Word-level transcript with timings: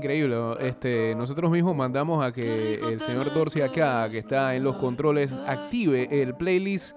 increíble. 0.00 0.36
Este, 0.60 1.14
nosotros 1.14 1.50
mismos 1.50 1.76
mandamos 1.76 2.24
a 2.24 2.32
que 2.32 2.74
el 2.74 3.00
señor 3.00 3.32
Dorsey 3.32 3.62
acá, 3.62 4.08
que 4.10 4.18
está 4.18 4.54
en 4.54 4.64
los 4.64 4.76
controles, 4.76 5.30
active 5.46 6.22
el 6.22 6.34
playlist. 6.34 6.96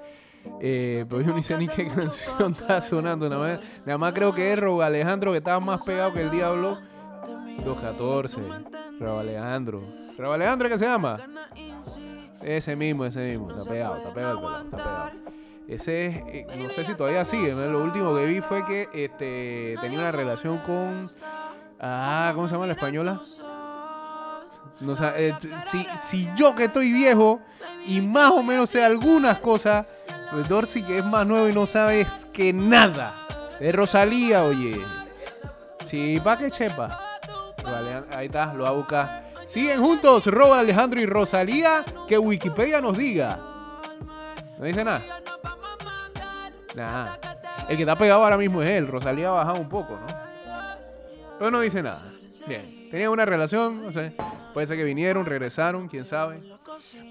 Eh, 0.62 1.06
pero 1.10 1.22
yo 1.22 1.34
ni 1.36 1.44
sé 1.44 1.58
ni 1.58 1.68
qué 1.68 1.88
canción 1.88 2.54
está 2.60 2.82
sonando. 2.82 3.30
Nada 3.30 3.48
más, 3.48 3.62
nada 3.86 3.98
más 3.98 4.14
creo 4.14 4.34
que 4.34 4.54
es 4.54 4.60
Robo 4.60 4.82
Alejandro, 4.82 5.32
que 5.32 5.38
estaba 5.38 5.60
más 5.60 5.84
pegado 5.84 6.14
que 6.14 6.22
el 6.22 6.32
diablo. 6.32 6.80
214. 7.64 8.42
Robo 9.00 9.20
Alejandro. 9.20 9.80
Robo 10.18 10.34
Alejandro, 10.34 10.70
¿qué 10.70 10.78
se 10.78 10.86
llama? 10.86 11.18
Ese 12.42 12.76
mismo, 12.76 13.06
ese 13.06 13.32
mismo. 13.32 13.52
Está 13.52 13.70
pegado, 13.70 13.98
está 13.98 14.14
pegado 14.14 14.64
está 14.64 14.78
pegado. 14.78 15.12
Ese 15.68 16.08
es, 16.08 16.16
eh, 16.28 16.48
no 16.58 16.70
sé 16.72 16.84
si 16.84 16.94
todavía 16.94 17.24
sigue. 17.24 17.54
¿no? 17.54 17.66
Lo 17.68 17.84
último 17.84 18.14
que 18.16 18.26
vi 18.26 18.42
fue 18.42 18.66
que 18.66 18.90
este, 18.94 19.76
tenía 19.82 20.00
una 20.00 20.12
relación 20.12 20.58
con. 20.60 21.08
Ah, 21.86 22.32
¿cómo 22.34 22.48
se 22.48 22.54
llama 22.54 22.66
la 22.66 22.74
española? 22.74 23.20
No, 24.80 24.96
sé, 24.96 25.06
eh, 25.18 25.36
si, 25.66 25.86
si 26.02 26.30
yo 26.34 26.56
que 26.56 26.66
estoy 26.66 26.94
viejo 26.94 27.42
y 27.86 28.00
más 28.00 28.32
o 28.32 28.42
menos 28.42 28.70
sé 28.70 28.82
algunas 28.82 29.40
cosas, 29.40 29.86
pues 30.32 30.48
Dorsey 30.48 30.82
que 30.84 31.00
es 31.00 31.06
más 31.06 31.28
nuevo 31.28 31.50
y 31.50 31.54
no 31.54 31.66
sabes 31.66 32.08
que 32.32 32.54
nada. 32.54 33.14
Es 33.60 33.76
Rosalía, 33.76 34.46
oye. 34.46 34.80
Sí, 35.86 36.22
pa' 36.24 36.38
que 36.38 36.50
chepa. 36.52 36.98
Vale, 37.66 38.04
ahí 38.16 38.28
está, 38.28 38.54
lo 38.54 38.64
va 38.64 38.70
a 38.70 38.74
buscar. 38.74 39.24
Siguen 39.46 39.82
juntos, 39.82 40.26
Roba 40.28 40.60
Alejandro 40.60 41.02
y 41.02 41.06
Rosalía. 41.06 41.84
Que 42.08 42.18
Wikipedia 42.18 42.80
nos 42.80 42.98
diga. 42.98 43.38
No 44.58 44.64
dice 44.64 44.86
nada. 44.86 45.02
Nada. 46.76 47.20
El 47.68 47.76
que 47.76 47.84
está 47.84 47.98
pegado 47.98 48.24
ahora 48.24 48.38
mismo 48.38 48.64
es 48.64 48.70
él. 48.70 48.88
Rosalía 48.88 49.30
ha 49.30 49.34
bajado 49.34 49.60
un 49.60 49.68
poco, 49.68 50.00
¿no? 50.00 50.23
No 51.52 51.60
dice 51.60 51.84
nada. 51.84 52.14
Bien. 52.48 52.88
Tenían 52.90 53.10
una 53.10 53.26
relación, 53.26 53.82
no 53.82 53.92
sé. 53.92 54.14
Puede 54.54 54.66
ser 54.66 54.78
que 54.78 54.84
vinieron, 54.84 55.26
regresaron, 55.26 55.88
quién 55.88 56.06
sabe. 56.06 56.42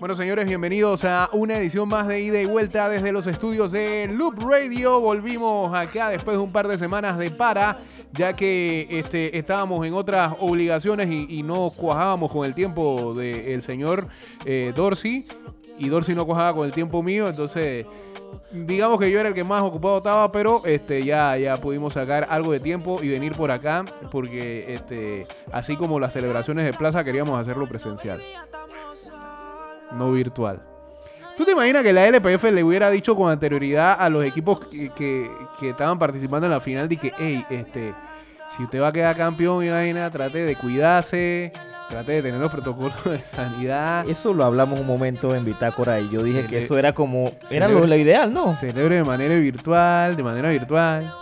Bueno, 0.00 0.14
señores, 0.14 0.46
bienvenidos 0.46 1.04
a 1.04 1.28
una 1.32 1.58
edición 1.58 1.88
más 1.88 2.08
de 2.08 2.20
ida 2.20 2.40
y 2.40 2.46
vuelta 2.46 2.88
desde 2.88 3.12
los 3.12 3.26
estudios 3.26 3.72
de 3.72 4.08
Loop 4.10 4.42
Radio. 4.42 5.00
Volvimos 5.00 5.74
acá 5.74 6.08
después 6.08 6.36
de 6.36 6.42
un 6.42 6.50
par 6.50 6.66
de 6.66 6.78
semanas 6.78 7.18
de 7.18 7.30
para, 7.30 7.78
ya 8.12 8.34
que 8.34 8.86
este, 8.90 9.36
estábamos 9.36 9.86
en 9.86 9.92
otras 9.92 10.34
obligaciones 10.40 11.10
y, 11.10 11.26
y 11.28 11.42
no 11.42 11.70
cuajábamos 11.70 12.30
con 12.30 12.46
el 12.46 12.54
tiempo 12.54 13.14
del 13.14 13.62
señor 13.62 14.08
eh, 14.44 14.72
Dorsey. 14.74 15.24
Y 15.78 15.88
Dorsey 15.88 16.14
no 16.14 16.24
cuajaba 16.24 16.54
con 16.54 16.66
el 16.66 16.72
tiempo 16.72 17.02
mío, 17.02 17.28
entonces 17.28 17.86
digamos 18.50 18.98
que 18.98 19.10
yo 19.10 19.18
era 19.20 19.28
el 19.28 19.34
que 19.34 19.44
más 19.44 19.62
ocupado 19.62 19.98
estaba, 19.98 20.30
pero 20.32 20.62
este 20.64 21.04
ya, 21.04 21.36
ya 21.36 21.56
pudimos 21.56 21.92
sacar 21.94 22.26
algo 22.30 22.52
de 22.52 22.60
tiempo 22.60 22.98
y 23.02 23.08
venir 23.08 23.32
por 23.32 23.50
acá, 23.50 23.84
porque 24.10 24.72
este, 24.74 25.26
así 25.52 25.76
como 25.76 25.98
las 26.00 26.12
celebraciones 26.12 26.64
de 26.64 26.72
plaza 26.72 27.04
queríamos 27.04 27.38
hacerlo 27.40 27.66
presencial, 27.66 28.20
no 29.92 30.12
virtual. 30.12 30.60
¿Tú 31.36 31.44
te 31.44 31.52
imaginas 31.52 31.82
que 31.82 31.92
la 31.92 32.06
LPF 32.06 32.44
le 32.52 32.62
hubiera 32.62 32.90
dicho 32.90 33.16
con 33.16 33.30
anterioridad 33.30 33.96
a 33.98 34.08
los 34.10 34.24
equipos 34.24 34.66
que, 34.66 34.90
que- 35.58 35.68
estaban 35.70 35.98
participando 35.98 36.46
en 36.46 36.52
la 36.52 36.60
final 36.60 36.88
de 36.88 36.96
que, 36.98 37.12
hey, 37.18 37.44
este, 37.48 37.94
si 38.56 38.64
usted 38.64 38.80
va 38.82 38.88
a 38.88 38.92
quedar 38.92 39.16
campeón 39.16 39.64
y 39.64 39.70
vaina, 39.70 40.10
trate 40.10 40.44
de 40.44 40.56
cuidarse, 40.56 41.52
trate 41.92 42.12
de 42.12 42.22
tener 42.22 42.40
los 42.40 42.50
protocolos 42.50 43.04
de 43.04 43.20
sanidad, 43.20 44.08
Eso 44.08 44.32
lo 44.32 44.44
hablamos 44.44 44.80
un 44.80 44.86
momento 44.86 45.34
en 45.36 45.44
Bitácora 45.44 46.00
y 46.00 46.08
yo 46.08 46.22
dije 46.22 46.46
que 46.46 46.58
eso 46.58 46.78
era 46.78 46.94
como, 46.94 47.32
era 47.50 47.68
lo, 47.68 47.86
lo 47.86 47.96
ideal, 47.96 48.32
¿no? 48.32 48.54
celebre 48.54 48.96
de 48.96 49.04
manera 49.04 49.34
virtual, 49.34 50.16
de 50.16 50.22
manera 50.22 50.48
virtual. 50.48 51.12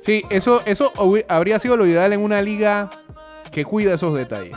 Sí, 0.00 0.24
eso, 0.28 0.60
eso 0.66 0.92
habría 1.28 1.60
sido 1.60 1.76
lo 1.76 1.86
ideal 1.86 2.12
en 2.12 2.20
una 2.20 2.42
liga 2.42 2.90
que 3.52 3.64
cuida 3.64 3.94
esos 3.94 4.12
detalles. 4.16 4.56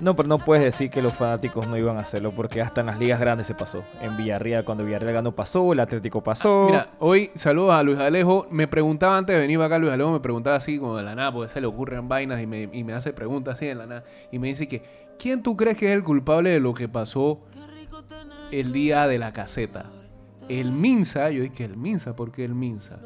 No, 0.00 0.14
pero 0.14 0.28
no 0.28 0.38
puedes 0.38 0.62
decir 0.62 0.90
que 0.90 1.00
los 1.00 1.14
fanáticos 1.14 1.66
no 1.66 1.76
iban 1.76 1.96
a 1.96 2.00
hacerlo 2.00 2.30
porque 2.32 2.60
hasta 2.60 2.82
en 2.82 2.88
las 2.88 2.98
ligas 2.98 3.18
grandes 3.18 3.46
se 3.46 3.54
pasó. 3.54 3.82
En 4.02 4.16
Villarreal, 4.16 4.64
cuando 4.64 4.84
Villarreal 4.84 5.14
ganó 5.14 5.32
pasó, 5.32 5.72
el 5.72 5.80
Atlético 5.80 6.22
pasó. 6.22 6.66
Mira, 6.66 6.90
hoy 6.98 7.30
saludos 7.34 7.72
a 7.72 7.82
Luis 7.82 7.98
Alejo. 7.98 8.46
Me 8.50 8.68
preguntaba 8.68 9.16
antes 9.16 9.34
de 9.34 9.40
venir 9.40 9.60
acá, 9.60 9.78
Luis 9.78 9.92
Alejo 9.92 10.12
me 10.12 10.20
preguntaba 10.20 10.56
así 10.56 10.78
como 10.78 10.96
de 10.98 11.02
la 11.02 11.14
nada, 11.14 11.32
porque 11.32 11.50
se 11.52 11.60
le 11.60 11.66
ocurren 11.66 12.08
vainas 12.08 12.42
y 12.42 12.46
me, 12.46 12.68
y 12.72 12.84
me 12.84 12.92
hace 12.92 13.12
preguntas 13.14 13.54
así 13.54 13.66
de 13.66 13.74
la 13.74 13.86
nada. 13.86 14.04
Y 14.30 14.38
me 14.38 14.48
dice 14.48 14.68
que, 14.68 14.82
¿quién 15.18 15.42
tú 15.42 15.56
crees 15.56 15.78
que 15.78 15.88
es 15.90 15.96
el 15.96 16.04
culpable 16.04 16.50
de 16.50 16.60
lo 16.60 16.74
que 16.74 16.88
pasó 16.88 17.40
el 18.52 18.72
día 18.72 19.06
de 19.06 19.18
la 19.18 19.32
caseta? 19.32 19.86
¿El 20.48 20.72
Minsa? 20.72 21.30
Yo 21.30 21.42
dije, 21.42 21.64
¿el 21.64 21.76
Minsa? 21.76 22.14
¿Por 22.14 22.32
qué 22.32 22.44
el 22.44 22.54
Minsa? 22.54 22.98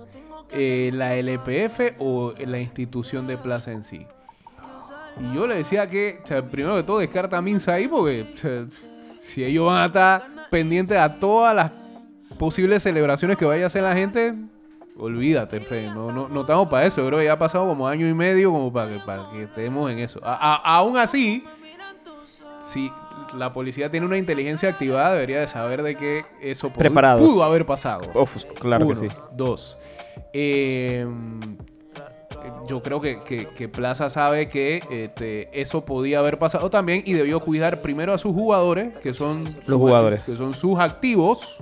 Eh, 0.50 0.91
¿La 0.93 1.15
LPF 1.15 1.95
o 2.00 2.34
la 2.45 2.59
institución 2.59 3.29
de 3.29 3.37
plaza 3.39 3.71
en 3.71 3.84
sí? 3.84 4.06
Y 5.22 5.34
yo 5.34 5.47
le 5.47 5.56
decía 5.56 5.86
que, 5.86 6.20
o 6.22 6.26
sea, 6.26 6.42
primero 6.42 6.76
que 6.76 6.82
todo, 6.82 6.98
descarta 6.98 7.36
a 7.38 7.42
Minsa 7.42 7.75
ahí 7.75 7.86
porque 7.88 8.22
o 8.34 8.36
sea, 8.38 8.64
si 9.19 9.44
ellos 9.44 9.66
van 9.66 9.82
a 9.82 9.86
estar 9.86 10.22
pendientes 10.50 10.97
a 10.97 11.19
todas 11.20 11.54
las 11.54 11.70
posibles 12.38 12.82
celebraciones 12.82 13.36
que 13.36 13.44
vaya 13.44 13.64
a 13.64 13.66
hacer 13.66 13.82
la 13.82 13.94
gente, 13.94 14.34
olvídate, 14.97 15.60
fe, 15.60 15.88
no, 15.94 16.10
no, 16.10 16.28
no 16.28 16.41
estamos 16.41 16.69
para 16.69 16.86
eso. 16.86 17.00
Yo 17.03 17.06
creo 17.08 17.19
que 17.19 17.25
ya 17.26 17.32
ha 17.34 17.38
pasado 17.38 17.66
como 17.66 17.86
año 17.86 18.08
y 18.08 18.14
medio 18.14 18.50
como 18.50 18.72
para 18.72 18.91
que, 18.91 18.98
para 19.00 19.31
que 19.31 19.42
estemos 19.44 19.91
en 19.91 19.98
eso. 19.98 20.20
A- 20.22 20.54
a- 20.54 20.76
aún 20.78 20.97
así, 20.97 21.44
si 22.60 22.91
la 23.37 23.52
policía 23.52 23.91
tiene 23.91 24.06
una 24.06 24.16
inteligencia 24.16 24.69
activada, 24.70 25.12
debería 25.14 25.41
de 25.41 25.47
saber 25.48 25.82
de 25.82 25.97
que 25.97 26.25
eso 26.41 26.70
pudo, 26.70 27.44
haber 27.44 27.66
pasado. 27.66 28.00
Uf, 28.14 28.44
claro 28.58 28.87
Uno. 28.87 28.94
que 29.00 29.08
sí. 29.08 29.14
Dos. 29.37 29.76
eh, 30.32 31.06
yo 32.69 32.83
creo 32.83 33.01
que, 33.01 33.19
que- 33.21 33.49
que 33.49 33.69
Plaza 33.69 34.11
sabe 34.11 34.49
que 34.49 34.81
este, 34.91 35.49
eso 35.59 35.84
podía 35.84 36.19
haber 36.21 36.39
pasado 36.39 36.71
también 36.71 37.03
y 37.05 37.12
debió 37.12 37.41
cuidar 37.41 37.83
primero 37.83 38.12
a 38.12 38.19
sus 38.19 38.33
jugadores, 38.33 38.97
que 38.99 39.15
son 39.15 39.47
sus- 39.65 39.75
jugadores. 39.75 40.25
que 40.25 40.33
son 40.37 40.53
sus 40.55 40.79
activos, 40.79 41.59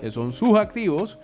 que 0.00 0.10
son 0.10 0.32
sus 0.32 0.58
activos. 0.58 1.18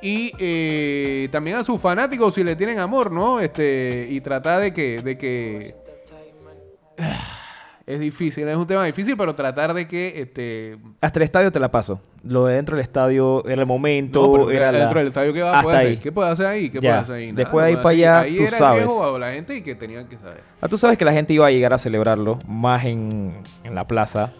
Y 0.00 0.32
eh, 0.38 1.28
también 1.32 1.56
a 1.56 1.64
sus 1.64 1.80
fanáticos 1.80 2.34
si 2.34 2.44
le 2.44 2.54
tienen 2.54 2.78
amor, 2.78 3.10
¿no? 3.10 3.40
Este, 3.40 4.06
y 4.08 4.20
tratar 4.20 4.60
de 4.60 4.72
que, 4.72 5.02
de 5.02 5.18
que 5.18 5.74
es 7.88 8.00
difícil, 8.00 8.46
es 8.46 8.56
un 8.56 8.66
tema 8.66 8.84
difícil, 8.84 9.16
pero 9.16 9.34
tratar 9.34 9.72
de 9.72 9.88
que 9.88 10.20
este, 10.20 10.76
Hasta 11.00 11.18
el 11.18 11.22
estadio 11.22 11.50
te 11.50 11.58
la 11.58 11.70
paso. 11.70 12.00
Lo 12.22 12.44
de 12.44 12.56
dentro 12.56 12.76
del 12.76 12.82
estadio 12.82 13.42
era 13.46 13.62
el 13.62 13.66
momento, 13.66 14.20
No, 14.26 14.32
pero 14.32 14.50
era 14.50 14.70
la- 14.70 14.78
dentro 14.80 14.98
del 14.98 15.08
estadio, 15.08 15.32
¿qué 15.32 15.40
va, 15.42 15.52
Hasta 15.52 15.62
puede 15.62 15.76
hacer? 15.78 15.88
ahí. 15.90 15.96
¿Qué 15.96 16.12
puede 16.12 16.30
hacer 16.30 16.46
ahí? 16.46 16.68
¿Qué 16.70 16.74
Ya. 16.80 16.80
puede 16.90 16.92
hacer 17.00 17.14
ahí? 17.14 17.26
Nada, 17.32 17.36
Después 17.38 17.62
de 17.64 17.68
ahí 17.70 17.76
para 17.76 17.88
allá, 17.88 18.20
ahí 18.20 18.36
tú 18.36 18.42
era 18.42 18.58
sabes. 18.58 18.86
a 18.86 19.18
la 19.18 19.32
gente 19.32 19.56
y 19.56 19.62
que 19.62 19.74
tenían 19.74 20.06
que 20.06 20.18
saber. 20.18 20.42
Ah, 20.60 20.68
tú 20.68 20.76
sabes 20.76 20.98
que 20.98 21.04
la 21.06 21.12
gente 21.12 21.32
iba 21.32 21.46
a 21.46 21.50
llegar 21.50 21.72
a 21.72 21.78
celebrarlo, 21.78 22.38
más 22.46 22.84
en, 22.84 23.32
en 23.64 23.74
la 23.74 23.86
plaza. 23.86 24.32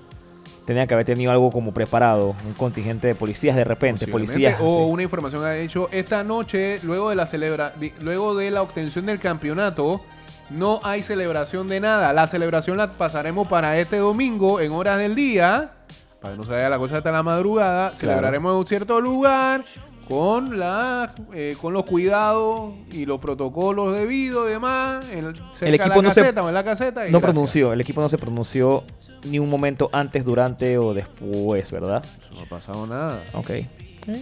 Tenía 0.66 0.86
que 0.86 0.92
haber 0.92 1.06
tenido 1.06 1.32
algo 1.32 1.50
como 1.50 1.72
preparado, 1.72 2.34
un 2.46 2.52
contingente 2.52 3.06
de 3.06 3.14
policías 3.14 3.56
de 3.56 3.64
repente, 3.64 4.06
policías. 4.06 4.58
O 4.60 4.88
una 4.88 5.02
información 5.02 5.42
ha 5.42 5.56
hecho 5.56 5.88
esta 5.90 6.22
noche, 6.22 6.78
luego 6.82 7.08
de 7.08 7.16
la 7.16 7.24
celebra 7.24 7.72
luego 8.02 8.34
de 8.34 8.50
la 8.50 8.60
obtención 8.60 9.06
del 9.06 9.18
campeonato, 9.18 10.02
no 10.50 10.80
hay 10.82 11.02
celebración 11.02 11.68
de 11.68 11.80
nada. 11.80 12.12
La 12.12 12.26
celebración 12.26 12.76
la 12.76 12.92
pasaremos 12.92 13.46
para 13.48 13.78
este 13.78 13.98
domingo 13.98 14.60
en 14.60 14.72
horas 14.72 14.98
del 14.98 15.14
día. 15.14 15.72
Para 16.20 16.34
que 16.34 16.38
no 16.38 16.44
se 16.44 16.50
vaya 16.52 16.68
la 16.68 16.78
cosa 16.78 16.98
hasta 16.98 17.10
la 17.12 17.22
madrugada. 17.22 17.94
Celebraremos 17.94 18.52
en 18.52 18.58
un 18.58 18.66
cierto 18.66 19.00
lugar. 19.00 19.64
Con, 20.08 20.58
la, 20.58 21.12
eh, 21.34 21.54
con 21.60 21.74
los 21.74 21.84
cuidados 21.84 22.72
y 22.90 23.04
los 23.04 23.20
protocolos 23.20 23.92
debidos 23.94 24.48
y 24.48 24.52
demás. 24.52 25.06
En, 25.10 25.34
cerca 25.52 25.84
equipo 25.84 25.96
de 25.96 25.96
la 25.96 26.02
no 26.02 26.10
se- 26.14 26.20
caseta 26.22 26.42
o 26.42 26.48
en 26.48 26.54
la 26.54 26.64
caseta. 26.64 27.00
No 27.00 27.06
gracias. 27.10 27.22
pronunció, 27.22 27.72
el 27.74 27.80
equipo 27.82 28.00
no 28.00 28.08
se 28.08 28.16
pronunció 28.16 28.84
ni 29.26 29.38
un 29.38 29.50
momento 29.50 29.90
antes, 29.92 30.24
durante 30.24 30.78
o 30.78 30.94
después, 30.94 31.70
¿verdad? 31.70 32.02
No 32.34 32.40
ha 32.40 32.46
pasado 32.46 32.86
nada. 32.86 33.22
Ok. 33.34 33.50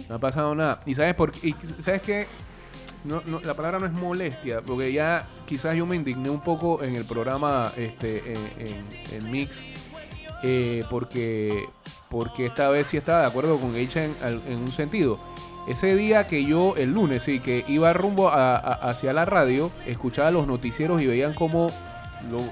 No 0.09 0.15
ha 0.15 0.19
pasado 0.19 0.53
nada. 0.55 0.81
¿Y 0.85 0.93
sabes 0.93 1.15
por 1.15 1.31
qué? 1.31 1.47
Y 1.47 1.55
¿Sabes 1.81 2.01
qué? 2.01 2.27
No, 3.05 3.21
no, 3.25 3.39
la 3.39 3.53
palabra 3.53 3.79
no 3.79 3.85
es 3.85 3.93
molestia, 3.93 4.59
porque 4.65 4.91
ya 4.91 5.27
quizás 5.45 5.75
yo 5.75 5.85
me 5.85 5.95
indigné 5.95 6.29
un 6.29 6.41
poco 6.41 6.83
en 6.83 6.95
el 6.95 7.05
programa 7.05 7.71
este, 7.77 8.33
en, 9.13 9.31
Mix, 9.31 9.55
eh, 10.43 10.83
porque, 10.89 11.65
porque 12.09 12.47
esta 12.47 12.69
vez 12.69 12.87
sí 12.87 12.97
estaba 12.97 13.21
de 13.21 13.27
acuerdo 13.27 13.57
con 13.59 13.73
Geisha 13.73 14.03
en, 14.05 14.57
un 14.57 14.71
sentido. 14.71 15.19
Ese 15.67 15.95
día 15.95 16.27
que 16.27 16.45
yo, 16.45 16.75
el 16.77 16.91
lunes, 16.93 17.23
sí, 17.23 17.39
que 17.39 17.63
iba 17.67 17.91
rumbo 17.93 18.29
a- 18.29 18.55
hacia 18.57 19.13
la 19.13 19.25
radio, 19.25 19.69
escuchaba 19.85 20.31
los 20.31 20.47
noticieros 20.47 21.01
y 21.01 21.07
veían 21.07 21.33
como 21.33 21.69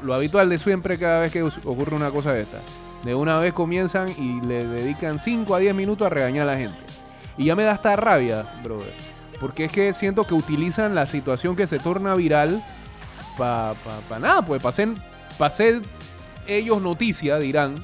lo, 0.03 0.13
habitual 0.13 0.49
de 0.49 0.57
siempre 0.57 0.97
cada 0.99 1.21
vez 1.21 1.31
que 1.31 1.43
ocurre 1.43 1.95
una 1.95 2.11
cosa 2.11 2.33
de 2.33 2.41
esta. 2.41 2.59
De 3.03 3.13
una 3.15 3.37
vez 3.39 3.53
comienzan 3.53 4.09
y 4.17 4.41
le 4.41 4.65
dedican 4.67 5.19
5 5.19 5.53
a 5.55 5.59
10 5.59 5.75
minutos 5.75 6.05
a 6.05 6.09
regañar 6.09 6.47
a 6.47 6.53
la 6.53 6.57
gente. 6.57 6.77
Y 7.37 7.45
ya 7.45 7.55
me 7.55 7.63
da 7.63 7.73
hasta 7.73 7.95
rabia, 7.95 8.45
brother. 8.63 8.93
Porque 9.39 9.65
es 9.65 9.71
que 9.71 9.93
siento 9.93 10.25
que 10.25 10.33
utilizan 10.33 10.95
la 10.95 11.07
situación 11.07 11.55
que 11.55 11.67
se 11.67 11.79
torna 11.79 12.15
viral 12.15 12.63
para 13.37 13.73
pa, 13.73 13.99
pa 14.07 14.19
nada, 14.19 14.41
pues 14.45 14.61
para 14.61 14.69
hacer, 14.69 14.89
pa 15.37 15.47
hacer 15.47 15.81
ellos 16.47 16.81
noticia, 16.81 17.37
dirán. 17.37 17.75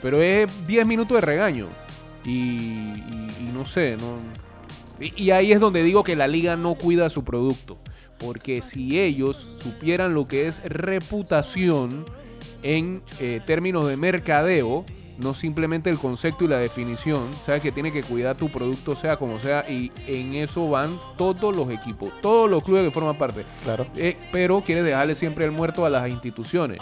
Pero 0.00 0.22
es 0.22 0.48
10 0.66 0.86
minutos 0.86 1.16
de 1.16 1.20
regaño. 1.20 1.66
Y, 2.24 2.30
y- 2.30 3.50
no 3.52 3.64
sé, 3.66 3.96
no. 3.96 4.16
Y, 5.04 5.24
y 5.24 5.30
ahí 5.32 5.52
es 5.52 5.60
donde 5.60 5.82
digo 5.82 6.04
que 6.04 6.16
la 6.16 6.28
liga 6.28 6.56
no 6.56 6.74
cuida 6.74 7.10
su 7.10 7.24
producto. 7.24 7.78
Porque 8.18 8.62
si 8.62 9.00
ellos 9.00 9.58
supieran 9.60 10.14
lo 10.14 10.26
que 10.26 10.46
es 10.46 10.62
reputación 10.64 12.04
en 12.62 13.02
eh, 13.20 13.40
términos 13.46 13.86
de 13.88 13.96
mercadeo, 13.96 14.84
no 15.22 15.34
simplemente 15.34 15.90
el 15.90 15.98
concepto 15.98 16.44
y 16.44 16.48
la 16.48 16.58
definición, 16.58 17.28
sabes 17.44 17.62
que 17.62 17.72
tiene 17.72 17.92
que 17.92 18.02
cuidar 18.02 18.36
tu 18.36 18.50
producto 18.50 18.96
sea 18.96 19.16
como 19.16 19.38
sea 19.38 19.64
y 19.68 19.90
en 20.06 20.34
eso 20.34 20.68
van 20.68 20.98
todos 21.16 21.54
los 21.56 21.70
equipos, 21.70 22.10
todos 22.20 22.50
los 22.50 22.62
clubes 22.62 22.84
que 22.84 22.90
forman 22.90 23.16
parte. 23.16 23.44
Claro. 23.62 23.86
Eh, 23.96 24.16
pero 24.30 24.60
quiere 24.60 24.82
dejarle 24.82 25.14
siempre 25.14 25.44
el 25.44 25.52
muerto 25.52 25.84
a 25.84 25.90
las 25.90 26.08
instituciones. 26.08 26.78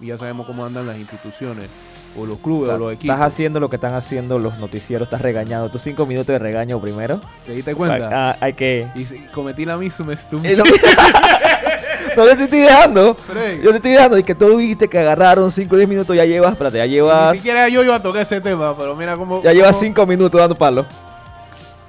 Y 0.00 0.06
ya 0.06 0.16
sabemos 0.16 0.46
cómo 0.46 0.64
andan 0.64 0.86
las 0.86 0.96
instituciones, 0.96 1.68
o 2.16 2.24
los 2.24 2.38
clubes, 2.38 2.70
o, 2.70 2.78
los 2.78 2.92
equipos. 2.94 3.14
Estás 3.14 3.32
haciendo 3.32 3.60
lo 3.60 3.68
que 3.68 3.76
están 3.76 3.94
haciendo 3.94 4.38
los 4.38 4.58
noticieros, 4.58 5.06
estás 5.06 5.20
regañando. 5.20 5.70
Tus 5.70 5.82
cinco 5.82 6.06
minutos 6.06 6.28
de 6.28 6.38
regaño 6.38 6.80
primero. 6.80 7.20
¿Te 7.44 7.52
diste 7.52 7.74
cuenta? 7.74 8.08
Ah, 8.12 8.36
hay 8.40 8.52
que. 8.54 8.86
Y 8.94 9.04
si- 9.04 9.18
cometí 9.34 9.64
la 9.64 9.76
misma 9.76 10.14
estupidez. 10.14 10.58
No 12.16 12.24
no 12.26 12.36
te 12.36 12.44
estoy 12.44 12.60
dejando. 12.60 13.16
Yo 13.62 13.70
te 13.70 13.76
estoy 13.76 13.92
dejando 13.92 14.18
y 14.18 14.22
que 14.22 14.34
tú 14.34 14.56
dijiste 14.58 14.88
que 14.88 14.98
agarraron 14.98 15.50
5 15.50 15.74
o 15.74 15.78
10 15.78 15.88
minutos. 15.88 16.16
Ya 16.16 16.24
llevas, 16.24 16.52
espérate, 16.52 16.78
ya 16.78 16.84
Ni 16.84 16.90
llevas. 16.90 17.36
siquiera 17.36 17.68
yo 17.68 17.82
iba 17.82 17.94
a 17.94 18.02
tocar 18.02 18.22
ese 18.22 18.40
tema, 18.40 18.76
pero 18.76 18.94
mira 18.96 19.16
cómo. 19.16 19.42
Ya 19.42 19.52
llevas 19.52 19.72
cómo- 19.72 19.80
5 19.80 20.06
minutos 20.06 20.40
dando 20.40 20.54
palo. 20.56 20.86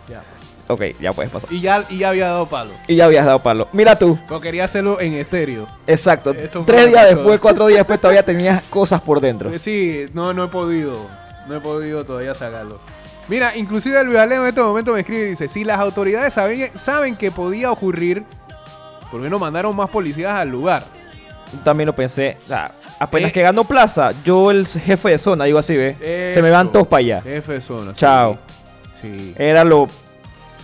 Ya. 0.10 0.22
Ok, 0.68 0.82
ya 1.00 1.12
puedes 1.14 1.32
pasar. 1.32 1.52
Y 1.52 1.62
ya, 1.62 1.84
y 1.90 1.98
ya 2.00 2.10
había 2.10 2.26
dado 2.28 2.48
palo. 2.48 2.74
Y 2.88 2.96
ya 2.96 3.06
habías 3.06 3.26
dado 3.26 3.40
palo. 3.40 3.68
Mira 3.74 3.98
tú. 3.98 4.18
Pero 4.28 4.40
quería 4.42 4.66
hacerlo 4.66 5.00
en 5.02 5.14
estéreo. 5.14 5.68
Exacto. 5.88 6.32
Eso 6.32 6.64
Tres 6.66 6.88
días 6.88 7.04
pasó. 7.06 7.16
después, 7.16 7.40
cuatro 7.40 7.68
días 7.68 7.80
después, 7.80 8.00
todavía 8.00 8.24
tenías 8.26 8.64
cosas 8.64 9.02
por 9.02 9.20
dentro. 9.22 9.50
Pues 9.50 9.62
sí, 9.62 10.06
no, 10.14 10.34
no 10.34 10.46
he 10.46 10.48
podido. 10.48 10.98
No 11.48 11.56
he 11.58 11.60
podido 11.60 12.06
todavía 12.06 12.34
sacarlo. 12.34 12.80
Mira, 13.28 13.56
inclusive 13.56 14.04
Luis 14.04 14.18
Aleo 14.18 14.42
en 14.44 14.50
este 14.50 14.62
momento 14.62 14.92
me 14.94 15.00
escribe 15.00 15.22
y 15.28 15.30
dice, 15.32 15.48
si 15.48 15.64
las 15.64 15.80
autoridades 15.80 16.34
saben, 16.34 16.72
saben 16.78 17.16
que 17.16 17.32
podía 17.32 17.72
ocurrir, 17.72 18.24
¿por 19.14 19.22
qué 19.22 19.30
no 19.30 19.38
mandaron 19.38 19.76
más 19.76 19.90
policías 19.92 20.34
al 20.40 20.50
lugar? 20.50 20.84
También 21.64 21.86
lo 21.86 21.94
pensé. 21.94 22.38
O 22.42 22.46
sea, 22.48 22.72
apenas 23.00 23.30
Eh. 23.30 23.34
que 23.34 23.42
ganó 23.44 23.64
plaza, 23.64 24.10
yo 24.26 24.50
el 24.50 24.66
jefe 24.66 25.10
de 25.12 25.18
zona, 25.20 25.46
digo 25.46 25.60
así, 25.60 25.78
¿ve? 25.78 26.32
Se 26.34 26.42
me 26.42 26.50
van 26.50 26.72
todos 26.72 26.88
para 26.88 27.00
allá. 27.02 27.22
Jefe 27.22 27.54
de 27.54 27.62
zona. 27.62 27.94
Chao. 27.94 28.40
Sí. 29.00 29.36
Era 29.38 29.64
lo, 29.64 29.88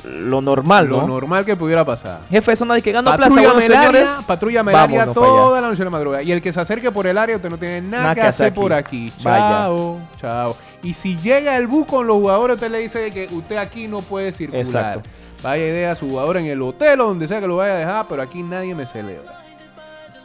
lo 0.03 0.41
normal, 0.41 0.87
Lo 0.87 1.01
¿no? 1.01 1.07
normal 1.07 1.45
que 1.45 1.55
pudiera 1.55 1.85
pasar. 1.85 2.21
Jefe 2.31 2.51
de 2.51 2.57
zona 2.57 2.73
de 2.73 2.81
que 2.81 2.91
ganó 2.91 3.15
plaza, 3.15 3.29
Patrulla 3.29 3.53
bueno, 3.53 3.59
melaria, 3.67 3.99
señores. 4.01 4.25
patrulla 4.25 4.63
melaria 4.63 4.99
vámonos 5.05 5.15
para 5.15 5.27
toda 5.27 5.61
la 5.61 5.67
noche 5.67 5.79
de 5.79 5.85
la 5.85 5.91
madrugada. 5.91 6.23
Y 6.23 6.31
el 6.31 6.41
que 6.41 6.51
se 6.51 6.59
acerque 6.59 6.91
por 6.91 7.05
el 7.05 7.17
área, 7.19 7.35
usted 7.35 7.49
no 7.51 7.57
tiene 7.59 7.81
nada, 7.81 8.15
que 8.15 8.21
hacer 8.21 8.51
por 8.53 8.73
aquí. 8.73 9.13
Vaya. 9.23 9.37
Chao, 9.39 9.99
chao. 10.19 10.57
Y 10.81 10.93
si 10.95 11.17
llega 11.17 11.55
el 11.57 11.67
bus 11.67 11.85
con 11.85 12.07
los 12.07 12.15
jugadores, 12.17 12.55
usted 12.55 12.71
le 12.71 12.79
dice 12.79 13.11
que 13.11 13.27
usted 13.31 13.57
aquí 13.57 13.87
no 13.87 14.01
puede 14.01 14.33
circular. 14.33 14.65
Exacto. 14.65 15.01
Vaya 15.43 15.65
idea 15.67 15.91
a 15.91 15.95
su 15.95 16.09
jugador 16.09 16.37
en 16.37 16.45
el 16.45 16.61
hotel 16.61 16.99
o 17.01 17.05
donde 17.05 17.27
sea 17.27 17.39
que 17.39 17.47
lo 17.47 17.55
vaya 17.57 17.73
a 17.75 17.77
dejar, 17.77 18.05
pero 18.09 18.21
aquí 18.21 18.43
nadie 18.43 18.75
me 18.75 18.85
celebra. 18.85 19.35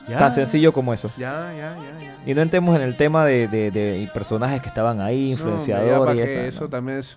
Ya, 0.08 0.18
Tan 0.18 0.32
sencillo 0.32 0.70
como 0.70 0.92
eso. 0.92 1.10
Ya, 1.16 1.50
ya, 1.56 1.76
ya, 1.78 1.98
ya. 2.04 2.30
Y 2.30 2.34
no 2.34 2.42
entremos 2.42 2.76
en 2.76 2.82
el 2.82 2.94
tema 2.94 3.24
de, 3.24 3.48
de- 3.48 3.70
de 3.70 4.06
personajes 4.12 4.60
que 4.60 4.68
estaban 4.68 5.00
ahí, 5.00 5.22
No, 5.22 5.30
influenciadores 5.30 5.98
para 5.98 6.12
y 6.12 6.16
que 6.16 6.48
eso. 6.48 6.60
¿no? 6.64 6.68
también 6.68 6.98
es... 6.98 7.16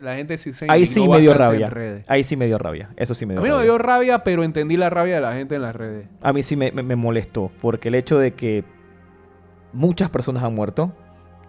La 0.00 0.14
gente 0.14 0.38
sí 0.38 0.52
se 0.52 0.66
Ahí 0.68 0.82
indignó 0.84 1.02
sí 1.04 1.08
me 1.08 1.20
dio 1.20 1.34
rabia. 1.34 1.68
redes. 1.68 2.04
Ahí 2.06 2.22
sí 2.22 2.36
me 2.36 2.46
dio 2.46 2.56
rabia. 2.58 2.90
Eso 2.96 3.14
sí 3.14 3.26
me 3.26 3.34
dio 3.34 3.40
A 3.40 3.42
mí 3.42 3.48
no 3.48 3.54
me 3.56 3.60
rabia. 3.62 3.72
dio 3.72 3.78
rabia, 3.78 4.18
pero 4.22 4.44
entendí 4.44 4.76
la 4.76 4.88
rabia 4.88 5.16
de 5.16 5.20
la 5.20 5.32
gente 5.32 5.56
en 5.56 5.62
las 5.62 5.74
redes. 5.74 6.06
A 6.22 6.32
mí 6.32 6.44
sí 6.44 6.54
me, 6.54 6.70
me- 6.70 6.84
me 6.84 6.94
molestó. 6.94 7.50
Porque 7.60 7.88
el 7.88 7.96
hecho 7.96 8.18
de 8.20 8.34
que 8.34 8.62
muchas 9.72 10.08
personas 10.10 10.44
han 10.44 10.54
muerto, 10.54 10.92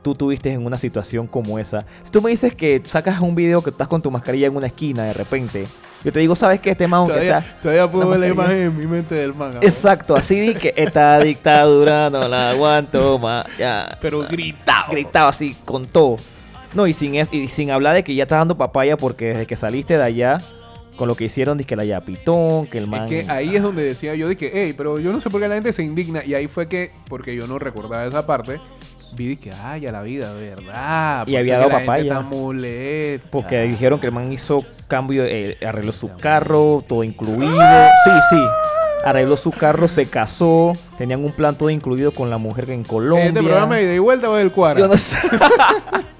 tú 0.01 0.15
tuviste 0.15 0.51
en 0.51 0.65
una 0.65 0.77
situación 0.77 1.27
como 1.27 1.59
esa. 1.59 1.85
Si 2.03 2.11
tú 2.11 2.21
me 2.21 2.29
dices 2.29 2.53
que 2.55 2.81
sacas 2.85 3.19
un 3.21 3.35
video 3.35 3.61
que 3.61 3.69
estás 3.69 3.87
con 3.87 4.01
tu 4.01 4.09
mascarilla 4.11 4.47
en 4.47 4.55
una 4.55 4.67
esquina 4.67 5.03
de 5.03 5.13
repente, 5.13 5.65
yo 6.03 6.13
te 6.13 6.19
digo, 6.19 6.35
¿sabes 6.35 6.61
qué? 6.61 6.71
Este 6.71 6.87
man, 6.87 6.99
aunque 7.01 7.15
Todavía, 7.15 7.41
sea. 7.41 7.57
todavía 7.61 7.91
puedo 7.91 8.09
ver 8.09 8.19
la 8.21 8.27
imagen 8.29 8.57
en 8.63 8.77
mi 8.77 8.87
mente 8.87 9.15
del 9.15 9.33
manga. 9.35 9.59
Exacto, 9.61 10.15
así 10.15 10.39
de 10.39 10.53
que 10.55 10.73
esta 10.77 11.19
dictadura 11.53 12.09
no 12.09 12.27
la 12.27 12.51
aguanto 12.51 13.19
más. 13.19 13.45
Ya. 13.57 13.97
Pero 14.01 14.21
gritado. 14.29 14.91
Gritaba 14.91 15.29
así 15.29 15.55
con 15.65 15.85
todo. 15.87 16.15
No, 16.73 16.87
y 16.87 16.93
sin, 16.93 17.15
es- 17.15 17.33
y 17.33 17.47
sin 17.49 17.71
hablar 17.71 17.95
de 17.95 18.03
que 18.03 18.15
ya 18.15 18.23
está 18.23 18.37
dando 18.37 18.55
papaya 18.57 18.95
porque 18.95 19.25
desde 19.29 19.45
que 19.47 19.55
saliste 19.57 19.97
de 19.97 20.03
allá, 20.03 20.37
con 20.95 21.07
lo 21.07 21.15
que 21.15 21.25
hicieron, 21.25 21.57
dice 21.57 21.67
que 21.67 21.75
la 21.75 21.83
yapitón, 21.85 22.65
que 22.67 22.77
el 22.77 22.87
man. 22.87 23.11
Es 23.11 23.25
que 23.25 23.31
ahí 23.31 23.55
es 23.55 23.61
donde 23.63 23.83
decía 23.83 24.15
yo, 24.15 24.27
dije, 24.29 24.51
hey, 24.53 24.73
pero 24.77 24.99
yo 24.99 25.11
no 25.11 25.19
sé 25.19 25.29
por 25.29 25.41
qué 25.41 25.47
la 25.47 25.55
gente 25.55 25.73
se 25.73 25.81
indigna. 25.83 26.23
Y 26.23 26.33
ahí 26.33 26.47
fue 26.47 26.67
que, 26.69 26.91
porque 27.09 27.35
yo 27.35 27.47
no 27.47 27.57
recordaba 27.59 28.05
esa 28.05 28.25
parte, 28.27 28.59
vi 29.13 29.35
que, 29.37 29.51
ay, 29.63 29.85
a 29.87 29.91
la 29.91 30.01
vida, 30.01 30.33
¿verdad? 30.33 31.27
Y 31.27 31.35
había 31.35 31.57
dado 31.57 31.69
papaya. 31.69 32.25
Porque 33.29 33.61
dijeron 33.61 33.99
que 33.99 34.07
el 34.07 34.13
man 34.13 34.31
hizo 34.31 34.63
cambio, 34.87 35.25
eh, 35.25 35.57
arregló 35.65 35.91
su 35.91 36.13
carro, 36.15 36.83
todo 36.87 37.03
incluido. 37.03 37.59
Sí, 38.03 38.11
sí. 38.29 38.41
Arregló 39.03 39.37
su 39.37 39.51
carro, 39.51 39.87
se 39.87 40.05
casó, 40.07 40.73
tenían 40.97 41.23
un 41.23 41.31
plan 41.31 41.55
todo 41.55 41.69
incluido 41.69 42.11
con 42.11 42.29
la 42.29 42.37
mujer 42.37 42.69
en 42.71 42.83
Colombia. 42.83 43.27
¿Este 43.27 43.41
programa 43.41 43.77
de 43.77 43.83
ida 43.83 43.95
y 43.95 43.99
vuelta 43.99 44.29
o 44.29 44.35
del 44.35 44.51
cuadro? 44.51 44.79
Yo 44.81 44.87
no 44.87 44.97
sé. 44.97 45.17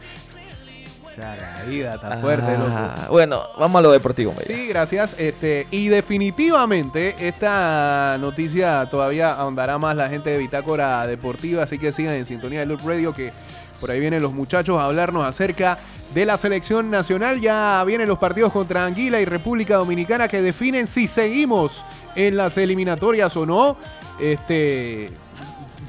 Sea, 1.19 1.36
la 1.36 1.63
vida 1.66 1.95
está 1.95 2.18
fuerte, 2.19 2.45
Ah, 2.50 2.94
loco. 2.98 3.12
Bueno, 3.13 3.44
vamos 3.57 3.80
a 3.80 3.81
lo 3.81 3.92
deportivo. 3.92 4.33
Sí, 4.48 4.68
gracias. 4.68 5.16
Este, 5.18 5.68
y 5.69 5.89
definitivamente 5.89 7.16
esta 7.27 8.18
noticia 8.19 8.88
todavía 8.89 9.33
ahondará 9.33 9.77
más 9.77 9.95
la 9.98 10.07
gente 10.07 10.30
de 10.30 10.38
Bitácora 10.38 11.06
Deportiva, 11.07 11.63
así 11.63 11.77
que 11.77 11.92
sigan 11.92 12.13
en 12.13 12.25
sintonía 12.25 12.62
de 12.62 12.68
Loop 12.68 12.88
Radio 12.88 13.13
que 13.13 13.33
por 13.81 13.92
ahí 13.92 14.00
vienen 14.00 14.21
los 14.21 14.33
muchachos 14.33 14.77
a 14.80 14.86
hablarnos 14.86 15.25
acerca 15.25 15.77
de 16.13 16.25
la 16.25 16.38
selección 16.38 16.89
nacional. 16.89 17.42
Ya 17.42 17.83
vienen 17.86 18.07
los 18.07 18.18
partidos 18.18 18.54
contra 18.54 18.86
Anguila 18.86 19.19
y 19.19 19.25
República 19.25 19.75
Dominicana 19.75 20.30
que 20.30 20.42
definen 20.42 20.88
si 20.88 21.06
seguimos 21.07 21.83
en 22.15 22.38
las 22.38 22.56
eliminatorias 22.57 23.36
o 23.36 23.45
no. 23.45 23.75
Este 24.22 25.10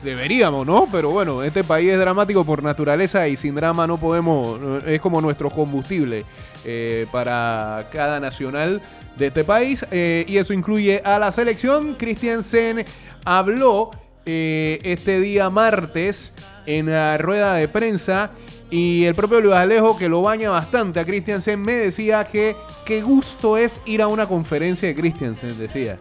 deberíamos, 0.03 0.67
¿no? 0.67 0.89
Pero 0.91 1.11
bueno, 1.11 1.43
este 1.43 1.65
país 1.65 1.91
es 1.91 1.99
dramático 1.99 2.45
por 2.45 2.63
naturaleza 2.63 3.29
y 3.29 3.37
sin 3.37 3.55
drama 3.55 3.87
no 3.87 3.99
podemos, 3.99 4.61
es 4.87 5.01
como 5.01 5.21
nuestro 5.21 5.51
combustible 5.51 6.25
eh, 6.65 7.07
para 7.11 7.89
cada 7.93 8.21
nacional 8.21 8.81
de 9.17 9.27
este 9.27 9.45
país 9.45 9.85
eh, 9.91 10.25
y 10.27 10.37
eso 10.37 10.53
incluye 10.53 11.03
a 11.05 11.19
la 11.19 11.33
selección. 11.33 11.95
Christiansen 11.95 12.85
habló 13.25 13.91
eh, 14.27 14.79
este 14.83 15.21
día 15.21 15.51
martes 15.51 16.37
en 16.67 16.91
la 16.91 17.19
rueda 17.19 17.55
de 17.55 17.69
prensa 17.69 18.31
y 18.71 19.05
el 19.05 19.15
propio 19.15 19.41
Luis 19.41 19.57
Alejo, 19.57 19.99
que 19.99 20.09
lo 20.09 20.23
baña 20.23 20.51
bastante 20.51 21.01
a 21.01 21.05
Christiansen, 21.05 21.61
me 21.61 21.73
decía 21.73 22.25
que 22.25 22.55
qué 22.85 23.03
gusto 23.03 23.57
es 23.57 23.81
ir 23.85 24.01
a 24.01 24.07
una 24.07 24.27
conferencia 24.27 24.89
de 24.89 24.95
Christiansen, 24.95 25.59
decía. 25.59 25.97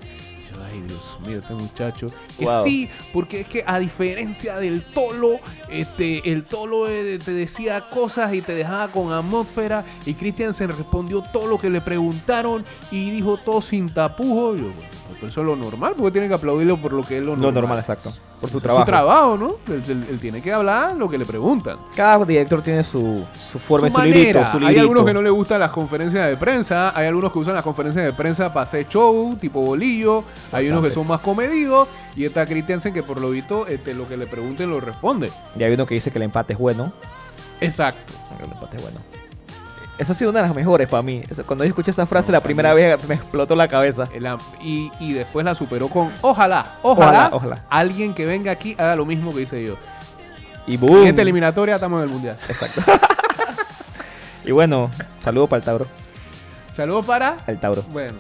Ay, 0.82 0.88
Dios 0.88 1.18
mío, 1.26 1.38
este 1.38 1.54
muchacho. 1.54 2.08
Que 2.38 2.46
Wow. 2.46 2.64
sí, 2.66 2.90
porque 3.14 3.42
es 3.42 3.48
que 3.48 3.64
a 3.66 3.80
diferencia 3.80 4.58
del 4.58 4.84
Tolo, 4.94 5.40
este, 5.70 6.32
el 6.32 6.44
Tolo 6.46 6.88
eh, 6.88 7.20
te 7.24 7.32
decía 7.34 7.90
cosas 7.90 8.34
y 8.34 8.42
te 8.42 8.54
dejaba 8.54 8.88
con 8.90 9.12
atmósfera. 9.12 9.84
Y 10.06 10.14
Christiansen 10.14 10.70
respondió 10.70 11.22
todo 11.22 11.48
lo 11.48 11.58
que 11.58 11.70
le 11.70 11.82
preguntaron 11.82 12.66
y 12.92 13.10
dijo 13.12 13.38
todo 13.38 13.62
sin 13.62 13.90
tapujos. 13.94 14.58
Yo, 14.58 14.64
bueno, 14.66 14.80
pero 15.16 15.28
eso 15.28 15.42
es 15.42 15.48
lo 15.48 15.56
normal, 15.56 15.94
porque 15.98 16.12
tiene 16.12 16.28
que 16.28 16.34
aplaudirlo 16.34 16.78
por 16.78 16.94
lo 16.94 17.04
que 17.04 17.18
es 17.18 17.24
lo 17.24 17.32
normal. 17.32 17.54
Lo 17.54 17.62
normal, 17.62 17.80
exacto. 17.80 18.14
Por 18.40 18.50
su 18.50 18.62
trabajo. 18.62 18.86
Su 18.86 18.92
trabajo, 18.92 19.38
¿no? 19.38 19.48
Él, 19.74 19.84
él- 19.88 20.06
él 20.12 20.20
tiene 20.20 20.42
que 20.42 20.54
hablar 20.54 20.96
lo 20.96 21.10
que 21.10 21.18
le 21.18 21.26
preguntan. 21.26 21.78
Cada 21.96 22.24
director 22.26 22.62
tiene 22.62 22.84
su, 22.84 23.26
su 23.34 23.60
forma, 23.60 23.90
Su 23.90 23.96
su, 23.96 24.02
Hay 24.66 24.78
algunos 24.78 25.06
que 25.06 25.14
no 25.14 25.22
le 25.22 25.30
gustan 25.30 25.60
las 25.60 25.72
conferencias 25.72 26.28
de 26.28 26.38
prensa, 26.38 26.98
hay 26.98 27.08
algunos 27.08 27.32
que 27.34 27.40
usan 27.40 27.54
las 27.54 27.64
conferencias 27.64 28.06
de 28.06 28.14
prensa 28.14 28.54
para 28.54 28.64
hacer 28.64 28.88
show, 28.88 29.36
tipo 29.40 29.62
bolillo, 29.62 30.24
hay 30.52 30.70
unos 30.70 30.84
que 30.84 30.92
son 30.92 31.08
más 31.08 31.20
comedidos, 31.20 31.88
y 32.16 32.26
está 32.26 32.46
Christiansen 32.46 32.94
que 32.94 33.04
por 33.04 33.20
lo 33.20 33.30
visto 33.32 33.68
este, 33.68 33.94
lo 33.94 34.08
que 34.08 34.16
le 34.18 34.28
pregunten 34.28 34.70
lo 34.70 34.80
responde. 34.80 35.32
Y 35.58 35.64
hay 35.64 35.74
uno 35.74 35.86
que 35.86 35.96
dice 35.96 36.12
que 36.12 36.18
el 36.20 36.24
empate 36.24 36.54
es 36.54 36.60
bueno. 36.60 36.92
Exacto. 37.62 38.14
El 38.40 38.52
empate 38.52 38.78
es 38.78 38.84
bueno. 38.84 39.00
Esa 40.00 40.14
ha 40.14 40.16
sido 40.16 40.32
una 40.32 40.40
de 40.42 40.48
las 40.48 40.56
mejores 40.56 40.88
para 40.88 41.04
mí. 41.04 41.22
Cuando 41.46 41.66
yo 41.66 41.70
escuché 41.70 41.92
esa 41.92 42.06
frase 42.06 42.32
la 42.32 42.40
primera 42.42 42.74
vez 42.74 43.06
me 43.08 43.16
explotó 43.16 43.54
la 43.56 43.68
cabeza. 43.68 44.08
La- 44.18 44.38
y, 44.62 44.90
y 45.00 45.14
después 45.14 45.46
la 45.46 45.54
superó 45.54 45.90
con 45.90 46.12
ojalá, 46.22 46.78
ojalá, 46.82 47.08
Ojalá, 47.08 47.30
ojalá. 47.34 47.64
alguien 47.70 48.14
que 48.14 48.26
venga 48.26 48.50
aquí 48.52 48.76
haga 48.80 48.96
lo 48.96 49.06
mismo 49.06 49.34
que 49.34 49.42
hice 49.42 49.62
yo. 49.64 49.76
Y 50.66 50.78
boom. 50.78 50.96
Siguiente 50.98 51.22
eliminatoria, 51.22 51.76
estamos 51.76 52.00
en 52.02 52.04
el 52.08 52.14
mundial. 52.14 52.38
Exacto. 52.48 52.82
y 54.46 54.52
bueno, 54.52 54.90
saludo 55.22 55.48
para 55.48 55.58
el 55.60 55.66
Tauro. 55.66 55.88
Saludos 56.74 57.06
para. 57.06 57.38
El 57.48 57.60
Tauro. 57.60 57.84
Bueno, 57.92 58.18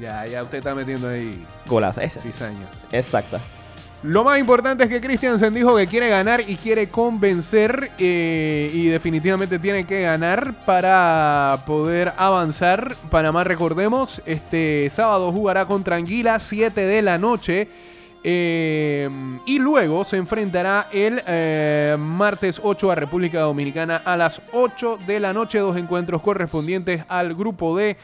ya, 0.00 0.24
ya 0.26 0.42
usted 0.42 0.58
está 0.58 0.74
metiendo 0.74 1.08
ahí 1.08 1.44
Golazo. 1.66 2.00
Ese. 2.00 2.20
cizañas. 2.20 2.70
Exacta. 2.90 3.38
Lo 4.02 4.24
más 4.24 4.40
importante 4.40 4.82
es 4.82 4.90
que 4.90 5.00
Christiansen 5.00 5.54
dijo 5.54 5.76
que 5.76 5.86
quiere 5.86 6.08
ganar 6.08 6.40
y 6.40 6.56
quiere 6.56 6.88
convencer 6.88 7.92
eh, 7.98 8.68
y 8.74 8.88
definitivamente 8.88 9.60
tiene 9.60 9.86
que 9.86 10.02
ganar 10.02 10.54
para 10.66 11.58
poder 11.66 12.12
avanzar. 12.16 12.96
Panamá, 13.12 13.44
recordemos, 13.44 14.20
este 14.26 14.90
sábado 14.90 15.30
jugará 15.30 15.66
contra 15.66 15.94
Anguila 15.94 16.40
7 16.40 16.80
de 16.80 17.00
la 17.00 17.16
noche 17.16 17.68
eh, 18.24 19.08
y 19.46 19.60
luego 19.60 20.04
se 20.04 20.16
enfrentará 20.16 20.88
el 20.92 21.22
eh, 21.24 21.96
martes 21.96 22.60
8 22.60 22.90
a 22.90 22.96
República 22.96 23.42
Dominicana 23.42 24.02
a 24.04 24.16
las 24.16 24.42
8 24.52 24.98
de 25.06 25.20
la 25.20 25.32
noche. 25.32 25.60
Dos 25.60 25.76
encuentros 25.76 26.22
correspondientes 26.22 27.04
al 27.06 27.34
grupo 27.36 27.76
D 27.76 27.96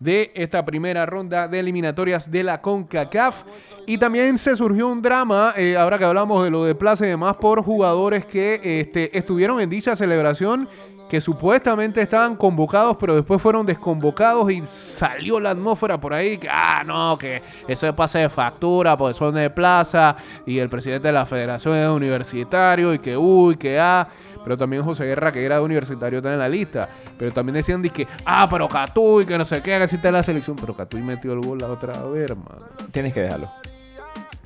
de 0.00 0.32
esta 0.34 0.64
primera 0.64 1.06
ronda 1.06 1.46
de 1.46 1.60
eliminatorias 1.60 2.30
de 2.30 2.42
la 2.42 2.60
CONCACAF. 2.60 3.44
Y 3.86 3.98
también 3.98 4.38
se 4.38 4.56
surgió 4.56 4.88
un 4.88 5.02
drama, 5.02 5.54
eh, 5.56 5.76
ahora 5.76 5.98
que 5.98 6.04
hablamos 6.04 6.42
de 6.42 6.50
lo 6.50 6.64
de 6.64 6.74
Plaza 6.74 7.06
y 7.06 7.10
demás, 7.10 7.36
por 7.36 7.62
jugadores 7.62 8.24
que 8.24 8.80
este, 8.80 9.16
estuvieron 9.16 9.60
en 9.60 9.70
dicha 9.70 9.94
celebración 9.94 10.68
que 11.10 11.20
supuestamente 11.20 12.00
estaban 12.00 12.36
convocados, 12.36 12.96
pero 12.98 13.16
después 13.16 13.42
fueron 13.42 13.66
desconvocados 13.66 14.48
y 14.52 14.62
salió 14.64 15.40
la 15.40 15.50
atmósfera 15.50 16.00
por 16.00 16.14
ahí, 16.14 16.38
que, 16.38 16.48
ah, 16.48 16.84
no, 16.86 17.18
que 17.18 17.42
eso 17.66 17.88
es 17.88 17.94
pase 17.94 18.20
de 18.20 18.28
factura, 18.28 18.96
porque 18.96 19.14
son 19.14 19.34
de 19.34 19.50
plaza, 19.50 20.14
y 20.46 20.60
el 20.60 20.68
presidente 20.68 21.08
de 21.08 21.12
la 21.12 21.26
federación 21.26 21.74
es 21.76 21.88
universitario, 21.88 22.94
y 22.94 23.00
que, 23.00 23.16
uy, 23.16 23.56
que, 23.56 23.80
ah, 23.80 24.06
pero 24.42 24.56
también 24.56 24.82
José 24.82 25.04
Guerra, 25.04 25.32
que 25.32 25.44
era 25.44 25.60
universitario, 25.62 26.18
está 26.18 26.32
en 26.32 26.38
la 26.38 26.48
lista, 26.48 26.88
pero 27.18 27.32
también 27.32 27.54
decían, 27.54 27.82
que, 27.82 28.06
ah, 28.24 28.48
pero 28.50 28.68
Catuy, 28.68 29.24
que 29.26 29.36
no 29.38 29.44
sé 29.44 29.62
qué, 29.62 29.78
que 29.78 29.88
si 29.88 29.96
está 29.96 30.08
en 30.08 30.14
la 30.14 30.22
selección, 30.22 30.56
pero 30.56 30.74
Catuy 30.74 31.02
metió 31.02 31.32
el 31.32 31.40
gol 31.40 31.58
la 31.58 31.68
otra 31.68 32.02
vez, 32.04 32.30
hermano. 32.30 32.66
Tienes 32.92 33.12
que 33.12 33.20
dejarlo. 33.20 33.50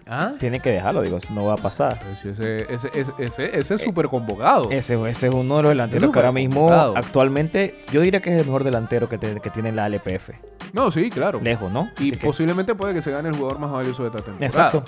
¿Ah? 0.06 0.32
Tiene 0.38 0.60
que 0.60 0.70
dejarlo, 0.70 1.00
digo, 1.02 1.16
eso 1.16 1.32
no 1.32 1.46
va 1.46 1.54
a 1.54 1.56
pasar. 1.56 1.98
ese, 2.24 2.66
ese, 2.68 2.90
ese, 3.18 3.58
ese, 3.58 3.74
es 3.74 3.80
súper 3.80 4.08
convocado. 4.08 4.70
Ese, 4.70 4.94
ese 5.08 5.28
es 5.28 5.34
uno 5.34 5.56
de 5.56 5.62
los 5.62 5.70
delanteros 5.70 6.10
que 6.10 6.18
ahora 6.18 6.32
mismo, 6.32 6.70
actualmente, 6.70 7.82
yo 7.90 8.02
diría 8.02 8.20
que 8.20 8.34
es 8.34 8.40
el 8.40 8.46
mejor 8.46 8.64
delantero 8.64 9.08
que, 9.08 9.18
que 9.18 9.50
tiene 9.50 9.72
la 9.72 9.86
LPF. 9.88 10.30
No, 10.72 10.90
sí, 10.90 11.10
claro. 11.10 11.40
Lejos, 11.42 11.70
¿no? 11.70 11.90
Y 12.00 12.12
posiblemente 12.16 12.74
puede 12.74 12.92
que 12.94 13.00
se 13.00 13.10
gane 13.10 13.28
el 13.28 13.36
jugador 13.36 13.58
más 13.60 13.70
valioso 13.70 14.02
de 14.02 14.08
esta 14.08 14.22
temporada. 14.22 14.46
Exacto. 14.46 14.84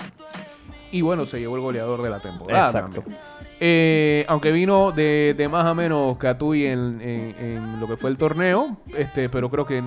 Y 0.91 1.01
bueno, 1.01 1.25
se 1.25 1.39
llevó 1.39 1.55
el 1.55 1.61
goleador 1.61 2.01
de 2.01 2.09
la 2.09 2.19
temporada. 2.19 2.67
Exacto. 2.67 3.03
Eh, 3.59 4.25
aunque 4.27 4.51
vino 4.51 4.91
de, 4.91 5.47
más 5.49 5.65
o 5.65 5.75
menos 5.75 6.17
Catuy 6.17 6.65
en, 6.65 7.01
en, 7.01 7.79
lo 7.79 7.87
que 7.87 7.97
fue 7.97 8.09
el 8.09 8.17
torneo, 8.17 8.77
este, 8.95 9.29
pero 9.29 9.49
creo 9.49 9.65
que 9.65 9.81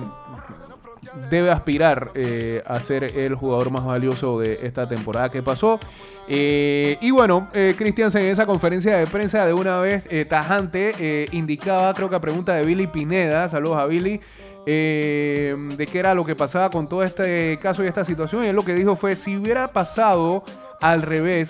debe 1.29 1.51
aspirar 1.51 2.11
eh, 2.15 2.63
a 2.65 2.79
ser 2.79 3.03
el 3.03 3.35
jugador 3.35 3.71
más 3.71 3.85
valioso 3.85 4.39
de 4.39 4.59
esta 4.63 4.87
temporada 4.87 5.29
que 5.29 5.41
pasó. 5.41 5.79
Eh, 6.27 6.97
y 7.01 7.11
bueno, 7.11 7.49
eh, 7.53 7.75
Christiansen 7.77 8.23
en 8.23 8.31
esa 8.31 8.45
conferencia 8.45 8.97
de 8.97 9.07
prensa 9.07 9.45
de 9.45 9.53
una 9.53 9.79
vez 9.79 10.05
tajante 10.29 11.27
indicaba, 11.31 11.93
creo 11.93 12.09
que 12.09 12.15
a 12.15 12.21
pregunta 12.21 12.53
de 12.53 12.65
Billy 12.65 12.87
Pineda, 12.87 13.49
saludos 13.49 13.77
a 13.77 13.85
Billy, 13.85 14.21
de 14.65 15.89
qué 15.91 15.99
era 15.99 16.13
lo 16.13 16.23
que 16.23 16.35
pasaba 16.35 16.69
con 16.69 16.87
todo 16.87 17.03
este 17.03 17.57
caso 17.61 17.83
y 17.83 17.87
esta 17.87 18.05
situación. 18.05 18.43
Y 18.43 18.47
él 18.47 18.55
lo 18.55 18.63
que 18.63 18.75
dijo 18.75 18.95
fue, 18.95 19.15
si 19.15 19.37
hubiera 19.37 19.69
pasado 19.69 20.43
al 20.79 21.01
revés, 21.01 21.49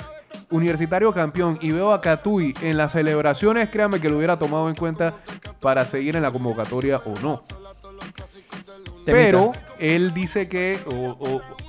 Universitario 0.49 1.13
campeón 1.13 1.57
y 1.61 1.71
veo 1.71 1.91
a 1.91 2.01
Catuy 2.01 2.53
en 2.61 2.77
las 2.77 2.91
celebraciones, 2.91 3.69
créanme 3.69 4.01
que 4.01 4.09
lo 4.09 4.17
hubiera 4.17 4.37
tomado 4.37 4.69
en 4.69 4.75
cuenta 4.75 5.15
para 5.59 5.85
seguir 5.85 6.15
en 6.15 6.23
la 6.23 6.31
convocatoria 6.31 7.01
o 7.05 7.13
no. 7.21 7.41
Pero 9.05 9.51
él 9.79 10.13
dice 10.13 10.47
que, 10.47 10.79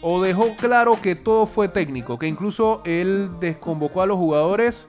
o, 0.02 0.22
dejó 0.22 0.54
claro 0.56 1.00
que 1.00 1.14
todo 1.14 1.46
fue 1.46 1.68
técnico, 1.68 2.18
que 2.18 2.26
incluso 2.26 2.82
él 2.84 3.30
desconvocó 3.40 4.02
a 4.02 4.06
los 4.06 4.18
jugadores 4.18 4.86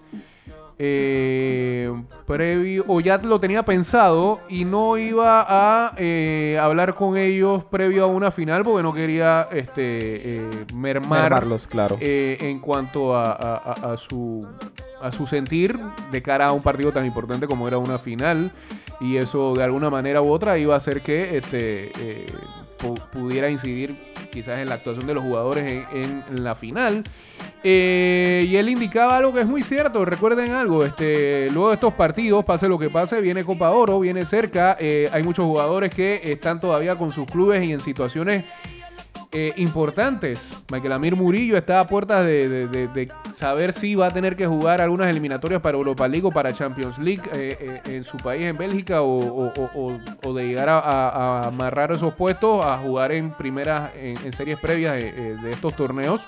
eh, 0.80 1.92
previo, 2.26 2.86
o 2.88 3.00
ya 3.00 3.18
lo 3.18 3.40
tenía 3.40 3.64
pensado 3.64 4.42
y 4.50 4.66
no 4.66 4.98
iba 4.98 5.46
a 5.48 5.94
eh, 5.98 6.60
hablar 6.62 6.96
con 6.96 7.18
ellos 7.18 7.64
previo 7.66 8.06
a 8.06 8.08
una 8.08 8.32
final 8.32 8.64
porque 8.64 8.84
no 8.84 8.94
quería 8.94 9.48
este, 9.52 10.38
eh, 10.38 10.50
mermarlos, 10.76 11.68
claro. 11.68 11.98
en 12.00 12.60
cuanto 12.60 13.16
a, 13.16 13.96
su, 13.98 14.48
a 15.02 15.12
su 15.12 15.28
sentir 15.28 15.80
de 16.12 16.22
cara 16.22 16.48
a 16.48 16.52
un 16.52 16.62
partido 16.62 16.92
tan 16.92 17.06
importante 17.06 17.48
como 17.48 17.68
era 17.68 17.78
una 17.78 18.00
final 18.00 18.52
y 19.00 19.18
eso 19.18 19.54
de 19.54 19.64
alguna 19.64 19.90
manera 19.90 20.22
u 20.22 20.30
otra 20.32 20.58
iba 20.58 20.74
a 20.74 20.78
hacer 20.78 21.02
que 21.02 21.38
este, 21.38 21.92
eh, 22.00 22.26
pudiera 23.12 23.50
incidir 23.50 24.13
quizás 24.34 24.60
en 24.60 24.70
la 24.70 24.76
actuación 24.76 25.06
de 25.06 25.14
los 25.14 25.24
jugadores 25.24 25.86
en, 25.94 26.24
la 26.44 26.56
final. 26.56 27.04
Eh, 27.64 28.46
y 28.50 28.56
él 28.58 28.68
indicaba 28.68 29.18
algo 29.18 29.34
que 29.34 29.42
es 29.42 29.46
muy 29.46 29.64
cierto, 29.64 30.04
recuerden 30.04 30.52
algo, 30.52 30.84
este, 30.84 31.50
luego 31.52 31.70
de 31.70 31.76
estos 31.76 31.94
partidos, 31.94 32.44
pase 32.44 32.68
lo 32.68 32.78
que 32.78 32.90
pase, 32.90 33.22
viene 33.22 33.46
Copa 33.46 33.70
Oro, 33.70 34.00
viene 34.00 34.26
cerca, 34.26 34.76
eh, 34.80 35.08
hay 35.14 35.24
muchos 35.24 35.46
jugadores 35.46 35.94
que 35.94 36.20
están 36.24 36.60
todavía 36.60 36.98
con 36.98 37.14
sus 37.14 37.26
clubes 37.26 37.66
y 37.66 37.72
en 37.72 37.80
situaciones 37.80 38.44
eh, 39.34 39.52
importantes. 39.58 40.40
Michael 40.72 40.94
Amir 40.94 41.16
Murillo 41.16 41.58
está 41.58 41.80
a 41.80 41.88
puertas 41.88 42.24
de, 42.24 43.10
saber 43.34 43.74
si 43.74 43.96
va 43.96 44.08
a 44.08 44.12
tener 44.12 44.36
que 44.36 44.46
jugar 44.46 44.80
algunas 44.80 45.10
eliminatorias 45.10 45.60
para 45.60 45.76
Europa 45.76 46.08
League 46.08 46.28
o 46.28 46.30
para 46.30 46.54
Champions 46.54 47.00
League 47.00 47.24
eh, 47.34 47.58
eh, 47.60 47.96
en 47.96 48.04
su 48.04 48.18
país, 48.18 48.44
en 48.44 48.58
Bélgica, 48.58 49.02
o, 49.02 50.34
de 50.36 50.46
llegar 50.46 50.70
a, 50.70 51.48
amarrar 51.48 51.92
esos 51.92 52.14
puestos 52.14 52.64
a 52.64 52.78
jugar 52.78 53.12
en 53.12 53.32
primeras, 53.32 53.92
en, 53.96 54.32
series 54.34 54.60
previas 54.60 54.96
de, 54.98 55.50
estos 55.50 55.76
torneos. 55.76 56.28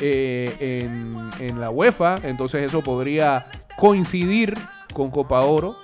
En, 0.00 1.30
en 1.40 1.60
la 1.60 1.68
UEFA, 1.68 2.16
entonces 2.22 2.62
eso 2.62 2.80
podría 2.80 3.48
coincidir 3.76 4.54
con 4.94 5.10
Copa 5.10 5.40
Oro 5.40 5.76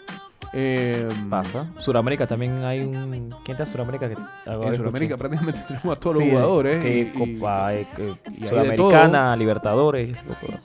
eh, 0.59 1.07
Pasa. 1.29 1.67
Suramérica 1.77 2.27
también 2.27 2.65
hay 2.65 2.81
un. 2.81 3.29
¿Quién 3.45 3.57
está 3.59 3.65
en 3.65 3.67
Suramérica? 3.67 4.07
en 4.07 4.77
Suramérica 4.77 5.19
prácticamente 5.19 5.61
tenemos 5.69 5.95
a 5.95 6.01
todos 6.01 6.17
los 6.17 6.31
jugadores. 6.31 6.83
Que 6.83 7.13
Copa 7.13 7.75
eh, 7.75 7.87
Sudamericana, 8.49 9.37
Libertadores. 9.37 10.19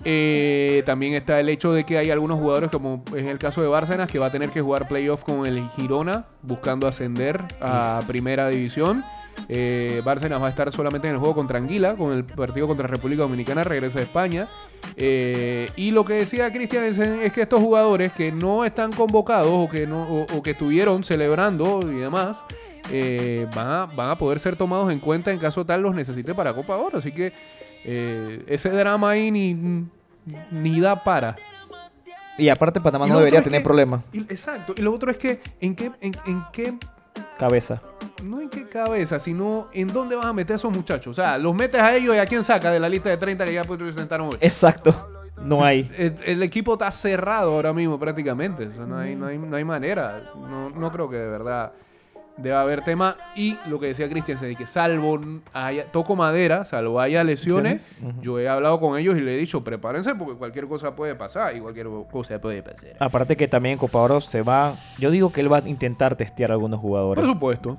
Eh, 0.05 0.81
también 0.85 1.15
está 1.15 1.41
el 1.41 1.49
hecho 1.49 1.73
de 1.73 1.83
que 1.83 1.97
hay 1.97 2.09
algunos 2.09 2.39
jugadores, 2.39 2.71
como 2.71 3.03
es 3.13 3.27
el 3.27 3.37
caso 3.37 3.61
de 3.61 3.67
Bárcenas, 3.67 4.09
que 4.09 4.17
va 4.17 4.27
a 4.27 4.31
tener 4.31 4.51
que 4.51 4.61
jugar 4.61 4.87
playoff 4.87 5.25
con 5.25 5.45
el 5.45 5.67
Girona, 5.71 6.23
buscando 6.41 6.87
ascender 6.87 7.41
a 7.59 8.01
Primera 8.07 8.47
División. 8.47 9.03
Eh, 9.49 10.01
Bárcenas 10.05 10.41
va 10.41 10.47
a 10.47 10.51
estar 10.51 10.71
solamente 10.71 11.09
en 11.09 11.15
el 11.15 11.19
juego 11.19 11.35
contra 11.35 11.57
Anguila, 11.57 11.95
con 11.95 12.13
el 12.13 12.23
partido 12.23 12.65
contra 12.65 12.87
República 12.87 13.23
Dominicana, 13.23 13.65
regresa 13.65 13.99
a 13.99 14.03
España. 14.03 14.47
Eh, 14.95 15.69
y 15.75 15.91
lo 15.91 16.05
que 16.05 16.13
decía 16.13 16.51
Cristian 16.51 16.83
es, 16.83 17.31
que 17.31 17.41
estos 17.41 17.59
jugadores 17.59 18.11
que 18.13 18.31
no 18.31 18.65
están 18.65 18.91
convocados 18.91 19.51
o 19.51 19.69
que, 19.69 19.87
no, 19.87 20.25
o, 20.31 20.43
que 20.43 20.51
estuvieron 20.51 21.03
celebrando 21.03 21.79
y 21.83 21.95
demás, 21.95 22.37
eh, 22.91 23.47
van, 23.55 24.09
a, 24.09 24.17
poder 24.17 24.39
ser 24.39 24.55
tomados 24.55 24.91
en 24.91 24.99
cuenta 24.99 25.31
en 25.31 25.39
caso 25.39 25.65
tal 25.65 25.81
los 25.81 25.95
necesite 25.95 26.33
para 26.33 26.53
Copa 26.53 26.77
Oro. 26.77 26.97
Así 26.97 27.11
que 27.11 27.33
eh, 27.83 28.43
ese 28.47 28.69
drama 28.69 29.11
ahí 29.11 29.31
ni, 29.31 29.57
ni 30.51 30.79
da 30.79 31.03
para. 31.03 31.35
Y 32.37 32.49
aparte 32.49 32.81
Panamá 32.81 33.07
no 33.07 33.19
debería 33.19 33.43
tener 33.43 33.63
problemas. 33.63 34.03
Exacto. 34.13 34.73
Y 34.77 34.81
lo 34.81 34.93
otro 34.93 35.11
es 35.11 35.17
que, 35.17 35.41
¿en 35.59 35.75
qué, 35.75 35.91
en, 36.01 36.13
en 36.25 36.43
qué 36.51 36.73
cabeza? 37.41 37.81
no 38.23 38.39
en 38.39 38.49
qué 38.49 38.67
cabeza, 38.69 39.19
sino 39.19 39.67
en 39.73 39.87
dónde 39.87 40.15
vas 40.15 40.27
a 40.27 40.33
meter 40.33 40.53
a 40.53 40.55
esos 40.57 40.71
muchachos. 40.71 41.17
O 41.17 41.21
sea, 41.21 41.39
los 41.39 41.55
metes 41.55 41.81
a 41.81 41.95
ellos 41.95 42.15
y 42.15 42.19
a 42.19 42.25
quién 42.27 42.43
saca 42.43 42.71
de 42.71 42.79
la 42.79 42.87
lista 42.87 43.09
de 43.09 43.17
30 43.17 43.45
que 43.45 43.53
ya 43.53 43.63
presentaron 43.63 44.27
hoy. 44.27 44.37
Exacto. 44.39 45.09
No 45.37 45.63
hay. 45.63 45.89
El, 45.97 46.43
equipo 46.43 46.73
está 46.73 46.91
cerrado 46.91 47.55
ahora 47.55 47.73
mismo 47.73 47.99
prácticamente. 47.99 48.67
no, 48.67 48.95
hay, 48.95 49.15
no, 49.15 49.25
hay, 49.25 49.39
no 49.39 49.55
hay 49.55 49.63
manera. 49.63 50.31
No, 50.35 50.69
no 50.69 50.91
creo 50.91 51.09
que 51.09 51.15
de 51.15 51.27
verdad 51.27 51.73
debe 52.41 52.55
haber 52.55 52.81
tema. 52.81 53.15
Y 53.35 53.57
lo 53.69 53.79
que 53.79 53.87
decía 53.87 54.09
Cristian, 54.09 54.39
de 54.39 54.55
que 54.55 54.67
salvo 54.67 55.19
haya, 55.53 55.85
toco 55.91 56.15
madera, 56.15 56.65
salvo 56.65 56.99
haya 56.99 57.23
lesiones, 57.23 57.93
yo 58.21 58.39
he 58.39 58.47
hablado 58.47 58.79
con 58.79 58.97
ellos 58.97 59.17
y 59.17 59.21
le 59.21 59.35
he 59.35 59.37
dicho, 59.37 59.63
prepárense 59.63 60.15
porque 60.15 60.35
cualquier 60.35 60.67
cosa 60.67 60.95
puede 60.95 61.15
pasar 61.15 61.55
y 61.55 61.59
cualquier 61.59 61.87
cosa 62.11 62.39
puede 62.39 62.63
pasar. 62.63 62.95
Aparte 62.99 63.35
que 63.35 63.47
también 63.47 63.73
en 63.73 63.79
Copa 63.79 63.99
Oro 63.99 64.21
se 64.21 64.41
va, 64.41 64.75
yo 64.97 65.11
digo 65.11 65.31
que 65.31 65.41
él 65.41 65.51
va 65.51 65.57
a 65.57 65.67
intentar 65.67 66.15
testear 66.15 66.51
a 66.51 66.53
algunos 66.53 66.79
jugadores. 66.79 67.23
Por 67.23 67.33
supuesto. 67.33 67.77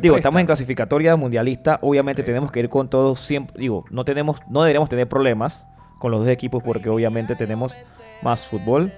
digo, 0.00 0.16
estamos 0.16 0.40
en 0.40 0.46
clasificatoria 0.46 1.16
mundialista, 1.16 1.78
obviamente 1.82 2.22
tenemos 2.22 2.50
que 2.50 2.60
ir 2.60 2.68
con 2.68 2.88
todos 2.88 3.20
siempre, 3.20 3.58
digo, 3.58 3.84
no 3.90 4.04
tenemos, 4.04 4.40
no 4.48 4.62
deberíamos 4.62 4.88
tener 4.88 5.08
problemas 5.08 5.66
con 5.98 6.10
los 6.10 6.20
dos 6.20 6.28
equipos 6.28 6.62
porque 6.62 6.88
obviamente 6.88 7.34
tenemos 7.34 7.76
más 8.22 8.46
fútbol 8.46 8.92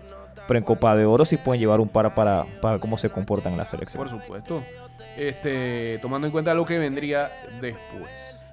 pero 0.50 0.59
en 0.59 0.64
Copa 0.64 0.97
de 0.97 1.04
Oro 1.04 1.25
sí 1.25 1.37
pueden 1.37 1.61
llevar 1.61 1.78
un 1.78 1.88
par 1.88 2.12
para, 2.12 2.45
para 2.61 2.80
cómo 2.80 2.99
se 2.99 3.09
comportan 3.09 3.52
en 3.52 3.59
la. 3.59 3.64
Por 3.64 4.09
supuesto. 4.09 4.61
Este, 5.16 6.00
tomando 6.02 6.26
en 6.26 6.33
cuenta 6.33 6.52
lo 6.54 6.64
que 6.64 6.76
vendría 6.76 7.30
después. 7.61 8.45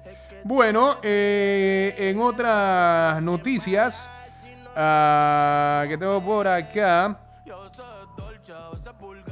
Bueno, 0.44 0.98
eh, 1.02 1.92
en 1.98 2.20
otras 2.20 3.20
noticias 3.20 4.08
uh, 4.76 5.88
que 5.88 5.96
tengo 5.98 6.22
por 6.24 6.46
acá. 6.46 7.18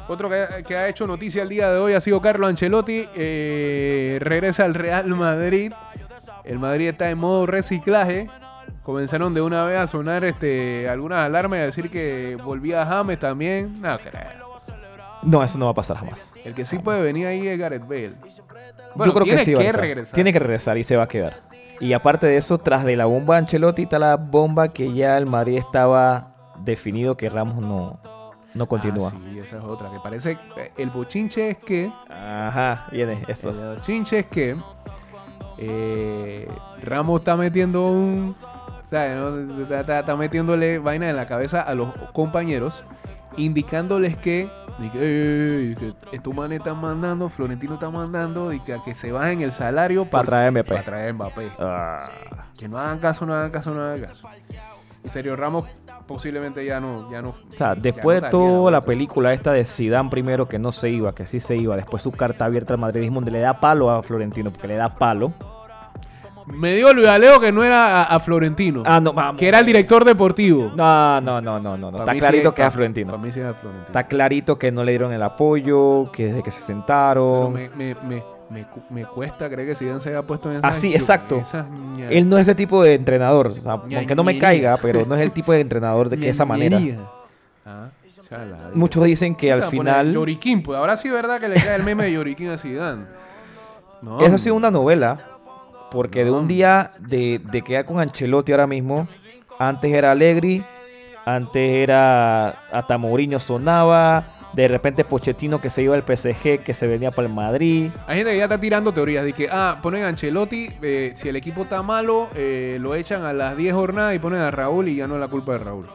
Otro 0.09 0.29
que, 0.67 0.75
ha 0.75 0.89
hecho 0.89 1.07
noticia 1.07 1.45
el 1.45 1.49
día 1.49 1.71
de 1.71 1.79
hoy 1.79 1.93
ha 1.93 2.01
sido 2.01 2.21
Carlo 2.21 2.49
Ancelotti. 2.49 3.07
Eh, 3.15 4.19
regresa 4.21 4.65
al 4.65 4.75
Real 4.75 5.07
Madrid. 5.07 5.73
El 6.43 6.59
Madrid 6.59 6.89
está 6.89 7.11
en 7.11 7.19
modo 7.19 7.47
reciclaje 7.47 8.29
comenzaron 8.87 9.35
de 9.35 9.43
una 9.43 9.65
vez 9.65 9.79
a 9.79 9.87
sonar 9.89 10.25
este 10.25 10.89
algunas 10.89 11.19
alarmas 11.27 11.59
y 11.59 11.63
a 11.63 11.67
decir 11.67 11.91
que 11.91 12.39
volvía 12.43 12.87
James 12.87 13.19
también. 13.19 13.83
No 13.83 13.99
creo. 13.99 14.47
No, 15.25 15.43
eso 15.43 15.59
no 15.59 15.65
va 15.65 15.73
a 15.73 15.75
pasar 15.75 15.97
jamás. 15.97 16.33
El 16.45 16.55
que 16.55 16.65
sí 16.65 16.79
puede 16.79 17.03
venir 17.03 17.27
ahí 17.27 17.49
es 17.49 17.59
Gareth 17.59 17.83
Bale. 17.83 18.15
Bueno, 18.95 19.13
Yo 19.13 19.19
creo 19.21 19.37
que 19.37 19.45
sí 19.45 19.55
va 19.55 19.69
a 19.69 19.73
regresar. 19.73 20.15
Tiene 20.15 20.33
que 20.33 20.39
regresar 20.39 20.79
y 20.79 20.85
se 20.85 20.97
va 20.97 21.03
a 21.03 21.09
quedar. 21.09 21.43
Y 21.81 21.93
aparte 21.95 22.27
de 22.29 22.37
eso, 22.37 22.59
tras 22.59 22.85
de 22.85 22.95
la 22.97 23.07
bomba 23.07 23.37
Ancelotti 23.37 23.83
está 23.83 23.99
la 23.99 24.17
bomba 24.17 24.69
que 24.69 24.93
ya 24.95 25.19
el 25.19 25.27
Madrid 25.27 25.59
estaba 25.59 26.35
definido 26.61 27.17
que 27.17 27.29
Ramos 27.29 27.57
no, 27.57 27.99
no 28.55 28.67
continúa. 28.69 29.13
Ah, 29.15 29.19
sí, 29.33 29.39
esa 29.41 29.57
es 29.59 29.65
otra. 29.65 29.91
Que 29.91 29.99
parece. 29.99 30.33
eh, 30.57 30.71
El 30.79 30.91
bochinche 30.91 31.51
es 31.51 31.59
que. 31.59 31.91
Ajá, 32.09 32.87
viene 32.93 33.19
eso. 33.27 33.51
El 33.51 33.79
bochinche 33.79 34.21
es 34.21 34.27
que. 34.27 34.57
eh, 35.59 36.49
Ramos 36.83 37.21
está 37.21 37.37
metiendo 37.37 37.83
un. 37.83 38.37
¿Sabes, 38.91 39.17
no? 39.17 39.63
Está, 39.63 39.81
está- 39.81 40.01
está 40.01 40.17
metiéndole 40.17 40.79
vaina 40.79 41.09
en 41.11 41.17
la 41.17 41.27
cabeza 41.27 41.61
a 41.63 41.75
los 41.75 41.93
compañeros, 42.13 42.85
indicándoles 43.37 44.17
que. 44.17 44.49
de 44.79 44.91
que, 44.91 44.99
"Ey, 45.69 45.75
que 45.77 45.93
estos 46.13 46.35
manes 46.35 46.59
están 46.59 46.79
mandando, 46.81 47.29
Florentino 47.31 47.75
está 47.75 47.89
mandando, 47.91 48.53
y 48.53 48.61
que, 48.61 48.75
a 48.75 48.83
que 48.85 48.95
se 48.95 49.11
bajen 49.13 49.41
el 49.41 49.51
salario 49.53 50.05
Para 50.05 50.25
traer 50.25 50.49
MP. 50.49 50.69
Para 50.71 50.83
traer 50.83 51.15
Mbappé. 51.15 51.51
Ah, 51.59 52.09
Que 52.59 52.69
no 52.69 52.79
hagan 52.79 52.99
caso, 52.99 53.25
no 53.27 53.35
hagan 53.35 53.51
caso, 53.51 53.71
no 53.75 53.83
hagan 53.83 54.01
caso. 54.03 54.29
Y 55.05 55.09
Sergio 55.09 55.35
Ramos 55.37 55.67
posiblemente 56.07 56.65
ya 56.65 56.79
no. 56.81 57.11
Ya 57.11 57.23
no 57.23 57.31
o 57.31 57.57
sea, 57.57 57.75
después 57.75 58.21
no 58.21 58.27
de 58.27 58.31
toda 58.31 58.71
la 58.71 58.81
película 58.83 59.33
esta 59.33 59.53
de 59.53 59.65
Zidane 59.65 60.11
primero 60.11 60.47
que 60.47 60.59
no 60.59 60.73
se 60.73 60.91
iba, 60.91 61.15
que 61.15 61.27
sí 61.27 61.41
se 61.41 61.57
iba, 61.57 61.75
después 61.77 62.03
su 62.03 62.13
carta 62.13 62.45
abierta 62.45 62.75
al 62.75 62.81
madridismo 62.81 63.17
donde 63.17 63.31
le 63.31 63.41
da 63.41 63.59
palo 63.61 63.91
a 63.91 64.03
Florentino, 64.03 64.51
porque 64.51 64.69
le 64.69 64.77
da 64.77 64.95
palo. 64.95 65.33
Me 66.47 66.77
dio 66.77 66.93
Luis 66.93 67.09
Aleo 67.09 67.41
que 67.41 67.51
no 67.51 67.65
era 67.65 68.03
a, 68.03 68.05
a 68.05 68.21
Florentino. 68.21 68.83
Ah, 68.87 69.01
no, 69.01 69.13
vamos. 69.13 69.39
que 69.39 69.49
era 69.49 69.59
el 69.59 69.67
director 69.67 70.05
deportivo. 70.05 70.73
No, 70.77 71.21
no, 71.21 71.41
no, 71.41 71.59
no, 71.59 71.77
no. 71.77 71.89
Está 71.99 72.15
clarito 72.15 72.51
sí- 72.51 72.55
que 72.55 72.63
es 72.63 72.67
a 72.67 72.69
Para 72.69 72.71
Florentino. 72.71 73.19
mí 73.19 73.33
sí 73.33 73.41
es 73.41 73.47
a 73.47 73.55
Florentino. 73.55 73.87
Está 73.87 74.07
clarito 74.07 74.59
que 74.59 74.71
no 74.71 74.85
le 74.85 74.93
dieron 74.93 75.13
el 75.13 75.23
apoyo, 75.23 76.11
que 76.13 76.27
desde 76.27 76.43
que 76.43 76.51
se 76.51 76.61
Pero 76.65 76.67
sentaron. 76.79 77.53
me, 77.53 77.69
me, 77.71 77.95
me, 78.09 78.23
me, 78.51 78.63
cu- 78.65 78.83
me 78.91 79.05
cuesta 79.05 79.51
creer 79.51 79.69
que 79.69 79.75
Zidane 79.75 80.01
se 80.01 80.11
haya 80.11 80.23
puesto 80.23 80.51
en 80.51 80.59
esas 80.59 80.77
Así, 80.77 80.95
exacto. 80.95 81.43
Él 82.09 82.29
no 82.29 82.37
es 82.39 82.43
ese 82.43 82.55
tipo 82.55 82.83
de 82.85 82.95
entrenador. 82.95 83.49
o 83.49 83.51
sea, 83.51 83.73
aunque 83.73 84.15
no 84.15 84.23
me 84.23 84.39
caiga, 84.39 84.77
pero 84.81 85.05
no 85.05 85.15
es 85.17 85.21
el 85.23 85.33
tipo 85.33 85.53
de 85.53 85.61
entrenador 85.61 86.09
de 86.09 86.17
que 86.17 86.29
esa 86.29 86.45
manera. 86.45 86.79
Ah, 87.67 87.89
Muchos 88.75 89.03
dicen 89.05 89.35
que 89.35 89.51
al 89.51 89.65
final. 89.65 90.13
Yoriquín, 90.13 90.63
pues 90.63 90.79
ahora 90.79 90.97
sí 90.97 91.09
es 91.09 91.15
verdad 91.15 91.41
que 91.41 91.49
le 91.49 91.57
cae 91.57 91.75
el 91.77 91.83
meme 91.83 92.05
de 92.05 92.13
Yoriquín 92.13 92.51
a 92.51 92.59
Zidane. 92.59 93.05
No, 94.03 94.21
Eso 94.21 94.35
ha 94.35 94.39
sido 94.39 94.55
una 94.55 94.71
novela. 94.71 95.17
Porque 95.91 96.25
de 96.25 96.31
un 96.31 96.49
día 96.49 96.91
de, 96.99 97.41
de 97.43 97.63
quedar 97.63 97.85
con 97.85 98.01
Ancelotti 98.01 98.53
ahora 98.53 98.67
mismo, 98.67 99.07
antes 99.59 99.93
era 99.93 100.13
Allegri, 100.13 100.63
antes 101.25 101.71
era 101.71 102.49
hasta 102.73 102.99
Mourinho 102.99 103.39
sonaba, 103.41 104.25
de 104.53 104.69
repente 104.69 105.05
Pochettino 105.05 105.61
que 105.61 105.71
se 105.71 105.83
iba 105.83 105.95
al 105.95 106.03
PSG, 106.03 106.61
que 106.65 106.75
se 106.75 106.87
venía 106.87 107.11
para 107.11 107.29
el 107.29 107.35
Madrid. 107.35 107.91
Hay 108.07 108.17
gente 108.19 108.33
que 108.33 108.39
ya 108.39 108.45
está 108.45 108.59
tirando 108.59 108.93
teorías 108.93 109.25
de 109.25 109.33
que, 109.33 109.49
ah, 109.51 109.79
ponen 109.83 110.03
a 110.05 110.09
Ancelotti, 110.09 110.69
eh, 110.83 111.13
si 111.15 111.29
el 111.29 111.37
equipo 111.37 111.63
está 111.63 111.83
malo, 111.83 112.29
eh, 112.35 112.79
lo 112.81 112.95
echan 112.95 113.25
a 113.25 113.33
las 113.33 113.57
10 113.57 113.75
jornadas 113.75 114.15
y 114.15 114.19
ponen 114.19 114.41
a 114.41 114.51
Raúl 114.51 114.89
y 114.89 114.97
ya 114.97 115.07
no 115.07 115.15
es 115.15 115.21
la 115.21 115.29
culpa 115.29 115.53
de 115.53 115.59
Raúl. 115.59 115.87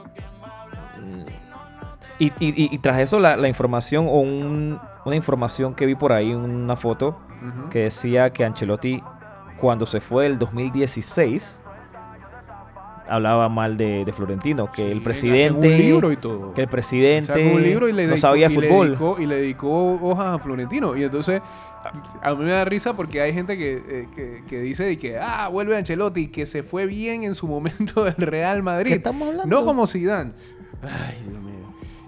Y, 2.19 2.25
y- 2.39 2.63
y- 2.65 2.75
y 2.75 2.77
tras 2.79 2.99
eso 2.99 3.19
la, 3.19 3.35
la 3.35 3.47
información 3.47 4.05
o 4.07 4.19
un- 4.19 4.79
una 5.05 5.15
información 5.15 5.73
que 5.73 5.85
vi 5.87 5.95
por 5.95 6.13
ahí, 6.13 6.33
una 6.33 6.75
foto, 6.75 7.17
que 7.71 7.79
decía 7.79 8.29
que 8.31 8.45
Ancelotti 8.45 9.01
cuando 9.61 9.85
se 9.85 10.01
fue 10.01 10.25
el 10.25 10.37
2016 10.39 11.59
hablaba 13.07 13.49
mal 13.49 13.75
de, 13.75 14.05
de 14.05 14.13
Florentino, 14.13 14.71
que 14.71 14.83
Sí, 14.85 14.91
el 14.91 15.01
presidente... 15.01 15.67
un 15.67 15.77
libro 15.77 16.11
y 16.13 16.17
todo. 16.17 16.53
que 16.53 16.61
el 16.61 16.69
presidente 16.69 17.53
un 17.53 17.61
libro 17.61 17.89
y 17.89 17.93
le 17.93 18.03
no 18.07 18.13
dedicó- 18.13 18.21
sabía 18.21 18.47
y 18.49 18.55
le 18.55 18.69
dedicó- 18.69 19.19
y 19.19 19.25
le 19.25 19.35
dedicó 19.35 19.93
hojas 20.01 20.27
a 20.27 20.39
Florentino. 20.39 20.95
Y 20.95 21.03
entonces, 21.03 21.41
a, 22.21 22.33
mí 22.35 22.45
me 22.45 22.51
da 22.51 22.63
risa 22.63 22.95
porque 22.95 23.19
hay 23.19 23.33
gente 23.33 23.57
que, 23.57 23.73
eh, 23.85 24.07
que, 24.15 24.43
que 24.47 24.59
dice 24.61 24.83
de 24.85 24.97
que, 24.97 25.17
ah, 25.19 25.49
vuelve 25.49 25.75
Ancelotti, 25.75 26.27
que 26.27 26.45
se 26.45 26.63
fue 26.63 26.85
bien 26.85 27.23
en 27.23 27.35
su 27.35 27.47
momento 27.47 28.03
del 28.05 28.15
Real 28.15 28.57
¿Qué 28.57 28.63
Madrid. 28.63 28.93
estamos 28.93 29.27
hablando? 29.27 29.59
No 29.59 29.65
como 29.65 29.87
Zidane. 29.87 30.31
Ay, 30.81 31.17
Dios 31.27 31.41
mío. 31.43 31.51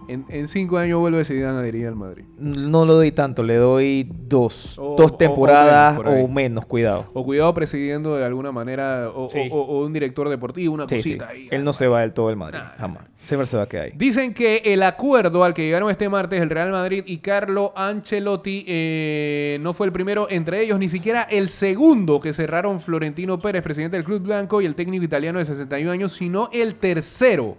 En, 0.07 0.25
en 0.29 0.47
cinco 0.47 0.77
años 0.77 0.99
vuelve 0.99 1.23
Zidane 1.25 1.59
a 1.59 1.61
dirigir 1.61 1.87
al 1.87 1.95
Madrid. 1.95 2.23
No 2.37 2.85
lo 2.85 2.95
doy 2.95 3.11
tanto, 3.11 3.43
le 3.43 3.55
doy 3.55 4.07
dos. 4.27 4.77
O- 4.79 4.95
dos 4.97 5.11
o 5.11 5.15
temporadas 5.15 5.97
menos, 5.97 6.13
o 6.23 6.27
menos, 6.27 6.65
cuidado. 6.65 7.05
O 7.13 7.23
cuidado 7.23 7.53
presidiendo 7.53 8.15
de 8.15 8.25
alguna 8.25 8.51
manera, 8.51 9.09
o, 9.13 9.29
Sí. 9.29 9.39
o- 9.51 9.61
o 9.61 9.85
un 9.85 9.93
director 9.93 10.27
deportivo, 10.29 10.73
una 10.73 10.87
Sí, 10.89 11.01
sí. 11.01 11.09
cosita 11.17 11.29
ahí. 11.29 11.47
Él 11.51 11.63
no 11.63 11.73
se 11.73 11.87
va 11.87 12.01
del 12.01 12.13
todo 12.13 12.27
del 12.27 12.37
Madrid, 12.37 12.59
Nah. 12.59 12.77
jamás. 12.77 13.03
Siempre 13.19 13.47
se 13.47 13.55
va 13.55 13.63
a 13.63 13.67
quedar 13.67 13.85
ahí. 13.85 13.91
Dicen 13.95 14.33
que 14.33 14.57
el 14.65 14.83
acuerdo 14.83 15.43
al 15.45 15.53
que 15.53 15.61
llegaron 15.63 15.89
este 15.89 16.09
martes 16.09 16.41
el 16.41 16.49
Real 16.49 16.71
Madrid 16.71 17.03
y 17.07 17.19
Carlo 17.19 17.71
Ancelotti 17.75 18.65
eh, 18.67 19.57
no 19.61 19.73
fue 19.73 19.85
el 19.87 19.93
primero 19.93 20.27
entre 20.29 20.61
ellos, 20.61 20.77
ni 20.77 20.89
siquiera 20.89 21.21
el 21.23 21.47
segundo 21.49 22.19
que 22.19 22.33
cerraron 22.33 22.81
Florentino 22.81 23.39
Pérez, 23.39 23.63
presidente 23.63 23.95
del 23.95 24.03
Club 24.03 24.23
Blanco, 24.23 24.61
y 24.61 24.65
el 24.65 24.75
técnico 24.75 25.05
italiano 25.05 25.39
de 25.39 25.45
61 25.45 25.89
años, 25.91 26.11
sino 26.13 26.49
el 26.51 26.75
tercero. 26.75 27.55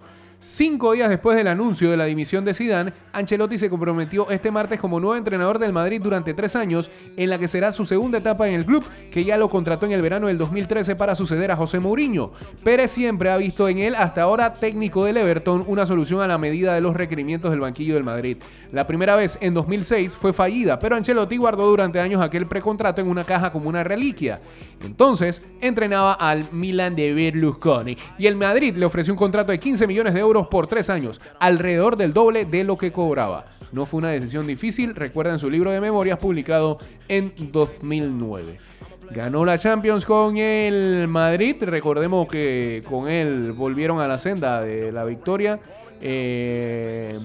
Cinco 0.46 0.92
días 0.92 1.08
después 1.08 1.38
del 1.38 1.48
anuncio 1.48 1.90
de 1.90 1.96
la 1.96 2.04
dimisión 2.04 2.44
de 2.44 2.52
Zidane, 2.52 2.92
Ancelotti 3.14 3.56
se 3.56 3.70
comprometió 3.70 4.28
este 4.28 4.50
martes 4.50 4.78
como 4.78 5.00
nuevo 5.00 5.16
entrenador 5.16 5.58
del 5.58 5.72
Madrid 5.72 6.02
durante 6.02 6.34
tres 6.34 6.54
años, 6.54 6.90
en 7.16 7.30
la 7.30 7.38
que 7.38 7.48
será 7.48 7.72
su 7.72 7.86
segunda 7.86 8.18
etapa 8.18 8.46
en 8.46 8.56
el 8.56 8.66
club, 8.66 8.84
que 9.10 9.24
ya 9.24 9.38
lo 9.38 9.48
contrató 9.48 9.86
en 9.86 9.92
el 9.92 10.02
verano 10.02 10.26
del 10.26 10.36
2013 10.36 10.96
para 10.96 11.14
suceder 11.14 11.50
a 11.50 11.56
José 11.56 11.80
Mourinho. 11.80 12.32
Pérez 12.62 12.90
siempre 12.90 13.30
ha 13.30 13.38
visto 13.38 13.66
en 13.70 13.78
él, 13.78 13.94
hasta 13.94 14.20
ahora 14.20 14.52
técnico 14.52 15.06
del 15.06 15.16
Everton, 15.16 15.64
una 15.66 15.86
solución 15.86 16.20
a 16.20 16.26
la 16.26 16.36
medida 16.36 16.74
de 16.74 16.82
los 16.82 16.94
requerimientos 16.94 17.50
del 17.50 17.60
banquillo 17.60 17.94
del 17.94 18.04
Madrid. 18.04 18.36
La 18.70 18.86
primera 18.86 19.16
vez, 19.16 19.38
en 19.40 19.54
2006, 19.54 20.14
fue 20.14 20.34
fallida, 20.34 20.78
pero 20.78 20.94
Ancelotti 20.94 21.38
guardó 21.38 21.66
durante 21.68 22.00
años 22.00 22.20
aquel 22.20 22.44
precontrato 22.44 23.00
en 23.00 23.08
una 23.08 23.24
caja 23.24 23.50
como 23.50 23.70
una 23.70 23.82
reliquia. 23.82 24.40
Entonces, 24.84 25.40
entrenaba 25.62 26.12
al 26.12 26.52
Milan 26.52 26.94
de 26.94 27.14
Berlusconi 27.14 27.96
y 28.18 28.26
el 28.26 28.36
Madrid 28.36 28.76
le 28.76 28.84
ofreció 28.84 29.14
un 29.14 29.18
contrato 29.18 29.50
de 29.50 29.58
15 29.58 29.86
millones 29.86 30.12
de 30.12 30.20
euros 30.20 30.33
por 30.42 30.66
tres 30.66 30.90
años, 30.90 31.20
alrededor 31.38 31.96
del 31.96 32.12
doble 32.12 32.44
de 32.44 32.64
lo 32.64 32.76
que 32.76 32.92
cobraba. 32.92 33.46
No 33.72 33.86
fue 33.86 33.98
una 33.98 34.10
decisión 34.10 34.46
difícil, 34.46 34.94
recuerda 34.94 35.32
en 35.32 35.38
su 35.38 35.50
libro 35.50 35.70
de 35.70 35.80
memorias 35.80 36.18
publicado 36.18 36.78
en 37.08 37.32
2009. 37.52 38.58
Ganó 39.10 39.44
la 39.44 39.58
Champions 39.58 40.04
con 40.04 40.36
el 40.36 41.08
Madrid, 41.08 41.56
recordemos 41.60 42.28
que 42.28 42.82
con 42.88 43.08
él 43.08 43.52
volvieron 43.52 44.00
a 44.00 44.08
la 44.08 44.18
senda 44.18 44.60
de 44.60 44.92
la 44.92 45.04
victoria. 45.04 45.60
eh, 46.00 47.18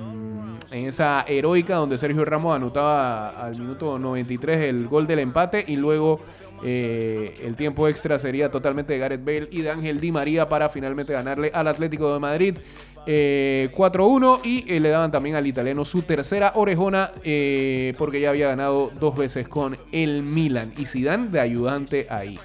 en 0.72 0.86
esa 0.86 1.26
heroica 1.28 1.76
donde 1.76 1.98
Sergio 1.98 2.24
Ramos 2.26 2.56
anotaba 2.56 3.30
al 3.30 3.58
minuto 3.60 3.98
93 3.98 4.70
el 4.70 4.88
gol 4.88 5.08
del 5.08 5.20
empate 5.20 5.64
y 5.68 5.76
luego 5.76 6.20
eh, 6.64 7.40
el 7.44 7.56
tiempo 7.56 7.88
extra 7.88 8.20
sería 8.20 8.52
totalmente 8.52 8.94
de 8.94 9.00
Gareth 9.00 9.24
Bale 9.24 9.48
y 9.52 9.62
de 9.62 9.72
Ángel 9.72 10.00
Di 10.00 10.12
María 10.12 10.50
para 10.50 10.70
finalmente 10.70 11.14
ganarle 11.14 11.52
al 11.54 11.68
Atlético 11.68 12.14
de 12.14 12.20
Madrid 12.20 12.58
eh, 13.06 13.72
4-1 13.76 14.42
y 14.44 14.66
eh, 14.68 14.80
le 14.80 14.90
daban 14.90 15.12
también 15.12 15.36
al 15.36 15.48
italiano 15.48 15.86
su 15.86 16.02
tercera 16.02 16.54
orejona 16.56 17.12
eh, 17.24 17.94
porque 17.98 18.22
ya 18.22 18.30
había 18.30 18.50
ganado 18.50 18.92
dos 19.00 19.18
veces 19.18 19.48
con 19.48 19.78
el 19.92 20.24
Milan 20.24 20.74
y 20.78 20.86
Zidane 20.86 21.30
de 21.30 21.40
ayudante 21.40 22.08
ahí. 22.10 22.38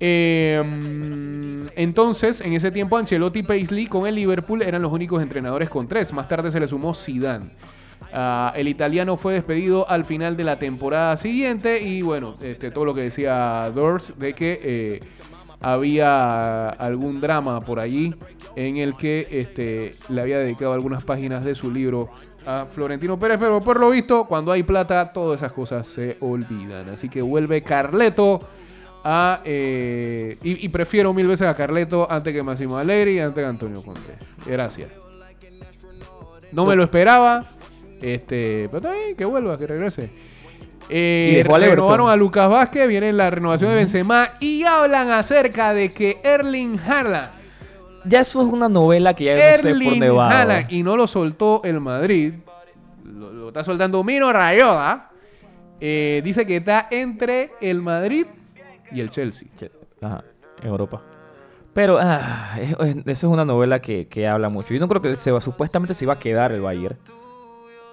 Eh, 0.00 0.62
mm, 0.62 1.66
entonces, 1.76 2.40
en 2.40 2.52
ese 2.52 2.70
tiempo, 2.70 2.96
Ancelotti 2.96 3.40
y 3.40 3.42
Paisley 3.42 3.86
con 3.86 4.06
el 4.06 4.16
Liverpool 4.16 4.62
eran 4.62 4.82
los 4.82 4.92
únicos 4.92 5.22
entrenadores 5.22 5.70
con 5.70 5.88
tres. 5.88 6.12
Más 6.12 6.28
tarde 6.28 6.50
se 6.50 6.60
le 6.60 6.66
sumó 6.66 6.94
Zidane. 6.94 7.50
Ah, 8.12 8.52
el 8.54 8.68
italiano 8.68 9.16
fue 9.16 9.34
despedido 9.34 9.88
al 9.90 10.04
final 10.04 10.36
de 10.36 10.44
la 10.44 10.56
temporada 10.56 11.16
siguiente 11.16 11.82
y 11.82 12.00
bueno, 12.02 12.34
este, 12.42 12.70
todo 12.70 12.84
lo 12.84 12.94
que 12.94 13.02
decía 13.02 13.70
Dors 13.74 14.16
de 14.16 14.34
que 14.34 14.60
eh, 14.62 15.00
había 15.64 16.68
algún 16.68 17.20
drama 17.20 17.58
por 17.60 17.80
allí 17.80 18.14
en 18.54 18.76
el 18.76 18.96
que 18.96 19.26
este, 19.30 19.94
le 20.10 20.20
había 20.20 20.38
dedicado 20.38 20.74
algunas 20.74 21.02
páginas 21.04 21.42
de 21.42 21.54
su 21.54 21.72
libro 21.72 22.10
a 22.46 22.66
Florentino 22.66 23.18
Pérez, 23.18 23.38
pero 23.40 23.60
por 23.60 23.80
lo 23.80 23.88
visto, 23.88 24.26
cuando 24.26 24.52
hay 24.52 24.62
plata, 24.62 25.12
todas 25.12 25.40
esas 25.40 25.52
cosas 25.52 25.86
se 25.88 26.18
olvidan. 26.20 26.90
Así 26.90 27.08
que 27.08 27.22
vuelve 27.22 27.62
Carleto 27.62 28.40
a, 29.02 29.40
eh, 29.44 30.36
y, 30.42 30.66
y 30.66 30.68
prefiero 30.68 31.14
mil 31.14 31.26
veces 31.26 31.46
a 31.46 31.54
Carleto 31.54 32.06
antes 32.10 32.34
que 32.34 32.42
Massimo 32.42 32.76
Allegri 32.76 33.14
y 33.16 33.20
antes 33.20 33.42
que 33.42 33.48
Antonio 33.48 33.82
Conte. 33.82 34.12
Gracias. 34.46 34.90
No 36.52 36.66
me 36.66 36.76
lo 36.76 36.84
esperaba. 36.84 37.44
Este, 38.02 38.68
pero 38.70 38.78
está 38.78 38.92
bien, 38.92 39.16
que 39.16 39.24
vuelva, 39.24 39.56
que 39.56 39.66
regrese. 39.66 40.10
Eh, 40.88 41.36
Y 41.40 41.42
renovaron 41.42 42.10
a 42.10 42.16
Lucas 42.16 42.48
Vázquez, 42.50 42.86
viene 42.88 43.12
la 43.12 43.30
renovación 43.30 43.70
de 43.70 43.76
Benzema 43.76 44.30
y 44.40 44.64
hablan 44.64 45.10
acerca 45.10 45.72
de 45.72 45.90
que 45.92 46.18
Erling 46.22 46.78
Haaland, 46.78 47.30
Ya 48.06 48.20
eso 48.20 48.42
es 48.46 48.52
una 48.52 48.68
novela 48.68 49.14
que 49.14 49.24
ya 49.24 49.32
no 49.34 49.38
sé 49.38 49.46
por 49.62 49.70
Erling. 49.70 50.18
Haaland, 50.20 50.72
y 50.72 50.82
no 50.82 50.96
lo 50.96 51.06
soltó 51.06 51.62
el 51.64 51.80
Madrid, 51.80 52.34
lo, 53.04 53.32
lo 53.32 53.48
está 53.48 53.64
soltando 53.64 54.04
Mino 54.04 54.30
Rayola, 54.32 55.08
eh, 55.80 56.20
dice 56.22 56.46
que 56.46 56.56
está 56.58 56.88
entre 56.90 57.52
el 57.62 57.80
Madrid 57.80 58.26
y 58.92 59.00
el 59.00 59.08
Chelsea. 59.10 59.48
Che- 59.58 59.70
Ajá, 60.02 60.22
en 60.62 60.68
Europa. 60.68 61.00
Pero 61.72 61.98
ah, 62.00 62.56
es- 62.60 62.70
es- 62.72 62.96
eso 62.98 63.06
es 63.06 63.24
una 63.24 63.44
novela 63.46 63.80
que, 63.80 64.06
que 64.06 64.28
habla 64.28 64.48
mucho. 64.50 64.74
Yo 64.74 64.80
no 64.80 64.86
creo 64.88 65.00
que 65.02 65.16
se 65.16 65.30
va, 65.32 65.40
supuestamente 65.40 65.94
se 65.94 66.04
iba 66.04 66.12
a 66.12 66.18
quedar 66.18 66.52
el 66.52 66.60
Bayern. 66.60 66.96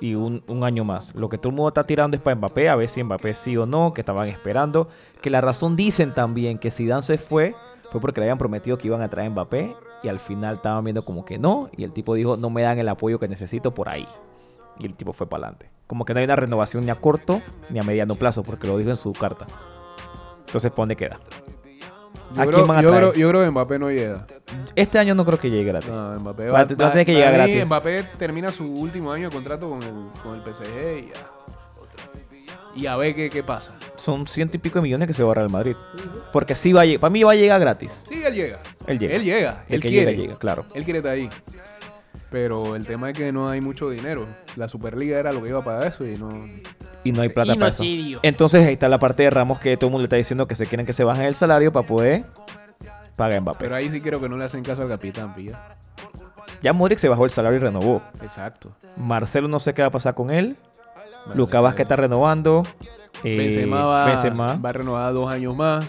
Y 0.01 0.15
un, 0.15 0.43
año 0.63 0.83
más. 0.83 1.15
Lo 1.15 1.29
que 1.29 1.37
todo 1.37 1.49
el 1.49 1.55
mundo 1.55 1.69
está 1.69 1.83
tirando 1.83 2.17
es 2.17 2.23
para 2.23 2.35
Mbappé, 2.35 2.67
a 2.67 2.75
ver 2.75 2.89
si 2.89 3.03
Mbappé 3.03 3.33
sí 3.33 3.55
o 3.55 3.65
no, 3.65 3.93
que 3.93 4.01
estaban 4.01 4.27
esperando. 4.27 4.89
Que 5.21 5.29
la 5.29 5.39
razón 5.39 5.77
dicen 5.77 6.13
también 6.13 6.57
que 6.57 6.71
Zidane 6.71 7.03
se 7.03 7.17
fue 7.17 7.55
fue 7.91 8.01
porque 8.01 8.21
le 8.21 8.25
habían 8.25 8.37
prometido 8.37 8.77
que 8.77 8.87
iban 8.87 9.01
a 9.01 9.09
traer 9.09 9.29
Mbappé 9.29 9.75
y 10.01 10.07
al 10.07 10.19
final 10.19 10.55
estaban 10.55 10.83
viendo 10.83 11.05
como 11.05 11.23
que 11.23 11.37
no. 11.37 11.69
Y 11.77 11.83
el 11.83 11.91
tipo 11.91 12.15
dijo, 12.15 12.35
no 12.35 12.49
me 12.49 12.63
dan 12.63 12.79
el 12.79 12.89
apoyo 12.89 13.19
que 13.19 13.27
necesito 13.27 13.73
por 13.73 13.89
ahí. 13.89 14.07
Y 14.79 14.85
el 14.85 14.95
tipo 14.95 15.13
fue 15.13 15.27
para 15.27 15.43
adelante. 15.43 15.69
Como 15.87 16.05
que 16.05 16.13
no 16.13 16.19
hay 16.19 16.25
una 16.25 16.35
renovación 16.35 16.85
ni 16.85 16.91
a 16.91 16.95
corto 16.95 17.41
ni 17.69 17.79
a 17.79 17.83
mediano 17.83 18.15
plazo, 18.15 18.43
porque 18.43 18.67
lo 18.67 18.77
dijo 18.77 18.89
en 18.89 18.97
su 18.97 19.13
carta. 19.13 19.45
Entonces, 20.47 20.71
¿pone 20.71 20.95
queda? 20.95 21.19
Yo, 22.35 22.41
¿A 22.41 22.45
creo, 22.45 22.55
quién 22.59 22.67
van 22.67 22.77
a 22.77 22.81
yo, 22.81 22.89
traer? 22.89 23.03
creo, 23.11 23.13
yo 23.13 23.29
creo 23.29 23.41
que 23.43 23.49
Mbappé 23.51 23.79
no 23.79 23.91
llega. 23.91 24.25
Este 24.75 24.99
año 24.99 25.15
no 25.15 25.25
creo 25.25 25.39
que 25.39 25.49
llegue 25.49 25.65
gratis. 25.65 25.89
No, 25.89 26.19
Mbappé 26.19 26.43
Va 26.49 26.59
a- 26.59 26.63
va 26.63 26.87
a 26.87 26.91
tener 26.91 27.05
que 27.05 27.13
llegar 27.13 27.31
para 27.31 27.45
mí, 27.45 27.51
gratis. 27.51 27.65
Mbappé 27.67 28.03
termina 28.17 28.51
su 28.51 28.65
último 28.65 29.11
año 29.11 29.29
de 29.29 29.35
contrato 29.35 29.69
con 29.69 29.83
el, 29.83 29.93
con 30.23 30.35
el 30.35 30.41
PSG 30.53 30.97
y 30.99 31.11
ya. 31.13 31.27
Y 32.73 32.85
a 32.87 32.95
ver 32.95 33.13
qué, 33.13 33.29
qué 33.29 33.43
pasa. 33.43 33.73
Son 33.97 34.25
ciento 34.27 34.55
y 34.55 34.59
pico 34.59 34.79
de 34.79 34.83
millones 34.83 35.05
que 35.05 35.13
se 35.13 35.21
va 35.23 35.27
a 35.27 35.29
ahorrar 35.31 35.45
el 35.45 35.51
Madrid. 35.51 35.75
Porque 36.31 36.55
sí 36.55 36.71
va 36.71 36.81
a 36.81 36.85
llegar. 36.85 37.01
Para 37.01 37.11
mí 37.11 37.21
va 37.21 37.31
a 37.31 37.35
llegar 37.35 37.59
gratis. 37.59 38.05
Sí, 38.07 38.23
él 38.23 38.33
llega. 38.33 38.59
Él 38.87 38.97
llega. 38.97 39.13
Él 39.15 39.23
llega. 39.25 39.65
El 39.67 39.75
él 39.75 39.81
que 39.81 39.87
quiere. 39.89 40.11
llega, 40.11 40.23
llega, 40.23 40.39
claro. 40.39 40.65
Él 40.73 40.85
quiere 40.85 40.99
estar 40.99 41.11
ahí. 41.11 41.27
Pero 42.31 42.75
el 42.77 42.85
tema 42.85 43.09
es 43.11 43.17
que 43.17 43.31
no 43.33 43.49
hay 43.49 43.59
mucho 43.61 43.89
dinero. 43.89 44.25
La 44.55 44.67
Superliga 44.69 45.19
era 45.19 45.31
lo 45.33 45.43
que 45.43 45.49
iba 45.49 45.61
para 45.63 45.85
eso 45.87 46.05
y 46.05 46.15
no. 46.17 46.31
Y 47.03 47.11
no 47.11 47.21
hay 47.21 47.29
plata 47.29 47.53
Y 47.53 47.57
para 47.57 47.69
es 47.71 47.79
eso. 47.81 48.19
Entonces 48.23 48.65
ahí 48.65 48.73
está 48.73 48.87
la 48.87 48.99
parte 48.99 49.23
de 49.23 49.29
Ramos 49.29 49.59
que 49.59 49.75
todo 49.75 49.87
el 49.87 49.91
mundo 49.91 50.03
le 50.03 50.05
está 50.05 50.15
diciendo 50.15 50.47
que 50.47 50.55
se 50.55 50.65
quieren 50.65 50.85
que 50.85 50.93
se 50.93 51.03
bajen 51.03 51.25
el 51.25 51.35
salario 51.35 51.73
para 51.73 51.85
poder 51.85 52.23
pagar 53.17 53.37
a 53.37 53.41
Mbappé. 53.41 53.57
Pero 53.59 53.75
ahí 53.75 53.89
sí 53.91 53.99
creo 53.99 54.21
que 54.21 54.29
no 54.29 54.37
le 54.37 54.45
hacen 54.45 54.63
caso 54.63 54.81
al 54.81 54.87
capitán, 54.87 55.35
pilla. 55.35 55.59
Ya 56.63 56.71
Modric 56.73 56.99
se 56.99 57.09
bajó 57.09 57.25
el 57.25 57.31
salario 57.31 57.57
y 57.57 57.61
renovó. 57.61 58.01
Exacto. 58.21 58.71
Marcelo 58.95 59.47
no 59.49 59.59
sé 59.59 59.73
qué 59.73 59.81
va 59.81 59.89
a 59.89 59.91
pasar 59.91 60.15
con 60.15 60.31
él. 60.31 60.55
Lucas 61.35 61.55
Marcelo- 61.55 61.63
Vázquez 61.63 61.81
está 61.81 61.95
renovando. 61.97 62.63
Eh, 63.25 63.37
Benzema 63.37 63.83
va, 63.85 64.05
Benzema. 64.05 64.55
va 64.55 64.69
a 64.69 64.73
renovar 64.73 65.13
dos 65.13 65.29
años 65.31 65.55
más. 65.55 65.83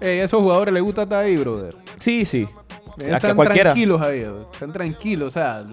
A 0.00 0.04
esos 0.06 0.40
jugadores 0.42 0.74
les 0.74 0.82
gusta 0.82 1.02
estar 1.02 1.22
ahí, 1.24 1.36
brother. 1.36 1.76
Sí, 2.00 2.24
sí. 2.24 2.48
Que 3.06 3.12
Están 3.16 3.36
cualquiera. 3.36 3.70
tranquilos 3.70 4.00
ahí, 4.02 4.26
están 4.52 4.72
tranquilos, 4.72 5.28
o 5.28 5.30
sea, 5.30 5.64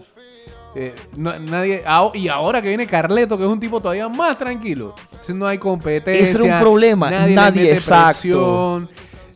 eh, 0.76 0.94
no- 1.16 1.38
nadie, 1.40 1.84
y 2.14 2.28
ahora 2.28 2.62
que 2.62 2.68
viene 2.70 2.86
Carleto, 2.86 3.38
que 3.38 3.44
es 3.44 3.50
un 3.50 3.60
tipo 3.60 3.80
todavía 3.80 4.08
más 4.10 4.38
tranquilo, 4.38 4.94
no 5.30 5.46
hay 5.48 5.58
competencia. 5.58 6.24
Ese 6.24 6.38
era 6.46 6.56
un 6.56 6.62
problema, 6.62 7.10
Nadie, 7.10 7.36
nadie, 7.36 7.62
mete 7.64 7.74
exacto. 7.76 8.12
presión. 8.12 8.90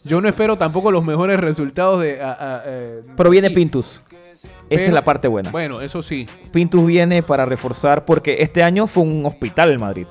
Yo 0.04 0.20
no 0.22 0.28
espero 0.28 0.58
tampoco 0.58 0.90
los 0.92 1.04
mejores 1.04 1.40
resultados 1.40 2.02
de. 2.02 2.22
a- 2.22 2.32
a- 2.32 2.62
eh, 2.66 3.02
Pero 3.16 3.30
viene 3.30 3.50
y- 3.50 3.54
Pintus. 3.54 4.02
Esa 4.70 4.86
es 4.86 4.94
la 4.94 5.04
parte 5.04 5.28
buena. 5.28 5.52
Bueno, 5.52 5.82
eso 5.82 6.02
sí. 6.02 6.26
Pintus 6.54 6.86
viene 6.86 7.22
para 7.24 7.46
reforzar 7.46 8.06
porque 8.06 8.38
este 8.40 8.64
año 8.64 8.88
fue 8.88 9.04
un 9.04 9.26
hospital 9.26 9.70
el 9.70 9.80
Madrid. 9.80 10.08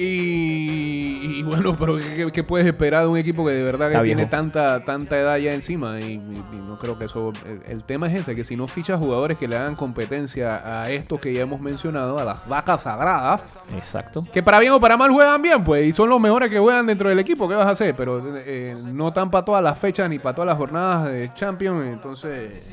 Y, 0.00 1.38
y 1.38 1.42
bueno, 1.42 1.74
pero 1.76 1.98
¿qué, 2.32 2.44
puedes 2.44 2.64
esperar 2.68 3.02
de 3.02 3.08
un 3.08 3.18
equipo 3.18 3.44
que 3.44 3.50
de 3.50 3.64
verdad 3.64 3.90
que 3.90 3.98
tiene 4.04 4.26
tanta 4.26 4.84
tanta 4.84 5.18
edad 5.18 5.36
ya 5.38 5.52
encima? 5.52 5.98
Y, 5.98 6.04
y- 6.04 6.44
y 6.52 6.56
no 6.56 6.78
creo 6.78 6.96
que 6.96 7.06
eso... 7.06 7.32
El, 7.44 7.62
el 7.66 7.82
tema 7.82 8.06
es 8.06 8.20
ese, 8.20 8.36
que 8.36 8.44
si 8.44 8.54
no 8.54 8.68
fichas 8.68 9.00
jugadores 9.00 9.36
que 9.38 9.48
le 9.48 9.56
hagan 9.56 9.74
competencia 9.74 10.82
a 10.82 10.88
estos 10.88 11.18
que 11.20 11.32
ya 11.34 11.40
hemos 11.42 11.60
mencionado, 11.60 12.16
a 12.16 12.24
las 12.24 12.46
vacas 12.48 12.82
sagradas, 12.82 13.42
Exacto. 13.76 14.24
que 14.32 14.40
para 14.40 14.60
bien 14.60 14.72
o 14.72 14.80
para 14.80 14.96
mal 14.96 15.10
juegan 15.10 15.42
bien, 15.42 15.64
pues, 15.64 15.84
y 15.86 15.92
son 15.92 16.08
los 16.08 16.20
mejores 16.20 16.48
que 16.48 16.60
juegan 16.60 16.86
dentro 16.86 17.08
del 17.08 17.18
equipo, 17.18 17.48
¿qué 17.48 17.56
vas 17.56 17.66
a 17.66 17.70
hacer? 17.70 17.96
Pero 17.96 18.22
eh, 18.36 18.76
no 18.92 19.12
tan 19.12 19.32
para 19.32 19.44
todas 19.44 19.64
las 19.64 19.76
fechas 19.80 20.08
ni 20.08 20.20
para 20.20 20.32
todas 20.36 20.46
las 20.46 20.56
jornadas 20.56 21.10
de 21.10 21.28
Champions, 21.34 21.84
entonces... 21.86 22.70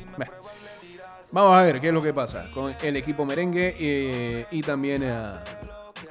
Vamos 1.32 1.56
a 1.56 1.62
ver 1.62 1.80
qué 1.80 1.88
es 1.88 1.92
lo 1.92 2.00
que 2.02 2.14
pasa 2.14 2.46
con 2.54 2.72
el 2.80 2.96
equipo 2.96 3.26
merengue 3.26 3.74
eh, 3.78 4.46
y 4.52 4.60
también 4.62 5.02
eh, 5.04 5.32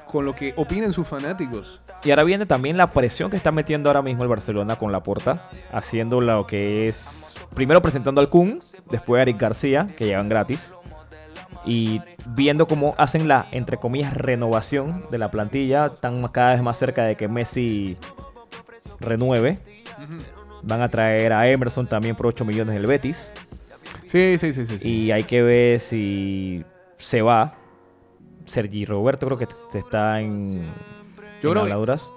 con 0.06 0.24
lo 0.24 0.34
que 0.34 0.54
opinen 0.56 0.92
sus 0.92 1.06
fanáticos. 1.06 1.80
Y 2.04 2.10
ahora 2.10 2.24
viene 2.24 2.46
también 2.46 2.76
la 2.76 2.86
presión 2.86 3.30
que 3.30 3.36
está 3.36 3.52
metiendo 3.52 3.88
ahora 3.88 4.02
mismo 4.02 4.22
el 4.22 4.28
Barcelona 4.28 4.76
con 4.76 4.92
la 4.92 5.02
porta, 5.02 5.48
haciendo 5.72 6.20
lo 6.20 6.46
que 6.46 6.88
es 6.88 7.34
primero 7.54 7.82
presentando 7.82 8.20
al 8.20 8.28
Kun, 8.28 8.60
después 8.90 9.18
a 9.18 9.22
Eric 9.22 9.38
García, 9.38 9.88
que 9.96 10.06
llegan 10.06 10.28
gratis, 10.28 10.74
y 11.64 12.00
viendo 12.28 12.66
cómo 12.66 12.94
hacen 12.98 13.28
la, 13.28 13.46
entre 13.50 13.76
comillas, 13.76 14.14
renovación 14.14 15.04
de 15.10 15.18
la 15.18 15.30
plantilla, 15.30 15.86
están 15.86 16.26
cada 16.28 16.52
vez 16.52 16.62
más 16.62 16.78
cerca 16.78 17.04
de 17.04 17.16
que 17.16 17.28
Messi 17.28 17.96
renueve. 19.00 19.58
Van 20.62 20.82
a 20.82 20.88
traer 20.88 21.32
a 21.32 21.48
Emerson 21.48 21.86
también 21.86 22.14
por 22.16 22.26
8 22.26 22.44
millones 22.44 22.74
del 22.74 22.86
Betis. 22.86 23.32
Sí, 24.06 24.38
sí, 24.38 24.52
sí, 24.52 24.66
sí. 24.66 24.78
sí. 24.78 24.88
Y 24.88 25.10
hay 25.10 25.24
que 25.24 25.42
ver 25.42 25.80
si 25.80 26.64
se 26.98 27.22
va. 27.22 27.52
Sergi 28.46 28.84
Roberto 28.86 29.26
creo 29.26 29.38
que 29.38 29.46
se 29.70 29.78
está 29.80 30.20
en, 30.20 30.62
Yo 31.42 31.50
creo 31.52 31.64
que 31.64 31.70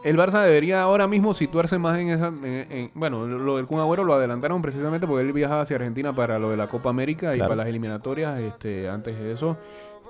el 0.10 0.18
Barça 0.18 0.44
debería 0.44 0.82
ahora 0.82 1.08
mismo 1.08 1.34
situarse 1.34 1.78
más 1.78 2.00
en 2.00 2.10
esa... 2.10 2.28
en- 2.30 2.72
en- 2.72 2.92
bueno, 2.94 3.28
lo 3.28 3.58
del 3.58 3.65
Kun 3.65 3.80
Agüero 3.80 4.04
lo 4.04 4.13
adelantaron 4.13 4.62
precisamente 4.62 5.06
porque 5.08 5.24
él 5.26 5.34
viajaba 5.34 5.62
hacia 5.62 5.76
Argentina 5.76 6.13
para 6.15 6.39
lo 6.39 6.50
de 6.52 6.58
la 6.58 6.68
Copa 6.68 6.89
América 6.89 7.34
y 7.34 7.38
Claro. 7.38 7.50
para 7.50 7.58
las 7.63 7.68
eliminatorias 7.68 8.39
este, 8.39 8.88
antes 8.89 9.20
de 9.20 9.32
eso. 9.34 9.58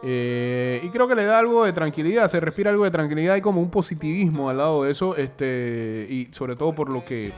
Eh, 0.04 0.80
y 0.84 0.90
creo 0.90 1.08
que 1.10 1.16
le 1.16 1.26
da 1.26 1.40
algo 1.40 1.66
de 1.66 1.74
tranquilidad, 1.74 2.28
se 2.30 2.40
respira 2.40 2.70
algo 2.70 2.86
de 2.86 2.92
tranquilidad 2.92 3.36
y 3.36 3.42
como 3.42 3.60
un 3.62 3.70
positivismo 3.70 4.50
al 4.50 4.58
lado 4.58 4.84
de 4.84 4.92
eso, 4.92 5.16
este 5.18 6.08
y 6.10 6.28
sobre 6.32 6.56
todo 6.56 6.74
por 6.74 6.90
lo 6.90 7.04
que 7.04 7.34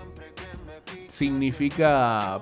significa 1.07 2.39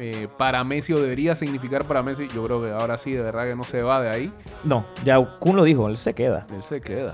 eh, 0.00 0.26
para 0.38 0.64
Messi 0.64 0.92
o 0.94 0.98
debería 1.00 1.34
significar 1.34 1.84
para 1.84 2.02
Messi. 2.02 2.26
Yo 2.34 2.44
creo 2.44 2.62
que 2.62 2.70
ahora 2.70 2.96
sí, 2.98 3.12
de 3.12 3.22
verdad 3.22 3.46
que 3.46 3.54
no 3.54 3.64
se 3.64 3.82
va 3.82 4.00
de 4.00 4.08
ahí. 4.10 4.32
No, 4.64 4.84
ya 5.04 5.20
Kun 5.38 5.56
lo 5.56 5.62
dijo, 5.64 5.86
él 5.88 5.96
se 5.98 6.14
queda. 6.14 6.46
Él 6.54 6.62
se 6.62 6.80
queda. 6.80 7.12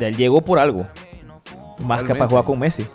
Él 0.00 0.16
llegó 0.16 0.40
por 0.42 0.58
algo. 0.58 0.86
Más 1.84 2.02
que 2.02 2.14
para 2.14 2.26
jugar 2.28 2.44
con 2.44 2.58
Messi. 2.58 2.86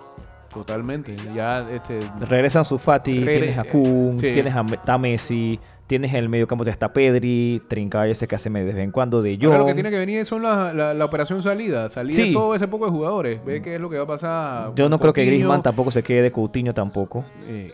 Totalmente. 0.54 1.16
Ya 1.36 1.70
este 1.70 2.00
Regresan 2.30 2.64
su 2.64 2.78
Fati, 2.78 3.20
Regre- 3.20 3.40
tienes 3.40 3.58
a 3.58 3.64
Kun, 3.66 4.18
sí. 4.22 4.32
tienes 4.32 4.54
a, 4.56 4.98
Messi, 4.98 5.60
tienes 5.86 6.14
el 6.14 6.30
medio 6.30 6.48
campo, 6.48 6.64
está 6.64 6.94
Pedri, 6.94 7.62
Trincao 7.68 8.04
ese 8.06 8.26
que 8.28 8.36
hace 8.36 8.50
de 8.50 8.64
vez 8.64 8.76
en 8.78 8.92
cuando 8.92 9.22
de 9.22 9.34
Ahora 9.44 9.58
lo 9.58 9.64
Jong. 9.64 9.68
que 9.68 9.74
tiene 9.74 9.90
que 9.92 9.98
venir 9.98 10.26
son 10.26 10.44
la, 10.44 10.72
la- 10.74 10.94
la 10.94 11.06
operación 11.06 11.42
salida, 11.44 11.90
salir 11.90 12.16
de 12.16 12.24
Sí. 12.24 12.32
todo 12.32 12.56
ese 12.56 12.70
poco 12.70 12.86
de 12.86 12.92
jugadores, 12.92 13.44
ve 13.44 13.62
qué 13.62 13.76
es 13.76 13.82
lo 13.82 13.90
que 13.90 13.98
va 13.98 14.04
a 14.04 14.08
pasar. 14.08 14.72
Yo 14.76 14.88
no 14.88 14.98
creo 14.98 15.12
que. 15.12 15.26
Griezmann 15.26 15.62
tampoco 15.62 15.92
se 15.92 16.02
quede, 16.04 16.32
Coutinho 16.32 16.74
tampoco. 16.74 17.26
Eh, 17.50 17.74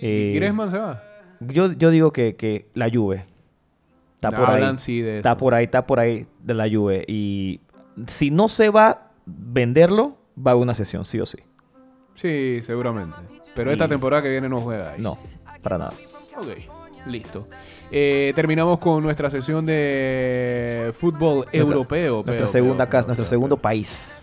Eh, 0.00 0.32
Griezmann 0.34 0.70
se 0.70 0.78
va. 0.78 1.02
yo, 1.40 1.72
yo 1.72 1.90
digo 1.90 2.12
que, 2.12 2.36
que 2.36 2.66
la 2.74 2.88
Juve 2.90 3.24
está 4.14 4.30
por 4.30 4.50
Hablan 4.50 4.72
ahí. 4.76 4.78
sí 4.78 5.00
de 5.00 5.18
Está 5.18 5.30
eso. 5.30 5.38
por 5.38 5.54
ahí, 5.54 5.64
está 5.64 5.86
por 5.86 6.00
ahí 6.00 6.26
de 6.42 6.54
la 6.54 6.68
Juve. 6.70 7.04
Y 7.08 7.60
si 8.06 8.30
no 8.30 8.48
se 8.48 8.70
va 8.70 8.88
a 8.88 9.10
venderlo, 9.26 10.16
va 10.36 10.52
a 10.52 10.56
una 10.56 10.74
sesión, 10.74 11.04
sí 11.04 11.20
o 11.20 11.26
sí. 11.26 11.38
Sí, 12.14 12.60
seguramente. 12.64 13.16
Pero 13.54 13.70
Y- 13.70 13.72
esta 13.74 13.88
temporada 13.88 14.22
que 14.22 14.30
viene 14.30 14.48
no 14.48 14.58
juega 14.58 14.92
ahí. 14.92 15.00
No, 15.02 15.18
para 15.62 15.78
nada. 15.78 15.92
Ok, 16.36 17.06
listo. 17.06 17.48
Eh, 17.90 18.32
terminamos 18.34 18.78
con 18.78 19.02
nuestra 19.02 19.30
sesión 19.30 19.64
de 19.66 20.92
fútbol 20.98 21.46
europeo. 21.52 22.14
Nuestra 22.16 22.34
pero- 22.36 22.48
segunda 22.48 22.84
pero- 22.84 22.90
casa, 22.90 23.02
pero- 23.02 23.06
nuestro 23.08 23.26
segundo 23.26 23.56
país, 23.56 24.19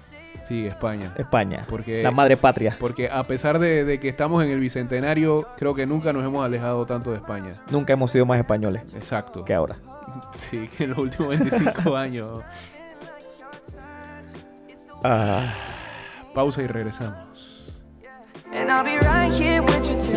Sí, 0.47 0.65
España. 0.65 1.11
España. 1.17 1.65
Porque- 1.67 2.01
la 2.01 2.11
madre 2.11 2.37
patria. 2.37 2.77
Porque 2.79 3.09
a 3.09 3.23
pesar 3.25 3.59
de, 3.59 3.83
de 3.83 3.99
que 3.99 4.07
estamos 4.07 4.43
en 4.43 4.49
el 4.51 4.59
bicentenario, 4.59 5.45
creo 5.57 5.75
que 5.75 5.85
nunca 5.85 6.13
nos 6.13 6.23
hemos 6.23 6.45
alejado 6.45 6.85
tanto 6.85 7.11
de 7.11 7.17
España. 7.17 7.53
Nunca 7.69 7.93
hemos 7.93 8.11
sido 8.11 8.25
más 8.25 8.37
españoles 8.39 8.81
Exacto. 8.95 9.43
que 9.43 9.53
ahora. 9.53 9.75
Sí, 10.37 10.67
que 10.77 10.85
en 10.85 10.91
los 10.91 10.99
últimos 10.99 11.37
25 11.37 11.95
años. 11.97 12.41
Ah, 15.03 15.53
Pausa 16.33 16.61
y 16.63 16.67
regresamos. 16.67 17.67
And 18.53 18.69
I'll 18.71 18.83
be 18.83 18.97
right 18.99 19.31
here 19.37 19.59
with 19.59 19.83
you 19.87 19.95
till 19.99 19.99
the 19.99 20.11
end. 20.13 20.16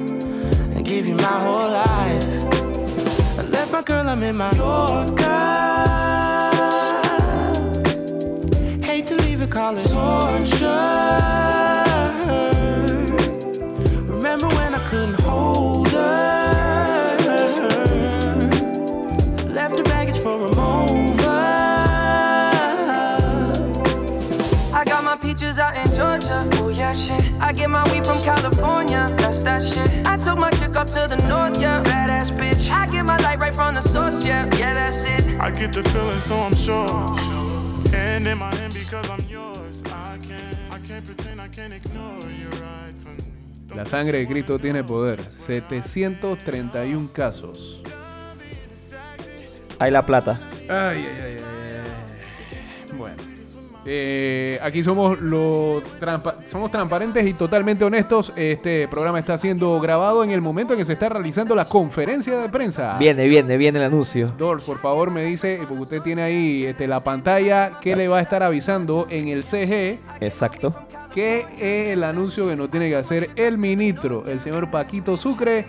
and 0.81 0.89
give 0.89 1.07
you 1.07 1.15
my 1.15 1.39
whole 1.45 1.69
life. 1.69 2.23
I 3.37 3.43
left 3.43 3.71
my 3.71 3.83
girl, 3.83 4.07
I'm 4.07 4.23
in 4.23 4.35
my 4.35 4.51
Yorker. 4.53 5.23
Hate 8.83 9.05
to 9.07 9.15
leave 9.17 9.41
it, 9.43 9.51
call 9.51 9.75
torture. 9.75 11.40
Out 25.61 25.77
in 25.77 25.87
Georgia. 25.95 26.49
Oh 26.59 26.69
yeah, 26.69 26.93
shit. 26.93 27.21
I 27.39 27.53
get 27.53 27.69
my 27.69 27.83
weed 27.91 28.05
from 28.05 28.21
California. 28.23 29.13
That's 29.17 29.41
that 29.41 29.63
shit. 29.63 30.05
I 30.05 30.17
took 30.17 30.37
my 30.37 30.49
chick 30.51 30.75
up 30.75 30.89
to 30.89 31.07
the 31.07 31.17
north, 31.27 31.61
yeah. 31.61 31.83
Badass 31.83 32.31
bitch. 32.37 32.69
I 32.69 32.87
get 32.87 33.05
my 33.05 33.17
light 33.17 33.39
right 33.39 33.55
from 33.55 33.75
the 33.75 33.81
source, 33.81 34.25
yeah. 34.25 34.49
Yeah, 34.57 34.73
that's 34.73 35.03
it. 35.03 35.39
I 35.39 35.51
get 35.51 35.71
the 35.73 35.83
feeling, 35.83 36.19
so 36.19 36.35
I'm 36.39 36.55
sure. 36.55 37.15
And 37.95 38.27
in 38.27 38.37
my 38.37 38.53
hand 38.55 38.73
because 38.73 39.09
I'm 39.09 39.23
yours. 39.29 39.83
I 39.85 40.17
can't, 40.27 40.57
I 40.71 40.79
can't 40.79 41.05
pretend 41.05 41.39
I 41.39 41.47
can't 41.47 41.73
ignore 41.73 42.23
you 42.41 42.49
right 42.61 42.97
from 42.97 43.15
me. 43.17 43.23
Don't 43.67 43.77
La 43.77 43.85
sangre 43.85 44.17
de 44.17 44.27
Cristo 44.27 44.57
tiene 44.59 44.83
poder. 44.83 45.19
731 45.47 47.07
casos. 47.13 47.81
Hay 49.79 49.91
la 49.91 50.01
plata. 50.05 50.39
Ay, 50.69 51.05
ay, 51.05 51.05
ay, 51.23 51.37
ay. 51.39 52.97
Bueno. 52.97 53.30
Eh, 53.85 54.59
aquí 54.61 54.83
somos 54.83 55.17
trampa- 55.99 56.35
somos 56.49 56.69
transparentes 56.69 57.25
y 57.25 57.33
totalmente 57.33 57.83
honestos. 57.83 58.31
Este 58.35 58.87
programa 58.87 59.17
está 59.19 59.37
siendo 59.39 59.79
grabado 59.79 60.23
en 60.23 60.29
el 60.31 60.39
momento 60.41 60.73
en 60.73 60.79
que 60.79 60.85
se 60.85 60.93
está 60.93 61.09
realizando 61.09 61.55
la 61.55 61.65
conferencia 61.65 62.37
de 62.39 62.49
prensa. 62.49 62.97
Viene, 62.99 63.27
viene, 63.27 63.57
viene 63.57 63.79
el 63.79 63.85
anuncio. 63.85 64.33
Dors, 64.37 64.63
por 64.63 64.77
favor, 64.77 65.09
me 65.09 65.23
dice, 65.23 65.57
porque 65.67 65.81
usted 65.83 66.01
tiene 66.01 66.21
ahí 66.21 66.65
este, 66.65 66.85
la 66.87 66.99
pantalla, 66.99 67.79
que 67.81 67.95
le 67.95 68.07
va 68.07 68.19
a 68.19 68.21
estar 68.21 68.43
avisando 68.43 69.07
en 69.09 69.29
el 69.29 69.43
CG 69.43 69.97
Exacto. 70.19 70.75
que 71.11 71.45
es 71.59 71.89
el 71.91 72.03
anuncio 72.03 72.47
que 72.47 72.55
nos 72.55 72.69
tiene 72.69 72.87
que 72.87 72.95
hacer 72.97 73.31
el 73.35 73.57
ministro, 73.57 74.23
el 74.27 74.39
señor 74.41 74.69
Paquito 74.69 75.17
Sucre. 75.17 75.65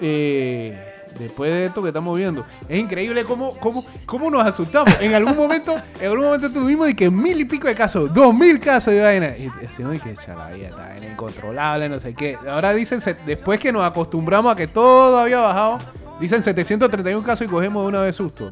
eh, 0.00 0.90
después 1.18 1.50
de 1.52 1.66
esto 1.66 1.82
que 1.82 1.88
estamos 1.88 2.16
viendo. 2.16 2.44
Es 2.68 2.78
increíble 2.78 3.24
cómo, 3.24 3.56
cómo, 3.58 3.84
cómo 4.06 4.30
nos 4.30 4.44
asustamos. 4.46 4.94
En 5.00 5.14
algún 5.14 5.36
momento, 5.36 5.76
en 6.00 6.10
algún 6.10 6.24
momento 6.26 6.50
tuvimos 6.52 6.86
de 6.86 6.94
que 6.96 7.10
mil 7.10 7.40
y 7.40 7.44
pico 7.44 7.66
de 7.68 7.74
casos, 7.74 8.12
dos 8.12 8.34
mil 8.34 8.58
casos 8.60 8.92
de 8.94 9.00
vaina. 9.02 9.36
Y 9.36 9.48
decimos 9.60 9.92
de 9.92 9.98
que 10.00 10.14
"Cha, 10.14 10.34
la 10.34 10.50
vida 10.50 10.68
está 10.68 11.06
incontrolable, 11.06 11.88
no 11.88 11.98
sé 12.00 12.14
qué. 12.14 12.36
Ahora 12.48 12.72
dicen, 12.74 13.00
después 13.26 13.58
que 13.60 13.72
nos 13.72 13.84
acostumbramos 13.84 14.52
a 14.52 14.56
que 14.56 14.66
todo 14.66 15.18
había 15.18 15.40
bajado, 15.40 15.78
dicen 16.20 16.42
731 16.42 17.22
casos 17.24 17.46
y 17.46 17.50
cogemos 17.50 17.82
de 17.84 17.88
una 17.88 18.02
vez 18.02 18.16
susto. 18.16 18.50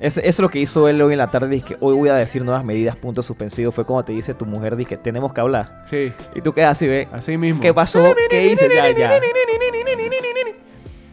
Eso 0.00 0.20
es 0.22 0.38
lo 0.38 0.48
que 0.48 0.60
hizo 0.60 0.86
él 0.88 1.02
hoy 1.02 1.14
en 1.14 1.18
la 1.18 1.28
tarde. 1.28 1.48
Dice 1.48 1.66
que 1.66 1.76
hoy 1.80 1.94
voy 1.96 2.08
a 2.08 2.14
decir 2.14 2.44
nuevas 2.44 2.64
medidas, 2.64 2.94
puntos 2.94 3.26
suspensivos. 3.26 3.74
Fue 3.74 3.84
como 3.84 4.04
te 4.04 4.12
dice 4.12 4.32
tu 4.32 4.46
mujer, 4.46 4.76
dice 4.76 4.90
que 4.90 4.96
tenemos 4.96 5.32
que 5.32 5.40
hablar. 5.40 5.84
Sí, 5.90 6.12
Y 6.36 6.40
tú 6.40 6.52
quedas 6.52 6.70
así, 6.72 6.86
ve. 6.86 7.08
así 7.12 7.36
mismo. 7.36 7.60
¿Qué 7.60 7.74
pasó? 7.74 8.14
¿Qué 8.30 8.46
hice? 8.46 8.68
Ya, 8.72 8.90
ya. 8.96 9.10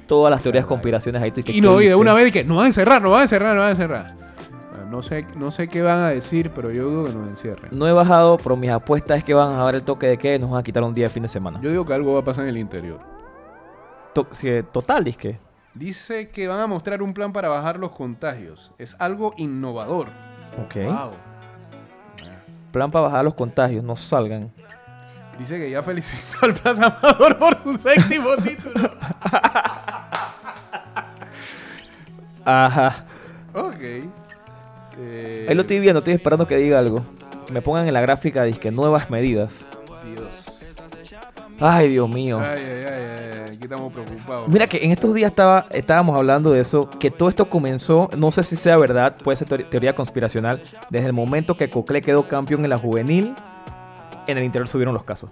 Todas 0.07 0.29
las 0.31 0.41
teorías 0.43 0.65
conspiraciones 0.65 1.21
ahí. 1.21 1.31
Tú, 1.31 1.41
Y 1.47 1.61
no, 1.61 1.81
y 1.81 1.87
de 1.87 1.95
una 1.95 2.13
vez 2.13 2.31
que 2.31 2.43
nos 2.43 2.57
van 2.57 2.65
a 2.65 2.67
encerrar, 2.67 3.01
nos 3.01 3.11
van 3.11 3.19
a 3.21 3.23
encerrar, 3.23 3.55
nos 3.55 3.61
van 3.61 3.67
a 3.67 3.71
encerrar. 3.71 4.07
Bueno, 4.71 4.85
no 4.91 5.01
sé, 5.01 5.25
no 5.35 5.51
sé 5.51 5.67
qué 5.67 5.81
van 5.81 5.99
a 5.99 6.09
decir, 6.09 6.51
pero 6.53 6.71
yo 6.71 6.83
dudo 6.89 7.05
que 7.05 7.13
nos 7.13 7.27
encierren. 7.29 7.69
No 7.71 7.87
he 7.87 7.91
bajado, 7.91 8.37
pero 8.37 8.55
mis 8.55 8.69
apuestas 8.71 9.17
es 9.17 9.23
que 9.23 9.33
van 9.33 9.53
a 9.53 9.63
dar 9.63 9.73
el 9.75 9.83
toque 9.83 10.07
de 10.07 10.17
que 10.17 10.37
nos 10.37 10.51
van 10.51 10.59
a 10.59 10.63
quitar 10.63 10.83
un 10.83 10.93
día 10.93 11.05
de 11.05 11.09
fin 11.09 11.23
de 11.23 11.29
semana. 11.29 11.59
Yo 11.61 11.69
digo 11.71 11.85
que 11.85 11.93
algo 11.93 12.13
va 12.13 12.19
a 12.19 12.23
pasar 12.23 12.43
en 12.43 12.51
el 12.51 12.57
interior. 12.57 12.99
To- 14.13 14.27
si- 14.31 14.63
total, 14.71 15.03
disque. 15.03 15.39
Dice 15.73 16.29
que 16.29 16.47
van 16.47 16.59
a 16.61 16.67
mostrar 16.67 17.01
un 17.01 17.13
plan 17.13 17.33
para 17.33 17.49
bajar 17.49 17.79
los 17.79 17.91
contagios. 17.91 18.71
Es 18.77 18.95
algo 18.99 19.33
innovador. 19.37 20.07
Ok. 20.63 20.75
Wow. 20.85 21.11
Plan 22.71 22.91
para 22.91 23.05
bajar 23.07 23.25
los 23.25 23.33
contagios, 23.33 23.83
no 23.83 23.95
salgan. 23.95 24.51
Dice 25.37 25.57
que 25.57 25.69
ya 25.69 25.83
felicitó 25.83 26.37
al 26.45 26.53
Plaza 26.53 26.85
Amador 27.01 27.37
por 27.37 27.57
su 27.61 27.73
séptimo 27.77 28.29
título. 28.43 28.89
Ajá. 32.45 33.05
ok. 33.53 33.81
Eh, 34.97 35.45
Ahí 35.49 35.55
lo 35.55 35.61
estoy 35.61 35.79
viendo, 35.79 35.99
estoy 35.99 36.13
esperando 36.13 36.47
que 36.47 36.55
diga 36.57 36.79
algo. 36.79 37.01
Me 37.51 37.61
pongan 37.61 37.87
en 37.87 37.93
la 37.93 38.01
gráfica, 38.01 38.43
disque 38.43 38.71
nuevas 38.71 39.09
medidas. 39.09 39.65
Dios. 40.15 40.51
Ay, 41.59 41.89
Dios 41.89 42.09
mío. 42.09 42.39
Ay, 42.39 42.61
ay, 42.63 42.83
ay, 42.85 42.85
ay, 42.87 43.39
Aquí 43.55 43.63
estamos 43.63 43.91
preocupados. 43.93 44.47
Mira 44.49 44.67
que 44.67 44.83
en 44.83 44.91
estos 44.91 45.13
días 45.13 45.31
estaba, 45.31 45.65
estábamos 45.71 46.15
hablando 46.17 46.51
de 46.51 46.59
eso, 46.61 46.89
que 46.99 47.09
todo 47.11 47.29
esto 47.29 47.49
comenzó, 47.49 48.09
no 48.17 48.31
sé 48.31 48.43
si 48.43 48.55
sea 48.55 48.77
verdad, 48.77 49.15
puede 49.23 49.37
ser 49.37 49.63
teoría 49.69 49.95
conspiracional, 49.95 50.61
desde 50.89 51.07
el 51.07 51.13
momento 51.13 51.55
que 51.55 51.69
Cocle 51.69 52.01
quedó 52.01 52.27
campeón 52.27 52.63
en 52.65 52.69
la 52.69 52.77
juvenil, 52.77 53.33
en 54.27 54.37
el 54.37 54.43
interior 54.43 54.67
subieron 54.67 54.93
los 54.93 55.03
casos. 55.03 55.29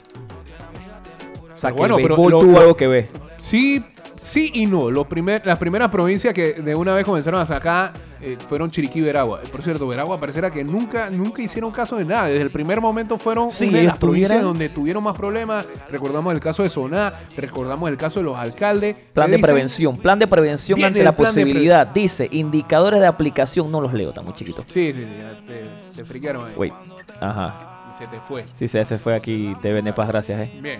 O 1.53 1.57
sea, 1.57 1.69
Pero 1.71 1.75
que 1.75 1.79
bueno, 1.79 1.97
el 1.97 2.01
pero 2.03 2.29
lo- 2.29 2.39
tuvo 2.39 2.59
algo 2.59 2.75
que 2.77 2.87
ver. 2.87 3.09
Sí, 3.37 3.83
sí 4.23 4.51
y 4.53 4.65
no. 4.65 4.89
Los 4.89 5.07
primer, 5.07 5.45
las 5.45 5.59
primeras 5.59 5.89
provincias 5.89 6.33
que 6.33 6.53
de 6.53 6.75
una 6.75 6.93
vez 6.95 7.03
comenzaron 7.05 7.39
a 7.39 7.45
sacar 7.45 7.93
eh, 8.21 8.37
fueron 8.47 8.71
Chiriquí 8.71 8.99
y 8.99 9.01
Veragua. 9.01 9.41
Por 9.51 9.61
cierto, 9.61 9.85
Veragua 9.85 10.17
pareciera 10.19 10.49
que 10.49 10.63
nunca, 10.63 11.09
nunca 11.09 11.41
hicieron 11.41 11.71
caso 11.71 11.97
de 11.97 12.05
nada. 12.05 12.27
Desde 12.27 12.41
el 12.43 12.49
primer 12.51 12.79
momento 12.79 13.17
fueron 13.17 13.51
Sí, 13.51 13.67
una 13.67 13.79
de 13.79 13.83
las 13.83 13.97
provincias 13.97 14.29
tuvieran- 14.39 14.43
donde 14.45 14.69
tuvieron 14.69 15.03
más 15.03 15.17
problemas. 15.17 15.65
Recordamos 15.91 16.33
el 16.33 16.39
caso 16.39 16.63
de 16.63 16.69
Soná, 16.69 17.13
recordamos 17.35 17.89
el 17.89 17.97
caso 17.97 18.19
de 18.21 18.23
los 18.25 18.37
alcaldes. 18.37 18.95
Plan 19.13 19.29
de 19.29 19.37
dicen- 19.37 19.45
prevención, 19.45 19.97
plan 19.97 20.19
de 20.19 20.27
prevención 20.27 20.81
ante 20.83 21.03
la 21.03 21.11
posibilidad. 21.15 21.85
Dice, 21.87 22.29
indicadores 22.31 23.01
de 23.01 23.07
aplicación, 23.07 23.69
no 23.69 23.81
los 23.81 23.93
leo, 23.93 24.09
está 24.09 24.21
muy 24.21 24.33
chiquito. 24.33 24.63
Sí, 24.69 24.93
sí, 24.93 25.03
sí. 25.03 25.07
Te, 25.45 25.63
te 25.97 26.05
friquearon 26.05 26.47
ahí. 26.47 26.53
Wait, 26.55 26.73
ajá. 27.19 27.91
Se 27.97 28.07
te 28.07 28.19
fue. 28.21 28.45
Sí, 28.55 28.65
ese 28.65 28.97
fue 28.97 29.15
aquí, 29.15 29.53
TV 29.61 29.81
Nepas, 29.81 30.07
gracias, 30.07 30.39
eh. 30.47 30.59
Bien. 30.61 30.79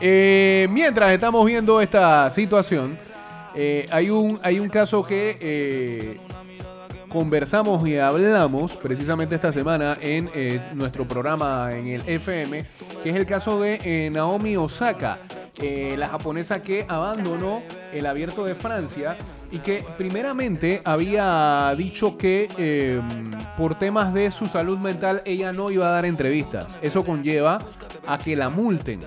Eh, 0.00 0.68
mientras 0.70 1.10
estamos 1.10 1.44
viendo 1.44 1.80
esta 1.80 2.30
situación, 2.30 2.96
eh, 3.54 3.86
hay, 3.90 4.10
un, 4.10 4.38
hay 4.44 4.60
un 4.60 4.68
caso 4.68 5.02
que 5.02 5.36
eh, 5.40 6.20
conversamos 7.08 7.86
y 7.88 7.98
hablamos 7.98 8.76
precisamente 8.76 9.34
esta 9.34 9.52
semana 9.52 9.98
en 10.00 10.30
nuestro 10.74 11.04
programa 11.04 11.72
en 11.72 11.88
el 11.88 12.02
FM, 12.06 12.64
que 13.02 13.10
es 13.10 13.16
el 13.16 13.26
caso 13.26 13.60
de 13.60 14.08
Naomi 14.12 14.56
Osaka, 14.56 15.18
la 15.60 16.06
japonesa 16.06 16.62
que 16.62 16.86
abandonó 16.88 17.62
el 17.92 18.06
abierto 18.06 18.44
de 18.44 18.54
Francia 18.54 19.16
y 19.50 19.58
que 19.58 19.84
primeramente 19.96 20.80
había 20.84 21.74
dicho 21.76 22.16
que 22.16 23.00
por 23.56 23.76
temas 23.76 24.12
de 24.14 24.30
su 24.30 24.46
salud 24.46 24.78
mental 24.78 25.22
ella 25.24 25.52
no 25.52 25.70
iba 25.70 25.88
a 25.88 25.92
dar 25.92 26.04
entrevistas. 26.04 26.78
Eso 26.82 27.04
conlleva 27.04 27.58
a 28.06 28.18
que 28.18 28.36
la 28.36 28.50
multen. 28.50 29.00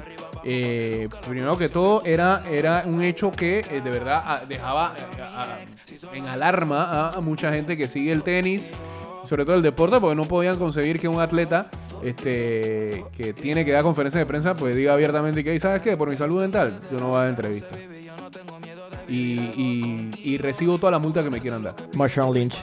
Eh, 0.43 1.07
primero 1.27 1.57
que 1.57 1.69
todo 1.69 2.03
era, 2.03 2.43
era 2.49 2.83
un 2.85 3.01
hecho 3.01 3.31
que 3.31 3.59
eh, 3.59 3.81
de 3.83 3.89
verdad 3.89 4.43
dejaba 4.47 4.93
eh, 4.97 5.65
en 6.13 6.27
alarma 6.27 7.09
a, 7.09 7.21
mucha 7.21 7.53
gente 7.53 7.77
que 7.77 7.87
sigue 7.87 8.11
el 8.11 8.23
tenis, 8.23 8.71
sobre 9.27 9.45
todo 9.45 9.55
el 9.55 9.61
deporte, 9.61 9.99
porque 9.99 10.15
no 10.15 10.25
podían 10.25 10.57
conseguir 10.57 10.99
que 10.99 11.07
un 11.07 11.21
atleta 11.21 11.69
este, 12.03 13.05
que 13.15 13.33
tiene 13.33 13.63
que 13.63 13.71
dar 13.71 13.83
conferencia 13.83 14.19
de 14.19 14.25
prensa 14.25 14.55
pues 14.55 14.75
diga 14.75 14.93
abiertamente 14.93 15.43
que, 15.43 15.59
¿sabes 15.59 15.81
qué? 15.81 15.95
Por 15.95 16.09
mi 16.09 16.17
salud 16.17 16.41
mental, 16.41 16.79
yo 16.91 16.99
no 16.99 17.09
voy 17.09 17.17
a 17.17 17.19
dar 17.19 17.29
entrevista. 17.29 17.77
Y, 19.11 19.39
y- 19.57 20.09
y 20.23 20.37
recibo 20.37 20.77
toda 20.77 20.91
la 20.91 20.99
multa 20.99 21.21
que 21.21 21.29
me 21.29 21.41
quieran 21.41 21.63
dar. 21.63 21.75
Marshawn 21.95 22.33
Lynch, 22.33 22.55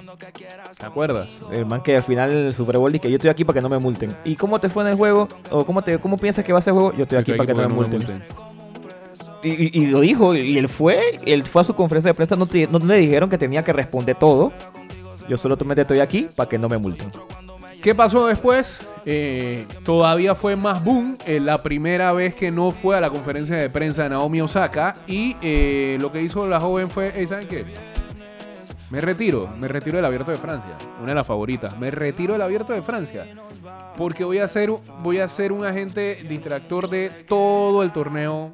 ¿Te 0.78 0.86
acuerdas? 0.86 1.28
el 1.52 1.66
man 1.66 1.82
que 1.82 1.96
al 1.96 2.02
final 2.02 2.32
en 2.32 2.38
el 2.46 2.54
Super 2.54 2.78
Bowl 2.78 2.90
dice 2.90 3.02
que 3.02 3.10
yo 3.10 3.16
estoy 3.16 3.28
aquí 3.30 3.44
para 3.44 3.58
que 3.58 3.62
no 3.62 3.68
me 3.68 3.78
multen. 3.78 4.16
¿Y 4.24 4.34
cómo 4.36 4.58
te 4.58 4.70
fue 4.70 4.82
en 4.84 4.90
el 4.90 4.96
juego? 4.96 5.28
¿O 5.50 5.66
cómo, 5.66 5.82
te, 5.82 5.98
cómo 5.98 6.16
piensas 6.16 6.44
que 6.44 6.52
va 6.54 6.60
a 6.60 6.62
ser 6.62 6.72
el 6.72 6.80
juego? 6.80 6.94
Yo 6.96 7.02
estoy 7.02 7.18
aquí 7.18 7.32
Estoy 7.32 7.46
para 7.46 7.54
que 7.54 7.62
no 7.62 7.68
me 7.68 7.74
multen. 7.74 8.22
Y, 9.42 9.86
lo 9.86 10.00
dijo, 10.00 10.34
y 10.34 10.58
él 10.58 10.68
fue, 10.68 11.00
él 11.24 11.44
fue 11.46 11.60
a 11.62 11.64
su 11.64 11.74
conferencia 11.74 12.10
de 12.10 12.14
prensa, 12.14 12.34
no, 12.34 12.46
te- 12.46 12.66
no 12.66 12.78
le 12.80 12.96
dijeron 12.98 13.30
que 13.30 13.38
tenía 13.38 13.62
que 13.62 13.72
responder 13.72 14.16
todo. 14.16 14.52
Yo 15.28 15.36
solamente 15.36 15.82
estoy 15.82 16.00
aquí 16.00 16.28
para 16.34 16.48
que 16.48 16.58
no 16.58 16.68
me 16.68 16.78
multen. 16.78 17.12
¿Qué 17.82 17.94
pasó 17.94 18.26
después? 18.26 18.80
Eh, 19.06 19.66
todavía 19.84 20.34
fue 20.34 20.56
más 20.56 20.82
boom. 20.84 21.16
eh, 21.24 21.40
la 21.40 21.62
primera 21.62 22.12
vez 22.12 22.34
que 22.34 22.50
no 22.50 22.72
fue 22.72 22.96
a 22.96 23.00
la 23.00 23.08
conferencia 23.10 23.56
de 23.56 23.70
prensa 23.70 24.02
de 24.02 24.10
Naomi 24.10 24.40
Osaka. 24.40 24.96
Y 25.06 25.36
eh, 25.40 25.96
lo 26.00 26.10
que 26.12 26.22
hizo 26.22 26.46
la 26.46 26.60
joven 26.60 26.90
fue, 26.90 27.12
"Ey, 27.18 27.26
¿saben 27.26 27.46
qué? 27.48 27.64
Me 28.90 29.00
retiro, 29.00 29.48
me 29.58 29.68
retiro 29.68 29.96
del 29.96 30.04
abierto 30.06 30.30
de 30.30 30.38
Francia. 30.38 30.70
Una 31.00 31.10
de 31.10 31.14
las 31.14 31.26
favoritas. 31.26 31.78
Me 31.78 31.90
retiro 31.90 32.32
del 32.32 32.42
abierto 32.42 32.72
de 32.72 32.82
Francia. 32.82 33.26
Porque 33.96 34.24
voy 34.24 34.38
a 34.38 34.48
ser, 34.48 34.70
voy 35.02 35.18
a 35.18 35.28
ser 35.28 35.52
un 35.52 35.64
agente 35.64 36.24
distractor 36.28 36.88
de 36.88 37.10
todo 37.28 37.82
el 37.82 37.92
torneo. 37.92 38.50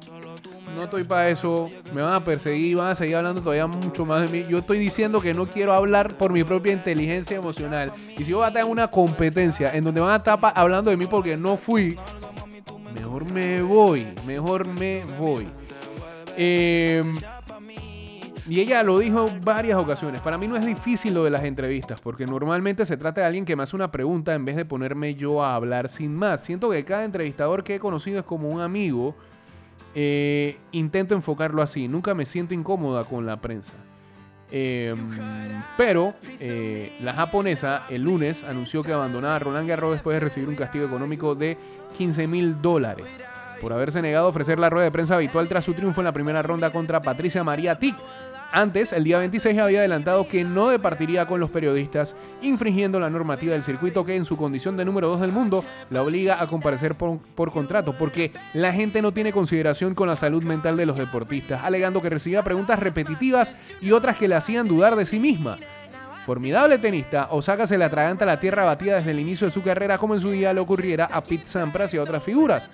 No 0.75 0.83
estoy 0.83 1.03
para 1.05 1.29
eso. 1.29 1.69
Me 1.93 2.01
van 2.01 2.13
a 2.13 2.23
perseguir, 2.23 2.75
van 2.75 2.91
a 2.91 2.95
seguir 2.95 3.15
hablando 3.15 3.41
todavía 3.41 3.65
mucho 3.65 4.05
más 4.05 4.21
de 4.21 4.27
mí. 4.27 4.45
Yo 4.49 4.57
estoy 4.59 4.77
diciendo 4.77 5.21
que 5.21 5.33
no 5.33 5.47
quiero 5.47 5.73
hablar 5.73 6.17
por 6.17 6.31
mi 6.31 6.43
propia 6.43 6.73
inteligencia 6.73 7.37
emocional. 7.37 7.93
Y 8.17 8.23
si 8.23 8.31
yo 8.31 8.37
voy 8.37 8.45
a 8.45 8.49
estar 8.49 8.63
en 8.63 8.69
una 8.69 8.87
competencia 8.89 9.73
en 9.73 9.83
donde 9.83 10.01
van 10.01 10.11
a 10.11 10.15
estar 10.17 10.37
hablando 10.55 10.91
de 10.91 10.97
mí 10.97 11.05
porque 11.05 11.37
no 11.37 11.55
fui, 11.57 11.97
mejor 12.93 13.31
me 13.31 13.61
voy. 13.61 14.07
Mejor 14.25 14.67
me 14.67 15.03
voy. 15.17 15.47
Eh, 16.37 17.03
y 18.47 18.59
ella 18.59 18.83
lo 18.83 18.99
dijo 18.99 19.27
varias 19.43 19.79
ocasiones. 19.79 20.21
Para 20.21 20.37
mí 20.37 20.47
no 20.47 20.55
es 20.55 20.65
difícil 20.65 21.15
lo 21.15 21.23
de 21.23 21.31
las 21.31 21.43
entrevistas, 21.43 21.99
porque 21.99 22.27
normalmente 22.27 22.85
se 22.85 22.95
trata 22.95 23.21
de 23.21 23.27
alguien 23.27 23.43
que 23.43 23.55
me 23.55 23.63
hace 23.63 23.75
una 23.75 23.89
pregunta 23.89 24.35
en 24.35 24.45
vez 24.45 24.55
de 24.55 24.65
ponerme 24.65 25.15
yo 25.15 25.43
a 25.43 25.55
hablar 25.55 25.89
sin 25.89 26.13
más. 26.15 26.41
Siento 26.41 26.69
que 26.69 26.85
cada 26.85 27.05
entrevistador 27.05 27.63
que 27.63 27.75
he 27.75 27.79
conocido 27.79 28.19
es 28.19 28.25
como 28.25 28.49
un 28.49 28.61
amigo. 28.61 29.15
Eh, 29.95 30.57
intento 30.73 31.15
enfocarlo 31.15 31.61
así. 31.61 31.87
Nunca 31.87 32.13
me 32.13 32.25
siento 32.25 32.53
incómoda 32.53 33.05
con 33.05 33.25
la 33.25 33.37
prensa. 33.37 33.73
Eh, 34.51 34.93
pero 35.75 36.13
eh, 36.39 36.91
la 37.01 37.13
japonesa 37.13 37.83
el 37.89 38.03
lunes 38.03 38.43
anunció 38.43 38.83
que 38.83 38.93
abandonaba 38.93 39.37
a 39.37 39.39
Roland 39.39 39.67
Garros 39.67 39.93
después 39.93 40.13
de 40.13 40.19
recibir 40.19 40.47
un 40.47 40.55
castigo 40.55 40.85
económico 40.85 41.33
de 41.33 41.57
15 41.97 42.27
mil 42.27 42.61
dólares 42.61 43.19
por 43.59 43.73
haberse 43.73 44.01
negado 44.03 44.27
a 44.27 44.29
ofrecer 44.29 44.59
la 44.59 44.69
rueda 44.69 44.85
de 44.85 44.91
prensa 44.91 45.15
habitual 45.15 45.49
tras 45.49 45.65
su 45.65 45.73
triunfo 45.73 46.01
en 46.01 46.05
la 46.05 46.11
primera 46.11 46.43
ronda 46.43 46.71
contra 46.71 47.01
Patricia 47.01 47.43
María 47.43 47.79
Tic. 47.79 47.95
Antes, 48.55 48.93
el 48.93 49.03
día 49.03 49.17
26 49.17 49.59
había 49.59 49.79
adelantado 49.79 50.25
que 50.29 50.45
no 50.45 50.69
departiría 50.69 51.25
con 51.25 51.41
los 51.41 51.51
periodistas, 51.51 52.15
infringiendo 52.41 53.01
la 53.01 53.09
normativa 53.09 53.51
del 53.51 53.63
circuito 53.63 54.05
que 54.05 54.15
en 54.15 54.23
su 54.23 54.37
condición 54.37 54.77
de 54.77 54.85
número 54.85 55.09
2 55.09 55.19
del 55.19 55.33
mundo 55.33 55.65
la 55.89 56.01
obliga 56.01 56.41
a 56.41 56.47
comparecer 56.47 56.95
por, 56.95 57.51
contrato, 57.51 57.97
porque 57.99 58.31
la 58.53 58.71
gente 58.71 59.01
no 59.01 59.11
tiene 59.11 59.33
consideración 59.33 59.93
con 59.93 60.07
la 60.07 60.15
salud 60.15 60.41
mental 60.41 60.77
de 60.77 60.85
los 60.85 60.97
deportistas, 60.97 61.65
alegando 61.65 62.01
que 62.01 62.09
recibía 62.09 62.43
preguntas 62.43 62.79
repetitivas 62.79 63.53
y 63.81 63.91
otras 63.91 64.15
que 64.15 64.29
le 64.29 64.35
hacían 64.35 64.69
dudar 64.69 64.95
de 64.95 65.05
sí 65.05 65.19
misma. 65.19 65.57
Formidable 66.25 66.77
tenista, 66.77 67.27
Osaka 67.31 67.67
se 67.67 67.77
le 67.77 67.83
atraganta 67.83 68.25
la 68.25 68.39
tierra 68.39 68.63
batida 68.63 68.95
desde 68.95 69.11
el 69.11 69.19
inicio 69.19 69.47
de 69.47 69.51
su 69.51 69.63
carrera 69.63 69.97
como 69.97 70.13
en 70.13 70.21
su 70.21 70.31
día 70.31 70.53
le 70.53 70.61
ocurriera 70.61 71.09
a 71.11 71.21
Pete 71.21 71.45
Sampras 71.45 71.93
y 71.93 71.97
a 71.97 72.03
otras 72.03 72.23
figuras. 72.23 72.69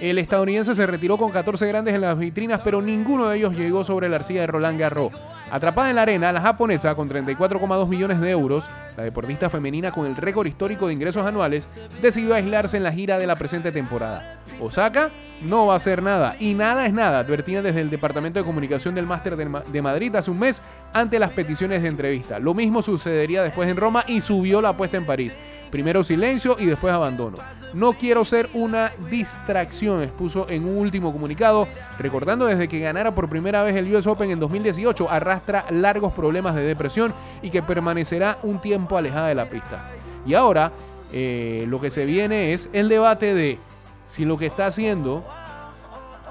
El 0.00 0.18
estadounidense 0.18 0.76
se 0.76 0.86
retiró 0.86 1.18
con 1.18 1.32
14 1.32 1.66
grandes 1.66 1.92
en 1.92 2.02
las 2.02 2.16
vitrinas, 2.16 2.60
pero 2.62 2.80
ninguno 2.80 3.28
de 3.28 3.38
ellos 3.38 3.56
llegó 3.56 3.82
sobre 3.82 4.08
la 4.08 4.16
arcilla 4.16 4.42
de 4.42 4.46
Roland 4.46 4.78
Garros. 4.78 5.12
Atrapada 5.50 5.90
en 5.90 5.96
la 5.96 6.02
arena, 6.02 6.30
la 6.30 6.40
japonesa, 6.40 6.94
con 6.94 7.08
34,2 7.08 7.88
millones 7.88 8.20
de 8.20 8.30
euros, 8.30 8.64
la 8.96 9.02
deportista 9.02 9.50
femenina 9.50 9.90
con 9.90 10.06
el 10.06 10.14
récord 10.14 10.46
histórico 10.46 10.86
de 10.86 10.92
ingresos 10.92 11.26
anuales, 11.26 11.68
decidió 12.00 12.34
aislarse 12.34 12.76
en 12.76 12.84
la 12.84 12.92
gira 12.92 13.18
de 13.18 13.26
la 13.26 13.34
presente 13.34 13.72
temporada. 13.72 14.38
Osaka 14.60 15.10
no 15.42 15.66
va 15.66 15.74
a 15.74 15.78
hacer 15.78 16.00
nada, 16.00 16.36
y 16.38 16.54
nada 16.54 16.86
es 16.86 16.92
nada, 16.92 17.18
advertían 17.18 17.64
desde 17.64 17.80
el 17.80 17.90
Departamento 17.90 18.38
de 18.38 18.44
Comunicación 18.44 18.94
del 18.94 19.06
Máster 19.06 19.36
de 19.36 19.82
Madrid 19.82 20.14
hace 20.14 20.30
un 20.30 20.38
mes 20.38 20.62
ante 20.92 21.18
las 21.18 21.30
peticiones 21.30 21.82
de 21.82 21.88
entrevista. 21.88 22.38
Lo 22.38 22.54
mismo 22.54 22.82
sucedería 22.82 23.42
después 23.42 23.68
en 23.68 23.76
Roma 23.76 24.04
y 24.06 24.20
subió 24.20 24.62
la 24.62 24.70
apuesta 24.70 24.96
en 24.96 25.06
París. 25.06 25.34
Primero 25.70 26.02
silencio 26.02 26.56
y 26.58 26.66
después 26.66 26.92
abandono. 26.92 27.38
No 27.74 27.92
quiero 27.92 28.24
ser 28.24 28.48
una 28.54 28.92
distracción, 29.10 30.02
expuso 30.02 30.48
en 30.48 30.66
un 30.66 30.78
último 30.78 31.12
comunicado, 31.12 31.68
recordando 31.98 32.46
desde 32.46 32.68
que 32.68 32.78
ganara 32.78 33.14
por 33.14 33.28
primera 33.28 33.62
vez 33.62 33.76
el 33.76 33.94
US 33.94 34.06
Open 34.06 34.30
en 34.30 34.40
2018, 34.40 35.10
arrastra 35.10 35.66
largos 35.70 36.14
problemas 36.14 36.54
de 36.54 36.62
depresión 36.62 37.12
y 37.42 37.50
que 37.50 37.62
permanecerá 37.62 38.38
un 38.42 38.60
tiempo 38.60 38.96
alejada 38.96 39.28
de 39.28 39.34
la 39.34 39.50
pista. 39.50 39.90
Y 40.24 40.34
ahora 40.34 40.72
eh, 41.12 41.66
lo 41.68 41.80
que 41.80 41.90
se 41.90 42.06
viene 42.06 42.54
es 42.54 42.68
el 42.72 42.88
debate 42.88 43.34
de 43.34 43.58
si 44.06 44.24
lo 44.24 44.38
que 44.38 44.46
está 44.46 44.66
haciendo 44.66 45.24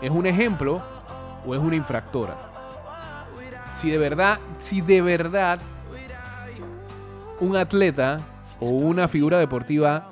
es 0.02 0.10
un 0.10 0.26
ejemplo 0.26 0.82
o 1.46 1.54
es 1.54 1.62
una 1.62 1.76
infractora. 1.76 2.36
Si 3.80 3.92
de 3.92 3.98
verdad, 4.00 4.40
si 4.60 4.82
de 4.82 5.02
verdad 5.02 5.60
un 7.40 7.56
atleta 7.56 8.20
o 8.60 8.70
una 8.70 9.08
figura 9.08 9.38
deportiva 9.40 10.12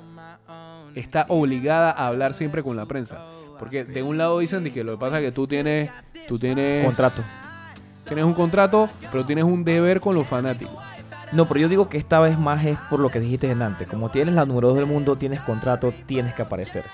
está 0.94 1.26
obligada 1.28 1.90
a 1.90 2.06
hablar 2.06 2.34
siempre 2.34 2.62
con 2.62 2.76
la 2.76 2.86
prensa. 2.86 3.18
Porque 3.58 3.84
de 3.84 4.02
un 4.02 4.18
lado 4.18 4.38
dicen 4.38 4.70
que 4.72 4.84
lo 4.84 4.92
que 4.92 4.98
pasa 4.98 5.18
es 5.18 5.24
que 5.26 5.32
tú 5.32 5.46
tienes, 5.46 5.90
tú 6.28 6.38
tienes, 6.38 6.84
Contrato. 6.84 7.22
tienes 8.06 8.24
un 8.24 8.34
contrato, 8.34 8.90
pero 9.10 9.24
tienes 9.24 9.44
un 9.44 9.64
deber 9.64 10.00
con 10.00 10.14
los 10.14 10.26
fanáticos. 10.26 10.74
No, 11.32 11.46
pero 11.46 11.60
yo 11.60 11.68
digo 11.68 11.88
que 11.88 11.98
esta 11.98 12.20
vez 12.20 12.38
más 12.38 12.64
es 12.64 12.78
por 12.90 13.00
lo 13.00 13.08
que 13.10 13.18
dijiste 13.18 13.50
antes. 13.50 13.88
Como 13.88 14.10
tienes 14.10 14.34
la 14.34 14.44
número 14.44 14.68
2 14.68 14.76
del 14.78 14.86
mundo, 14.86 15.16
tienes 15.16 15.40
contrato, 15.40 15.92
tienes 16.06 16.34
que 16.34 16.42
aparecer. 16.42 16.84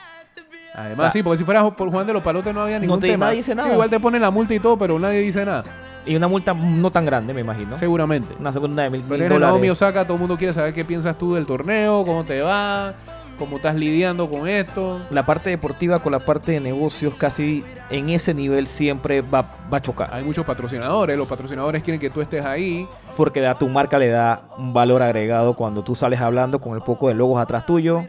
Además, 0.75 0.99
O 0.99 1.03
sea, 1.03 1.11
sí, 1.11 1.23
porque 1.23 1.39
si 1.39 1.45
fueras 1.45 1.71
por 1.75 1.91
Juan 1.91 2.07
de 2.07 2.15
los 2.15 2.23
Palotes 2.23 2.55
no 2.55 2.63
había 2.63 2.79
ningún 2.79 2.99
te- 2.99 3.09
tema. 3.09 3.27
nadie 3.27 3.39
dice 3.39 3.55
nada. 3.55 3.73
Igual 3.73 3.91
te 3.91 4.01
ponen 4.01 4.23
la 4.23 4.31
multa 4.31 4.55
y 4.55 4.59
todo, 4.61 4.79
pero 4.79 4.99
nadie 4.99 5.19
dice 5.21 5.45
nada. 5.45 5.63
Y 6.05 6.17
una 6.17 6.27
multa 6.27 6.53
no 6.53 6.91
tan 6.91 7.05
grande, 7.05 7.33
me 7.33 7.43
imagino. 7.43 7.77
Seguramente. 7.77 8.35
Una 8.39 8.53
segunda 8.53 8.83
de 8.83 8.91
mil, 8.91 9.05
Pero 9.09 9.21
mil 9.21 9.29
dólares. 9.29 9.71
Osaka, 9.71 10.05
todo 10.05 10.15
el 10.15 10.21
mundo 10.21 10.37
quiere 10.37 10.53
saber 10.53 10.75
qué 10.75 10.85
piensas 10.85 11.17
tú 11.17 11.35
del 11.35 11.47
torneo, 11.47 12.05
cómo 12.05 12.25
te 12.25 12.43
va, 12.43 12.93
cómo 13.39 13.57
estás 13.57 13.77
lidiando 13.77 14.29
con 14.29 14.49
esto. 14.49 15.01
La 15.11 15.25
parte 15.25 15.51
deportiva 15.51 16.01
con 16.01 16.11
la 16.13 16.19
parte 16.19 16.53
de 16.53 16.61
negocios 16.61 17.15
casi 17.15 17.65
en 17.89 18.11
ese 18.11 18.35
nivel 18.35 18.67
siempre 18.67 19.21
va, 19.21 19.43
va 19.73 19.79
a 19.79 19.83
chocar. 19.83 20.11
Hay 20.13 20.25
muchos 20.25 20.45
patrocinadores, 20.45 21.17
los 21.17 21.29
patrocinadores 21.29 21.85
quieren 21.85 22.01
que 22.01 22.11
tú 22.11 22.21
estés 22.21 22.45
ahí. 22.45 22.89
Porque 23.17 23.47
a 23.47 23.55
tu 23.55 23.69
marca 23.69 23.99
le 23.99 24.09
da 24.09 24.49
un 24.59 24.73
valor 24.73 25.03
agregado 25.03 25.55
cuando 25.55 25.85
tú 25.85 25.95
sales 25.95 26.21
hablando 26.21 26.61
con 26.61 26.75
el 26.75 26.83
poco 26.83 27.09
de 27.09 27.15
logos 27.15 27.41
atrás 27.41 27.65
tuyo. 27.65 28.03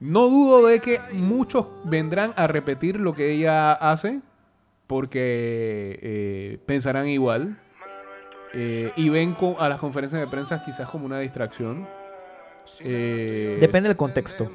No 0.00 0.28
dudo 0.28 0.68
de 0.68 0.78
que 0.78 1.00
muchos 1.12 1.66
vendrán 1.84 2.32
a 2.36 2.46
repetir 2.46 3.00
lo 3.00 3.14
que 3.14 3.32
ella 3.32 3.72
hace 3.72 4.20
porque 4.88 6.00
eh, 6.02 6.58
pensarán 6.66 7.08
igual 7.08 7.58
eh, 8.54 8.90
y 8.96 9.10
ven 9.10 9.36
a 9.58 9.68
las 9.68 9.78
conferencias 9.78 10.20
de 10.20 10.26
prensa 10.26 10.62
quizás 10.64 10.88
como 10.88 11.06
una 11.06 11.20
distracción. 11.20 11.86
Eh, 12.80 13.58
Depende 13.60 13.88
del 13.88 13.96
contexto. 13.96 14.50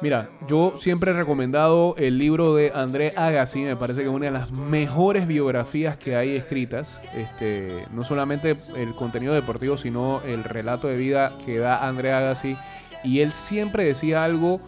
Mira, 0.00 0.28
yo 0.46 0.74
siempre 0.76 1.12
he 1.12 1.14
recomendado 1.14 1.94
el 1.98 2.18
libro 2.18 2.54
de 2.54 2.72
André 2.74 3.12
Agassi, 3.16 3.60
me 3.60 3.76
parece 3.76 4.00
que 4.00 4.08
es 4.08 4.12
una 4.12 4.26
de 4.26 4.30
las 4.30 4.52
mejores 4.52 5.26
biografías 5.26 5.96
que 5.96 6.14
hay 6.14 6.36
escritas. 6.36 7.00
Este, 7.14 7.84
no 7.92 8.02
solamente 8.02 8.56
el 8.76 8.94
contenido 8.94 9.34
deportivo, 9.34 9.78
sino 9.78 10.20
el 10.24 10.44
relato 10.44 10.88
de 10.88 10.96
vida 10.96 11.32
que 11.46 11.58
da 11.58 11.86
André 11.86 12.12
Agassi. 12.12 12.56
Y 13.02 13.20
él 13.20 13.32
siempre 13.32 13.84
decía 13.84 14.24
algo 14.24 14.60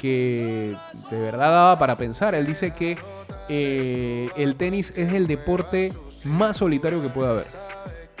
que 0.00 0.76
de 1.10 1.20
verdad 1.20 1.50
daba 1.50 1.78
para 1.78 1.96
pensar. 1.96 2.34
Él 2.34 2.46
dice 2.46 2.72
que 2.72 2.96
eh, 3.48 4.28
el 4.36 4.56
tenis 4.56 4.92
es 4.96 5.12
el 5.12 5.26
deporte 5.26 5.92
más 6.24 6.56
solitario 6.56 7.02
que 7.02 7.08
puede 7.08 7.30
haber. 7.30 7.46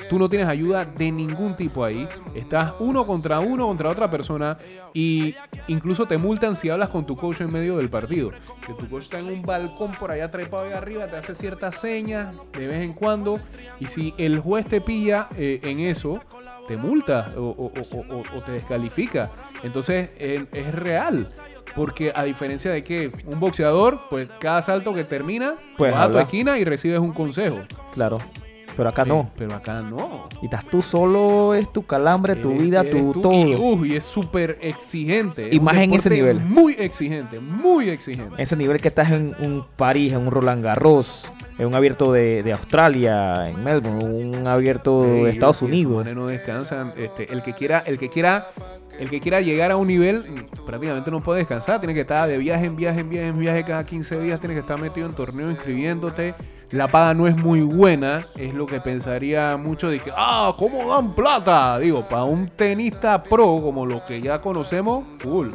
Tú 0.08 0.18
no 0.18 0.28
tienes 0.28 0.48
ayuda 0.48 0.84
de 0.84 1.10
ningún 1.10 1.56
tipo 1.56 1.84
ahí. 1.84 2.06
Estás 2.34 2.74
uno 2.78 3.06
contra 3.06 3.40
uno 3.40 3.66
contra 3.66 3.88
otra 3.88 4.10
persona 4.10 4.56
y 4.92 5.34
incluso 5.66 6.06
te 6.06 6.18
multan 6.18 6.56
si 6.56 6.68
hablas 6.68 6.90
con 6.90 7.06
tu 7.06 7.16
coach 7.16 7.40
en 7.40 7.52
medio 7.52 7.76
del 7.78 7.88
partido. 7.88 8.30
Que 8.66 8.74
tu 8.74 8.88
coach 8.88 9.04
está 9.04 9.18
en 9.18 9.26
un 9.26 9.42
balcón 9.42 9.92
por 9.92 10.10
allá 10.10 10.30
trepado 10.30 10.64
ahí 10.64 10.72
arriba, 10.72 11.06
te 11.06 11.16
hace 11.16 11.34
ciertas 11.34 11.80
señas 11.80 12.34
de 12.52 12.66
vez 12.66 12.82
en 12.82 12.92
cuando 12.92 13.40
y 13.80 13.86
si 13.86 14.14
el 14.18 14.40
juez 14.40 14.66
te 14.66 14.80
pilla 14.80 15.28
eh, 15.36 15.60
en 15.62 15.80
eso, 15.80 16.20
te 16.68 16.76
multa 16.76 17.32
o, 17.36 17.72
te 18.44 18.52
descalifica. 18.52 19.30
Entonces 19.62 20.10
eh, 20.18 20.44
es 20.52 20.74
real. 20.74 21.28
Porque 21.74 22.12
a 22.14 22.22
diferencia 22.24 22.70
de 22.70 22.82
que 22.82 23.10
un 23.26 23.40
boxeador, 23.40 24.00
pues 24.10 24.28
cada 24.38 24.62
salto 24.62 24.94
que 24.94 25.04
termina, 25.04 25.54
Puedes 25.76 25.94
vas 25.94 26.08
a 26.08 26.12
tu 26.12 26.18
esquina 26.18 26.58
y 26.58 26.64
recibes 26.64 26.98
un 27.00 27.12
consejo. 27.12 27.58
Claro. 27.94 28.18
Pero 28.76 28.88
acá 28.88 29.04
no. 29.04 29.30
Pero 29.36 29.54
acá 29.54 29.82
no. 29.82 30.28
Y 30.42 30.46
estás 30.46 30.64
tú 30.66 30.82
solo, 30.82 31.54
es 31.54 31.72
tu 31.72 31.84
calambre, 31.86 32.34
tu 32.34 32.50
Eres- 32.50 32.62
vida, 32.62 32.80
eres 32.80 32.90
tu 32.92 33.12
tú, 33.12 33.20
todo. 33.20 33.32
Y, 33.32 33.54
uh, 33.54 33.84
y 33.84 33.94
es 33.94 34.04
súper 34.04 34.58
exigente. 34.60 35.46
Y 35.46 35.50
Es 35.54 35.58
un 35.58 35.64
más 35.64 35.76
en 35.76 35.94
ese 35.94 36.10
nivel. 36.10 36.40
Muy 36.40 36.72
exigente, 36.76 37.38
muy 37.38 37.88
exigente. 37.90 38.34
Ese 38.42 38.56
nivel 38.56 38.80
que 38.80 38.88
estás 38.88 39.10
en 39.12 39.32
un 39.40 39.64
París, 39.76 40.12
en 40.12 40.22
un 40.26 40.30
Roland 40.32 40.64
Garros, 40.64 41.30
un 41.58 41.74
abierto 41.74 42.12
de, 42.12 42.42
de 42.42 42.52
Australia, 42.52 43.48
en 43.48 43.62
Melbourne, 43.62 44.04
un 44.04 44.46
abierto 44.46 45.02
de 45.02 45.30
Estados 45.30 45.62
Unidos. 45.62 46.04
no 46.06 46.26
descansan. 46.26 46.92
Este, 46.96 47.32
el 47.32 47.42
que 47.42 47.52
quiera, 47.52 47.78
el 47.86 47.98
que 47.98 48.08
quiera, 48.08 48.48
el 48.98 49.08
que 49.08 49.20
quiera 49.20 49.40
llegar 49.40 49.70
a 49.70 49.76
un 49.76 49.86
nivel, 49.86 50.24
prácticamente 50.66 51.10
no 51.10 51.20
puede 51.20 51.40
descansar. 51.40 51.78
Tiene 51.78 51.94
que 51.94 52.00
estar 52.00 52.28
de 52.28 52.38
viaje 52.38 52.66
en 52.66 52.76
viaje, 52.76 53.00
en 53.00 53.08
viaje, 53.08 53.28
en 53.28 53.38
viaje 53.38 53.64
cada 53.64 53.84
15 53.84 54.20
días. 54.20 54.40
Tiene 54.40 54.54
que 54.54 54.60
estar 54.60 54.80
metido 54.80 55.06
en 55.06 55.14
torneo 55.14 55.50
inscribiéndote. 55.50 56.34
La 56.70 56.88
paga 56.88 57.14
no 57.14 57.28
es 57.28 57.36
muy 57.36 57.60
buena, 57.60 58.24
es 58.36 58.52
lo 58.52 58.66
que 58.66 58.80
pensaría 58.80 59.56
mucho 59.56 59.88
de 59.90 60.00
que, 60.00 60.10
ah, 60.16 60.52
¿cómo 60.58 60.88
dan 60.88 61.14
plata? 61.14 61.78
Digo, 61.78 62.02
para 62.08 62.24
un 62.24 62.48
tenista 62.48 63.22
pro 63.22 63.60
como 63.62 63.86
los 63.86 64.02
que 64.02 64.20
ya 64.20 64.40
conocemos, 64.40 65.04
cool. 65.22 65.54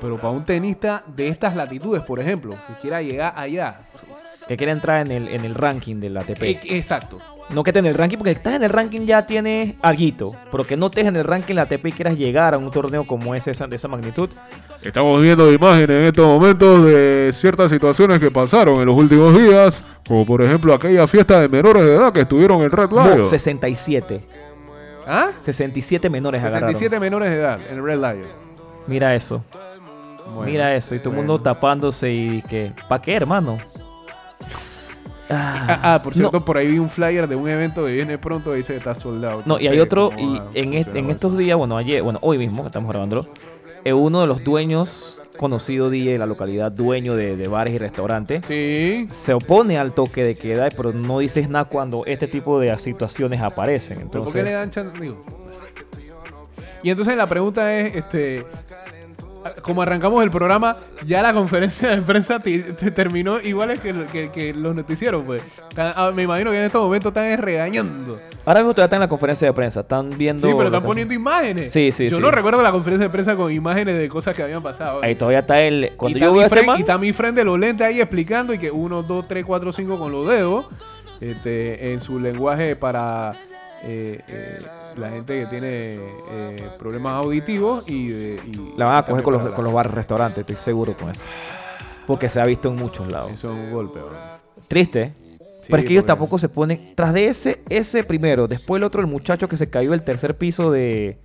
Pero 0.00 0.16
para 0.16 0.30
un 0.30 0.46
tenista 0.46 1.02
de 1.14 1.28
estas 1.28 1.54
latitudes, 1.54 2.02
por 2.04 2.20
ejemplo, 2.20 2.54
que 2.66 2.74
quiera 2.80 3.02
llegar 3.02 3.34
allá. 3.36 3.80
Que 4.50 4.56
quiere 4.56 4.72
entrar 4.72 5.06
en 5.06 5.12
el, 5.12 5.28
en 5.28 5.44
el 5.44 5.54
ranking 5.54 6.00
del 6.00 6.16
ATP. 6.16 6.42
e- 6.42 6.60
Exacto. 6.76 7.18
No 7.50 7.62
que 7.62 7.70
en 7.70 7.86
el 7.86 7.94
ranking, 7.94 8.18
porque 8.18 8.32
estás 8.32 8.54
en 8.54 8.64
el 8.64 8.70
ranking 8.70 9.06
ya 9.06 9.24
tienes 9.24 9.76
alguito. 9.80 10.32
Pero 10.50 10.66
que 10.66 10.76
no 10.76 10.86
estés 10.86 11.06
en 11.06 11.14
el 11.14 11.22
ranking 11.22 11.54
del 11.54 11.60
ATP 11.60 11.86
y 11.86 11.92
quieras 11.92 12.18
llegar 12.18 12.54
a 12.54 12.58
un 12.58 12.68
torneo 12.68 13.06
como 13.06 13.32
ese 13.36 13.52
de 13.52 13.76
esa 13.76 13.86
magnitud. 13.86 14.28
Estamos 14.82 15.20
viendo 15.22 15.52
imágenes 15.52 15.90
en 15.90 16.04
estos 16.06 16.26
momentos 16.26 16.84
de 16.84 17.30
ciertas 17.32 17.70
situaciones 17.70 18.18
que 18.18 18.28
pasaron 18.32 18.80
en 18.80 18.86
los 18.86 18.96
últimos 18.96 19.38
días, 19.38 19.84
como 20.04 20.26
por 20.26 20.42
ejemplo 20.42 20.74
aquella 20.74 21.06
fiesta 21.06 21.40
de 21.40 21.48
menores 21.48 21.84
de 21.84 21.94
edad 21.94 22.12
que 22.12 22.22
estuvieron 22.22 22.60
en 22.62 22.70
Red 22.70 22.90
Lion. 22.90 23.26
67. 23.28 24.20
¿Ah? 25.06 25.30
67 25.44 26.10
menores 26.10 26.42
67 26.42 26.86
agarraron. 26.96 27.00
menores 27.00 27.30
de 27.30 27.36
edad 27.36 27.60
en 27.70 27.84
Red 27.84 27.98
Lion. 28.00 28.26
Mira 28.88 29.14
eso. 29.14 29.44
Bueno, 30.34 30.50
Mira 30.50 30.74
eso. 30.74 30.96
Y 30.96 30.98
todo 30.98 31.10
el 31.10 31.14
bueno. 31.18 31.34
mundo 31.34 31.40
tapándose 31.44 32.10
y 32.10 32.42
que... 32.42 32.72
¿Pa' 32.88 33.00
qué, 33.00 33.14
hermano? 33.14 33.56
Ah, 35.30 35.80
ah, 35.94 36.02
por 36.02 36.14
cierto, 36.14 36.38
no. 36.38 36.44
por 36.44 36.56
ahí 36.58 36.66
vi 36.68 36.78
un 36.78 36.90
flyer 36.90 37.28
de 37.28 37.36
un 37.36 37.48
evento 37.48 37.84
que 37.86 37.92
viene 37.92 38.18
pronto 38.18 38.54
y 38.54 38.58
dice 38.58 38.72
que 38.72 38.78
está 38.78 38.94
soldado. 38.94 39.42
No, 39.46 39.60
y 39.60 39.68
hay 39.68 39.78
otro, 39.80 40.10
y 40.18 40.40
en, 40.58 40.74
est- 40.74 40.94
en 40.96 41.10
estos 41.10 41.36
días, 41.38 41.56
bueno, 41.56 41.76
ayer, 41.76 42.02
bueno, 42.02 42.18
hoy 42.22 42.38
mismo, 42.38 42.62
que 42.62 42.68
estamos 42.68 42.90
grabando, 42.90 43.26
eh, 43.84 43.92
uno 43.92 44.20
de 44.22 44.26
los 44.26 44.42
dueños 44.44 45.22
conocido 45.36 45.88
DJ 45.88 46.12
de 46.12 46.18
la 46.18 46.26
localidad, 46.26 46.70
dueño 46.72 47.14
de, 47.16 47.36
de 47.36 47.48
bares 47.48 47.72
y 47.72 47.78
restaurantes, 47.78 48.44
Sí. 48.46 49.08
se 49.10 49.32
opone 49.32 49.78
al 49.78 49.92
toque 49.94 50.22
de 50.24 50.34
queda, 50.34 50.68
pero 50.76 50.92
no 50.92 51.20
dices 51.20 51.48
nada 51.48 51.64
cuando 51.64 52.04
este 52.04 52.26
tipo 52.26 52.58
de 52.60 52.76
situaciones 52.78 53.40
aparecen. 53.40 54.08
¿Pero 54.10 54.24
¿Por 54.24 54.32
qué 54.34 54.42
le 54.42 54.50
Entonces, 54.52 54.52
dan 54.52 54.70
chance? 54.92 55.00
Digo. 55.00 55.24
Y 56.82 56.90
entonces 56.90 57.16
la 57.16 57.28
pregunta 57.28 57.74
es, 57.78 57.94
este, 57.96 58.44
como 59.62 59.82
arrancamos 59.82 60.22
el 60.22 60.30
programa, 60.30 60.76
ya 61.06 61.22
la 61.22 61.32
conferencia 61.32 61.90
de 61.96 62.02
prensa 62.02 62.38
te- 62.40 62.62
terminó 62.90 63.40
igual 63.40 63.78
que, 63.80 63.94
que, 64.12 64.30
que 64.30 64.52
los 64.54 64.74
noticieros, 64.74 65.22
pues. 65.24 65.42
Están- 65.68 65.92
ah, 65.96 66.10
me 66.14 66.22
imagino 66.24 66.50
que 66.50 66.58
en 66.58 66.64
estos 66.64 66.82
momentos 66.82 67.10
están 67.10 67.36
regañando. 67.40 68.18
ahora 68.44 68.60
mismo 68.60 68.74
todavía 68.74 68.84
están 68.86 68.96
en 68.98 69.00
la 69.02 69.08
conferencia 69.08 69.48
de 69.48 69.52
prensa, 69.54 69.80
están 69.80 70.10
viendo... 70.10 70.46
Sí, 70.46 70.52
pero 70.56 70.68
están 70.68 70.82
poniendo 70.82 71.14
imágenes. 71.14 71.72
Sí, 71.72 71.92
sí, 71.92 72.08
Yo 72.08 72.16
sí. 72.16 72.22
no 72.22 72.30
recuerdo 72.30 72.62
la 72.62 72.72
conferencia 72.72 73.06
de 73.06 73.10
prensa 73.10 73.36
con 73.36 73.50
imágenes 73.52 73.96
de 73.98 74.08
cosas 74.08 74.34
que 74.34 74.42
habían 74.42 74.62
pasado. 74.62 75.00
Ahí 75.02 75.14
todavía 75.14 75.40
está 75.40 75.60
el... 75.60 75.92
Cuando 75.96 76.18
y, 76.18 76.20
yo 76.20 76.26
está 76.42 76.54
veo 76.56 76.62
este 76.64 76.78
y 76.78 76.80
está 76.80 76.98
mi 76.98 77.12
friend 77.12 77.36
de 77.36 77.44
los 77.44 77.58
lentes 77.58 77.86
ahí 77.86 78.00
explicando 78.00 78.52
y 78.54 78.58
que 78.58 78.70
1, 78.70 79.02
2, 79.02 79.28
3, 79.28 79.44
4, 79.44 79.72
5 79.72 79.98
con 79.98 80.12
los 80.12 80.26
dedos 80.26 80.66
este, 81.20 81.92
en 81.92 82.00
su 82.00 82.18
lenguaje 82.18 82.76
para 82.76 83.32
eh, 83.84 84.20
eh, 84.28 84.58
la 84.96 85.10
gente 85.10 85.40
que 85.40 85.46
tiene 85.46 85.68
eh, 86.30 86.68
problemas 86.78 87.24
auditivos 87.24 87.88
y, 87.88 88.36
la 88.76 88.86
van 88.86 88.96
a 88.96 89.02
coger 89.04 89.22
con 89.22 89.32
los, 89.34 89.46
con 89.50 89.64
los 89.64 89.72
bares 89.72 89.92
restaurantes, 89.92 90.40
estoy 90.40 90.56
seguro 90.56 90.94
con 90.94 91.10
eso. 91.10 91.22
Porque 92.06 92.28
se 92.28 92.40
ha 92.40 92.44
visto 92.44 92.68
en 92.70 92.76
muchos 92.76 93.10
lados. 93.10 93.32
Eso 93.32 93.52
es 93.52 93.58
un 93.58 93.72
golpe, 93.72 94.00
bro. 94.00 94.16
Triste. 94.68 95.14
Sí, 95.18 95.66
Pero 95.68 95.78
es 95.78 95.84
que 95.86 95.92
ellos 95.92 96.06
tampoco 96.06 96.38
se 96.38 96.48
ponen. 96.48 96.94
Tras 96.96 97.12
de 97.14 97.26
ese, 97.28 97.60
ese 97.68 98.02
primero, 98.02 98.48
después 98.48 98.80
el 98.80 98.84
otro, 98.84 99.00
el 99.00 99.06
muchacho 99.06 99.48
que 99.48 99.56
se 99.56 99.70
cayó 99.70 99.90
del 99.92 100.02
tercer 100.02 100.36
piso 100.36 100.70
de, 100.70 101.18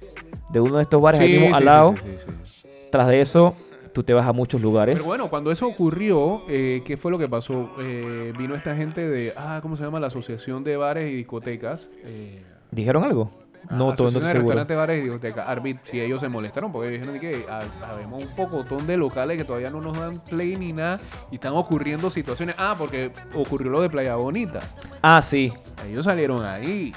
de 0.50 0.60
uno 0.60 0.78
de 0.78 0.84
estos 0.84 1.02
bares 1.02 1.22
ahí 1.22 1.28
Sí, 1.28 1.34
mismo 1.40 1.48
sí, 1.48 1.54
al 1.54 1.60
sí, 1.60 1.66
lado. 1.66 1.96
sí, 1.96 2.02
sí, 2.04 2.32
sí. 2.62 2.68
Tras 2.92 3.08
de 3.08 3.22
eso, 3.22 3.56
tú 3.94 4.04
te 4.04 4.14
vas 4.14 4.28
a 4.28 4.34
muchos 4.34 4.62
lugares. 4.62 4.96
Pero 4.96 5.06
bueno, 5.06 5.30
cuando 5.30 5.52
eso 5.52 5.66
ocurrió, 5.68 6.44
eh, 6.48 6.84
¿qué 6.86 6.98
fue 6.98 7.10
lo 7.12 7.18
que 7.18 7.28
pasó? 7.28 7.72
Eh, 7.80 8.34
vino 8.38 8.54
esta 8.54 8.76
gente 8.76 9.08
de, 9.10 9.34
ah, 9.36 9.60
¿cómo 9.62 9.76
se 9.78 9.84
llama? 9.84 10.00
La 10.00 10.08
Asociación 10.08 10.64
de 10.64 10.78
Bares 10.78 11.10
y 11.12 11.16
Discotecas. 11.16 11.90
Eh, 12.04 12.44
¿Dijeron 12.72 13.04
algo? 13.04 13.32
No, 13.70 13.94
todo 13.96 14.12
no. 14.12 14.20
Restaurantes, 14.20 14.78
bares 14.78 14.98
y 15.00 15.02
discotecas. 15.02 15.48
Arbit, 15.48 15.78
si 15.84 16.00
ellos 16.02 16.20
se 16.20 16.30
molestaron 16.30 16.72
porque 16.72 16.90
dijeron 16.90 17.20
que 17.20 17.46
ha- 17.50 17.92
habemos 17.92 18.22
un 18.24 18.30
pocotón 18.30 18.86
de 18.88 18.98
locales 18.98 19.38
que 19.38 19.44
todavía 19.46 19.70
no 19.70 19.82
nos 19.82 19.98
dan 19.98 20.20
play 20.20 20.56
ni 20.56 20.74
nada 20.74 21.00
y 21.32 21.36
están 21.36 21.54
ocurriendo 21.54 22.10
situaciones. 22.10 22.56
Ah, 22.58 22.76
porque 22.78 23.12
ocurrió 23.34 23.72
lo 23.72 23.82
de 23.82 23.90
Playa 23.90 24.16
Bonita. 24.16 24.60
Ah, 25.02 25.22
sí. 25.22 25.52
Ellos 25.90 26.06
salieron 26.06 26.46
ahí. 26.46 26.94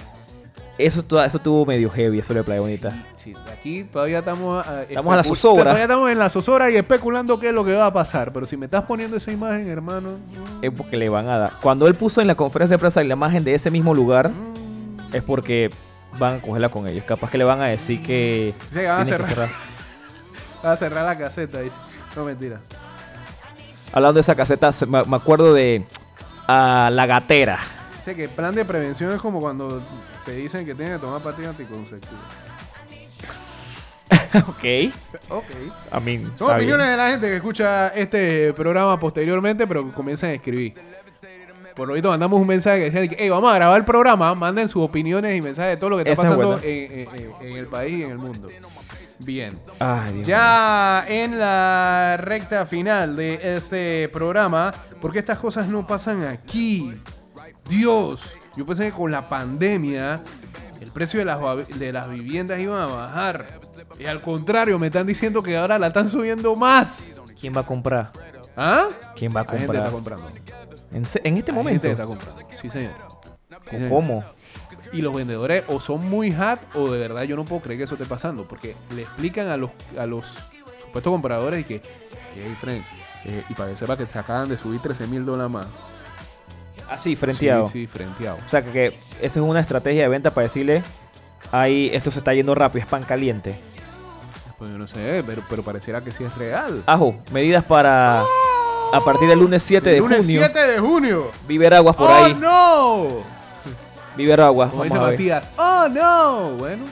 Eso, 0.76 1.02
eso 1.24 1.38
tuvo 1.40 1.66
medio 1.66 1.90
heavy, 1.90 2.20
eso 2.20 2.32
de 2.32 2.44
Playa 2.44 2.60
Bonita. 2.60 3.04
Sí, 3.16 3.34
aquí 3.52 3.82
todavía 3.82 4.20
estamos 4.20 4.64
ah, 4.64 4.82
Estamos 4.88 5.12
a 5.12 5.16
la 5.16 5.24
zozobra. 5.24 5.64
Todavía 5.64 5.82
estamos 5.84 6.08
en 6.10 6.18
la 6.20 6.30
zozobra 6.30 6.70
y 6.70 6.76
especulando 6.76 7.40
qué 7.40 7.48
es 7.48 7.52
lo 7.54 7.64
que 7.64 7.72
va 7.74 7.86
a 7.86 7.92
pasar. 7.92 8.32
Pero 8.32 8.46
si 8.46 8.56
me 8.56 8.64
estás 8.66 8.84
poniendo 8.84 9.16
esa 9.16 9.32
imagen, 9.32 9.68
hermano. 9.68 10.10
mm, 10.60 10.64
Es 10.64 10.70
porque 10.72 10.96
le 10.96 11.08
van 11.08 11.28
a 11.28 11.36
dar. 11.36 11.52
Cuando 11.60 11.88
él 11.88 11.96
puso 11.96 12.20
en 12.20 12.28
la 12.28 12.36
conferencia 12.36 12.76
de 12.76 12.78
prensa 12.80 13.02
la 13.02 13.12
imagen 13.14 13.42
de 13.42 13.54
ese 13.54 13.72
mismo 13.72 13.92
lugar, 13.92 14.30
mm, 14.30 15.14
es 15.16 15.22
porque 15.24 15.70
van 16.18 16.36
a 16.36 16.40
cogerla 16.40 16.68
con 16.68 16.86
ellos. 16.86 17.04
Capaz 17.04 17.30
que 17.30 17.38
le 17.38 17.44
van 17.44 17.60
a 17.60 17.66
decir 17.66 18.02
que. 18.02 18.54
Que 18.72 18.86
van 18.86 19.00
a 19.02 19.06
cerrar. 19.06 19.28
cerrar. 19.28 19.48
Va 20.64 20.72
a 20.72 20.76
cerrar 20.76 21.04
la 21.04 21.16
caseta, 21.16 21.60
dice. 21.60 21.76
No, 22.16 22.24
mentira. 22.24 22.58
Hablando 23.92 24.14
de 24.14 24.20
esa 24.22 24.34
caseta, 24.34 24.72
se- 24.72 24.86
me 24.86 24.98
acuerdo 25.16 25.54
de. 25.54 25.84
la 26.48 27.04
gatera. 27.06 27.58
Dice 27.98 28.16
que 28.16 28.24
el 28.24 28.30
plan 28.30 28.54
de 28.54 28.64
prevención 28.64 29.12
es 29.12 29.20
como 29.20 29.40
cuando 29.40 29.82
te 30.24 30.32
dicen 30.32 30.64
que 30.66 30.74
tienes 30.74 30.94
que 30.96 31.00
tomar 31.00 31.22
pastillas 31.22 31.50
anticonceptivas. 31.50 32.24
ok. 34.48 34.92
Ok. 35.30 35.44
A 35.90 36.00
mí. 36.00 36.26
Son 36.36 36.50
opiniones 36.54 36.88
de 36.88 36.96
la 36.96 37.10
gente 37.10 37.26
que 37.28 37.36
escucha 37.36 37.88
este 37.88 38.52
programa 38.54 38.98
posteriormente, 38.98 39.66
pero 39.66 39.92
comienzan 39.92 40.30
a 40.30 40.34
escribir. 40.34 40.74
Por 41.78 41.88
lo 41.88 41.94
visto 41.94 42.10
mandamos 42.10 42.38
un 42.40 42.46
mensaje 42.46 42.78
que 42.80 42.84
decía 42.86 43.00
de 43.00 43.08
que, 43.08 43.14
"Ey, 43.24 43.30
vamos 43.30 43.50
a 43.50 43.54
grabar 43.54 43.78
el 43.78 43.84
programa, 43.86 44.34
manden 44.34 44.68
sus 44.68 44.82
opiniones 44.82 45.34
y 45.34 45.40
mensajes 45.40 45.70
de 45.70 45.76
todo 45.78 45.90
lo 45.90 45.96
que 45.96 46.02
está 46.10 46.12
Esa 46.12 46.22
pasando 46.36 46.58
en, 46.62 46.92
en- 46.92 47.08
en- 47.14 47.32
en 47.48 47.56
el 47.56 47.66
país 47.68 47.98
y 48.00 48.02
en 48.02 48.10
el 48.10 48.18
mundo. 48.18 48.48
Bien. 49.20 49.54
Ay, 49.78 50.12
Dios 50.14 50.26
Ya 50.26 51.04
en 51.08 51.38
la 51.38 52.16
recta 52.20 52.66
final 52.66 53.16
de 53.16 53.56
este 53.56 54.08
programa, 54.10 54.74
¿por 55.00 55.12
qué 55.12 55.20
estas 55.20 55.38
cosas 55.38 55.68
no 55.68 55.86
pasan 55.86 56.24
aquí? 56.24 56.92
Dios, 57.68 58.32
yo 58.56 58.64
pensé 58.66 58.84
que 58.86 58.92
con 58.92 59.10
la 59.10 59.28
pandemia 59.28 60.20
el 60.80 60.90
precio 60.90 61.18
de 61.20 61.24
las, 61.26 61.38
de 61.78 61.92
las 61.92 62.10
viviendas 62.10 62.58
iba 62.60 62.82
a 62.82 62.86
bajar. 62.86 63.46
Y 63.98 64.06
al 64.06 64.20
contrario, 64.20 64.78
me 64.78 64.86
están 64.88 65.06
diciendo 65.06 65.42
que 65.42 65.56
ahora 65.56 65.78
la 65.78 65.88
están 65.88 66.08
subiendo 66.08 66.54
más. 66.54 67.20
¿Quién 67.40 67.54
va 67.56 67.60
a 67.60 67.66
comprar? 67.66 68.12
¿Ah? 68.56 68.86
¿Quién 69.16 69.34
va 69.34 69.40
a 69.40 69.44
La 69.44 69.50
gente 69.50 69.66
comprar? 69.66 69.84
está 69.86 69.92
comprando. 69.92 70.26
¿En, 70.92 71.36
este 71.36 71.52
momento? 71.52 71.82
gente 71.82 71.92
está 71.92 72.04
comprando. 72.04 72.40
Sí, 72.50 72.70
señor. 72.70 72.92
Sí, 73.62 73.70
señor. 73.70 73.88
¿Cómo? 73.88 74.24
Y 74.92 75.02
los 75.02 75.14
vendedores 75.14 75.64
o 75.68 75.80
son 75.80 76.08
muy 76.08 76.32
hat 76.32 76.60
o 76.74 76.90
de 76.90 76.98
verdad 76.98 77.22
yo 77.24 77.36
no 77.36 77.44
puedo 77.44 77.60
creer 77.60 77.78
que 77.78 77.84
eso 77.84 77.94
esté 77.94 78.06
pasando. 78.06 78.44
Porque 78.44 78.76
le 78.94 79.02
explican 79.02 79.48
a 79.48 79.56
los, 79.56 79.70
a 79.98 80.06
los 80.06 80.26
supuestos 80.84 81.10
compradores 81.10 81.60
y 81.60 81.64
que, 81.64 81.82
hey, 82.34 82.56
friend, 82.60 82.84
eh, 83.24 83.44
y 83.48 83.54
para 83.54 83.70
que 83.70 83.76
sepa 83.76 83.96
que 83.96 84.06
se 84.06 84.18
acaban 84.18 84.48
de 84.48 84.56
subir 84.56 84.80
13 84.80 85.06
mil 85.06 85.24
dólares 85.24 85.50
más. 85.52 85.66
Así, 86.88 87.16
frenteado. 87.16 87.66
Sí, 87.66 87.82
sí, 87.82 87.86
frenteado. 87.86 88.38
O 88.44 88.48
sea, 88.48 88.62
que, 88.62 88.72
que 88.72 88.86
esa 89.20 89.40
es 89.40 89.44
una 89.44 89.60
estrategia 89.60 90.02
de 90.02 90.08
venta 90.08 90.32
para 90.32 90.44
decirle, 90.44 90.82
ahí 91.52 91.90
esto 91.92 92.10
se 92.10 92.20
está 92.20 92.32
yendo 92.32 92.54
rápido, 92.54 92.82
es 92.84 92.90
pan 92.90 93.02
caliente. 93.02 93.54
Pues 94.56 94.70
yo 94.70 94.78
no 94.78 94.86
sé, 94.86 95.22
pero, 95.26 95.42
pero 95.48 95.62
pareciera 95.62 96.00
que 96.02 96.10
sí 96.10 96.24
es 96.24 96.34
real. 96.36 96.82
Ajo, 96.86 97.14
medidas 97.30 97.64
para 97.64 98.24
a 98.92 99.00
partir 99.00 99.28
del 99.28 99.38
lunes 99.38 99.62
7 99.62 99.90
de 99.90 99.98
Lunes 99.98 100.24
junio. 100.24 100.40
7 100.44 100.58
de 100.66 100.78
junio. 100.78 101.30
Viver 101.46 101.74
aguas 101.74 101.96
por 101.96 102.10
¡Oh, 102.10 102.14
ahí. 102.14 102.34
no! 102.34 103.06
Viver 104.16 104.40
aguas. 104.40 104.70
Como 104.70 104.84
dice. 104.84 104.96
Matías. 104.98 105.48
¡Oh, 105.56 105.86
no! 105.90 106.50
Bueno. 106.58 106.84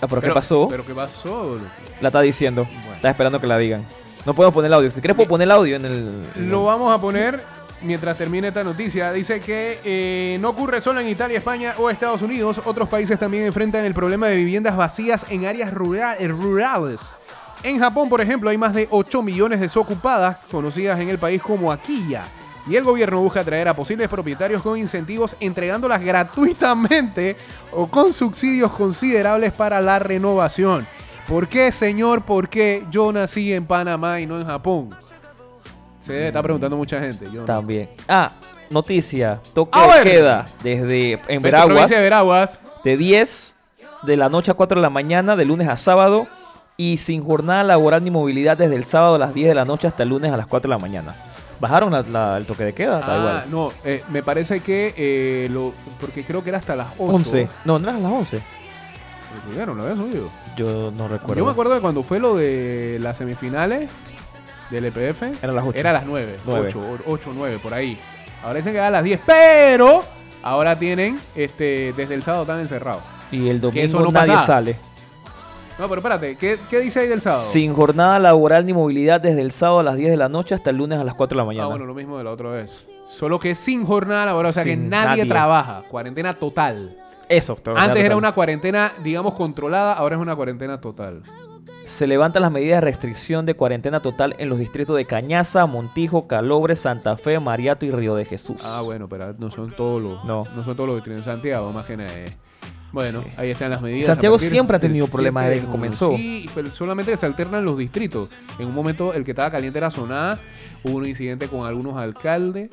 Ah, 0.00 0.06
¿Pero 0.08 0.20
qué 0.20 0.30
pasó? 0.30 0.66
¿Pero 0.68 0.84
qué 0.84 0.92
pasó? 0.94 1.58
La 2.00 2.08
está 2.08 2.20
diciendo. 2.20 2.64
Bueno. 2.64 2.94
Está 2.96 3.10
esperando 3.10 3.40
que 3.40 3.46
la 3.46 3.56
digan. 3.58 3.84
No 4.26 4.34
puedo 4.34 4.50
poner 4.52 4.66
el 4.68 4.74
audio. 4.74 4.90
Si 4.90 5.00
quieres 5.00 5.16
puedo 5.16 5.28
poner 5.28 5.46
el 5.46 5.52
audio 5.52 5.76
en 5.76 5.84
el... 5.86 5.92
en 6.34 6.50
Lo 6.50 6.60
el- 6.60 6.66
vamos 6.66 6.94
a 6.94 7.00
poner 7.00 7.40
mientras 7.80 8.18
termine 8.18 8.48
esta 8.48 8.62
noticia. 8.64 9.12
Dice 9.12 9.40
que 9.40 9.80
eh, 9.84 10.36
no 10.40 10.50
ocurre 10.50 10.80
solo 10.82 11.00
en 11.00 11.08
Italia, 11.08 11.38
España 11.38 11.74
o 11.78 11.88
Estados 11.88 12.20
Unidos. 12.22 12.60
Otros 12.64 12.88
países 12.88 13.18
también 13.18 13.44
enfrentan 13.46 13.84
el 13.84 13.94
problema 13.94 14.26
de 14.26 14.36
viviendas 14.36 14.76
vacías 14.76 15.24
en 15.30 15.46
áreas 15.46 15.72
rura- 15.72 16.16
eh, 16.18 16.28
rurales. 16.28 17.14
En 17.62 17.78
Japón, 17.78 18.08
por 18.08 18.20
ejemplo, 18.20 18.50
hay 18.50 18.58
más 18.58 18.74
de 18.74 18.86
8 18.90 19.22
millones 19.22 19.60
desocupadas, 19.60 20.38
conocidas 20.50 21.00
en 21.00 21.08
el 21.08 21.18
país 21.18 21.42
como 21.42 21.72
Akiya. 21.72 22.24
Y 22.68 22.74
el 22.76 22.84
gobierno 22.84 23.20
busca 23.20 23.40
atraer 23.40 23.68
a 23.68 23.74
posibles 23.74 24.08
propietarios 24.08 24.62
con 24.62 24.76
incentivos 24.76 25.36
entregándolas 25.40 26.02
gratuitamente 26.02 27.36
o 27.72 27.86
con 27.86 28.12
subsidios 28.12 28.72
considerables 28.72 29.52
para 29.52 29.80
la 29.80 29.98
renovación. 29.98 30.86
¿Por 31.28 31.48
qué, 31.48 31.70
señor? 31.72 32.22
¿Por 32.22 32.48
qué 32.48 32.84
yo 32.90 33.12
nací 33.12 33.52
en 33.52 33.66
Panamá 33.66 34.20
y 34.20 34.26
no 34.26 34.38
en 34.40 34.46
Japón? 34.46 34.90
Se 36.02 36.28
está 36.28 36.42
preguntando 36.42 36.76
mucha 36.76 37.00
gente. 37.00 37.26
Yo 37.32 37.40
no. 37.40 37.46
También. 37.46 37.88
Ah, 38.08 38.32
noticia. 38.70 39.40
Toque 39.54 39.78
A 39.78 39.82
de 39.82 39.88
ver. 39.88 40.02
queda 40.04 40.46
desde 40.62 41.20
en 41.28 41.42
Veraguas 41.42 41.90
de 41.90 42.00
Veraguas. 42.00 42.60
de 42.84 42.96
10 42.96 43.54
de 44.02 44.16
la 44.16 44.28
noche 44.28 44.50
a 44.52 44.54
4 44.54 44.76
de 44.80 44.82
la 44.82 44.90
mañana 44.90 45.34
de 45.34 45.44
lunes 45.44 45.68
a 45.68 45.76
sábado 45.76 46.26
y 46.76 46.98
sin 46.98 47.24
jornada 47.24 47.62
laboral 47.64 48.02
ni 48.04 48.10
movilidad 48.10 48.56
desde 48.56 48.74
el 48.76 48.84
sábado 48.84 49.14
a 49.14 49.18
las 49.18 49.32
10 49.34 49.48
de 49.48 49.54
la 49.54 49.64
noche 49.64 49.86
hasta 49.86 50.02
el 50.02 50.10
lunes 50.10 50.32
a 50.32 50.36
las 50.36 50.46
4 50.46 50.68
de 50.68 50.74
la 50.74 50.78
mañana. 50.80 51.14
¿Bajaron 51.58 51.90
la- 51.92 52.02
la- 52.02 52.36
el 52.36 52.44
toque 52.44 52.64
de 52.64 52.74
queda? 52.74 53.00
Ah, 53.02 53.16
igual. 53.18 53.44
no, 53.50 53.72
eh, 53.84 54.02
me 54.10 54.22
parece 54.22 54.60
que 54.60 54.92
eh, 54.96 55.48
lo. 55.50 55.72
Porque 56.00 56.22
creo 56.22 56.42
que 56.44 56.50
era 56.50 56.58
hasta 56.58 56.76
las 56.76 56.88
8. 56.98 57.14
11. 57.14 57.48
No, 57.64 57.78
no 57.78 57.88
eran 57.88 58.02
las 58.02 58.12
11. 58.12 58.36
Lo 58.36 59.50
subieron, 59.52 59.76
lo 59.76 59.82
habían 59.84 59.96
subido. 59.98 60.28
Yo 60.56 60.92
no 60.96 61.08
recuerdo. 61.08 61.34
Yo 61.34 61.44
me 61.46 61.50
acuerdo 61.52 61.74
de 61.74 61.80
cuando 61.80 62.02
fue 62.02 62.18
lo 62.20 62.36
de 62.36 62.98
las 63.00 63.16
semifinales 63.16 63.88
del 64.70 64.84
EPF. 64.86 65.22
Eran 65.42 65.56
las 65.56 65.64
8. 65.66 65.78
Era 65.78 65.90
a 65.90 65.92
las 65.94 66.06
9. 66.06 66.36
Nueve. 66.44 66.68
8, 66.68 66.98
8, 67.06 67.32
9, 67.34 67.58
por 67.62 67.72
ahí. 67.72 67.98
Ahora 68.42 68.58
dicen 68.58 68.72
que 68.72 68.78
era 68.78 68.88
a 68.88 68.90
las 68.90 69.02
10, 69.04 69.20
pero 69.24 70.04
ahora 70.42 70.78
tienen, 70.78 71.18
este, 71.34 71.94
desde 71.96 72.14
el 72.14 72.22
sábado 72.22 72.42
están 72.42 72.60
encerrados. 72.60 73.02
Y 73.32 73.48
el 73.48 73.56
eso 73.56 73.66
domingo 73.68 74.00
no 74.00 74.12
nadie 74.12 74.26
pasaba. 74.34 74.46
sale. 74.46 74.76
No, 75.78 75.88
pero 75.88 75.96
espérate, 76.00 76.36
¿qué, 76.36 76.58
qué 76.70 76.80
dice 76.80 77.00
ahí 77.00 77.08
del 77.08 77.20
sábado? 77.20 77.42
Sin 77.42 77.74
jornada 77.74 78.18
laboral 78.18 78.64
ni 78.64 78.72
movilidad 78.72 79.20
desde 79.20 79.42
el 79.42 79.52
sábado 79.52 79.80
a 79.80 79.82
las 79.82 79.96
10 79.96 80.10
de 80.10 80.16
la 80.16 80.28
noche 80.30 80.54
hasta 80.54 80.70
el 80.70 80.76
lunes 80.76 80.98
a 80.98 81.04
las 81.04 81.14
4 81.14 81.36
de 81.36 81.42
la 81.42 81.44
mañana. 81.46 81.64
Ah, 81.66 81.68
bueno, 81.68 81.84
lo 81.84 81.94
mismo 81.94 82.16
de 82.16 82.24
la 82.24 82.30
otra 82.30 82.50
vez. 82.50 82.88
Solo 83.06 83.38
que 83.38 83.54
sin 83.54 83.84
jornada 83.84 84.24
laboral, 84.26 84.50
o 84.50 84.52
sea 84.54 84.64
que 84.64 84.74
nadie, 84.76 85.08
nadie. 85.08 85.26
trabaja. 85.26 85.82
Cuarentena 85.90 86.34
total. 86.34 86.96
Eso. 87.28 87.58
Antes 87.76 88.04
era 88.04 88.16
una 88.16 88.32
cuarentena, 88.32 88.92
digamos, 89.04 89.34
controlada, 89.34 89.92
ahora 89.94 90.16
es 90.16 90.22
una 90.22 90.34
cuarentena 90.34 90.80
total. 90.80 91.22
Se 91.86 92.06
levantan 92.06 92.42
las 92.42 92.50
medidas 92.52 92.78
de 92.78 92.80
restricción 92.82 93.46
de 93.46 93.54
cuarentena 93.54 94.00
total 94.00 94.34
en 94.38 94.48
los 94.48 94.58
distritos 94.58 94.96
de 94.96 95.04
Cañaza, 95.04 95.66
Montijo, 95.66 96.26
Calobre, 96.26 96.74
Santa 96.76 97.16
Fe, 97.16 97.38
Mariato 97.38 97.84
y 97.86 97.90
Río 97.90 98.14
de 98.16 98.24
Jesús. 98.24 98.60
Ah, 98.64 98.80
bueno, 98.82 99.08
pero 99.08 99.34
no 99.38 99.50
son 99.50 99.70
todos 99.70 100.02
los. 100.02 100.24
No. 100.24 100.42
No 100.54 100.64
son 100.64 100.74
todos 100.76 100.88
los 100.88 100.98
que 100.98 101.04
tienen 101.04 101.22
Santiago, 101.22 101.70
más 101.72 101.84
que 101.86 101.96
nada. 101.96 102.12
eh. 102.14 102.26
Bueno, 102.96 103.22
ahí 103.36 103.50
están 103.50 103.68
las 103.68 103.82
medidas. 103.82 104.06
Santiago 104.06 104.38
siempre 104.38 104.78
ha 104.78 104.80
tenido 104.80 105.06
problemas 105.06 105.44
7 105.44 105.54
desde 105.54 105.66
que 105.66 105.70
comenzó. 105.70 106.16
Sí, 106.16 106.48
pero 106.54 106.70
solamente 106.70 107.10
que 107.10 107.18
se 107.18 107.26
alternan 107.26 107.62
los 107.62 107.76
distritos. 107.76 108.30
En 108.58 108.68
un 108.68 108.74
momento 108.74 109.12
el 109.12 109.22
que 109.22 109.32
estaba 109.32 109.50
caliente 109.50 109.76
era 109.76 109.90
Soná, 109.90 110.38
hubo 110.82 110.96
un 110.96 111.06
incidente 111.06 111.46
con 111.46 111.66
algunos 111.66 111.98
alcaldes 111.98 112.70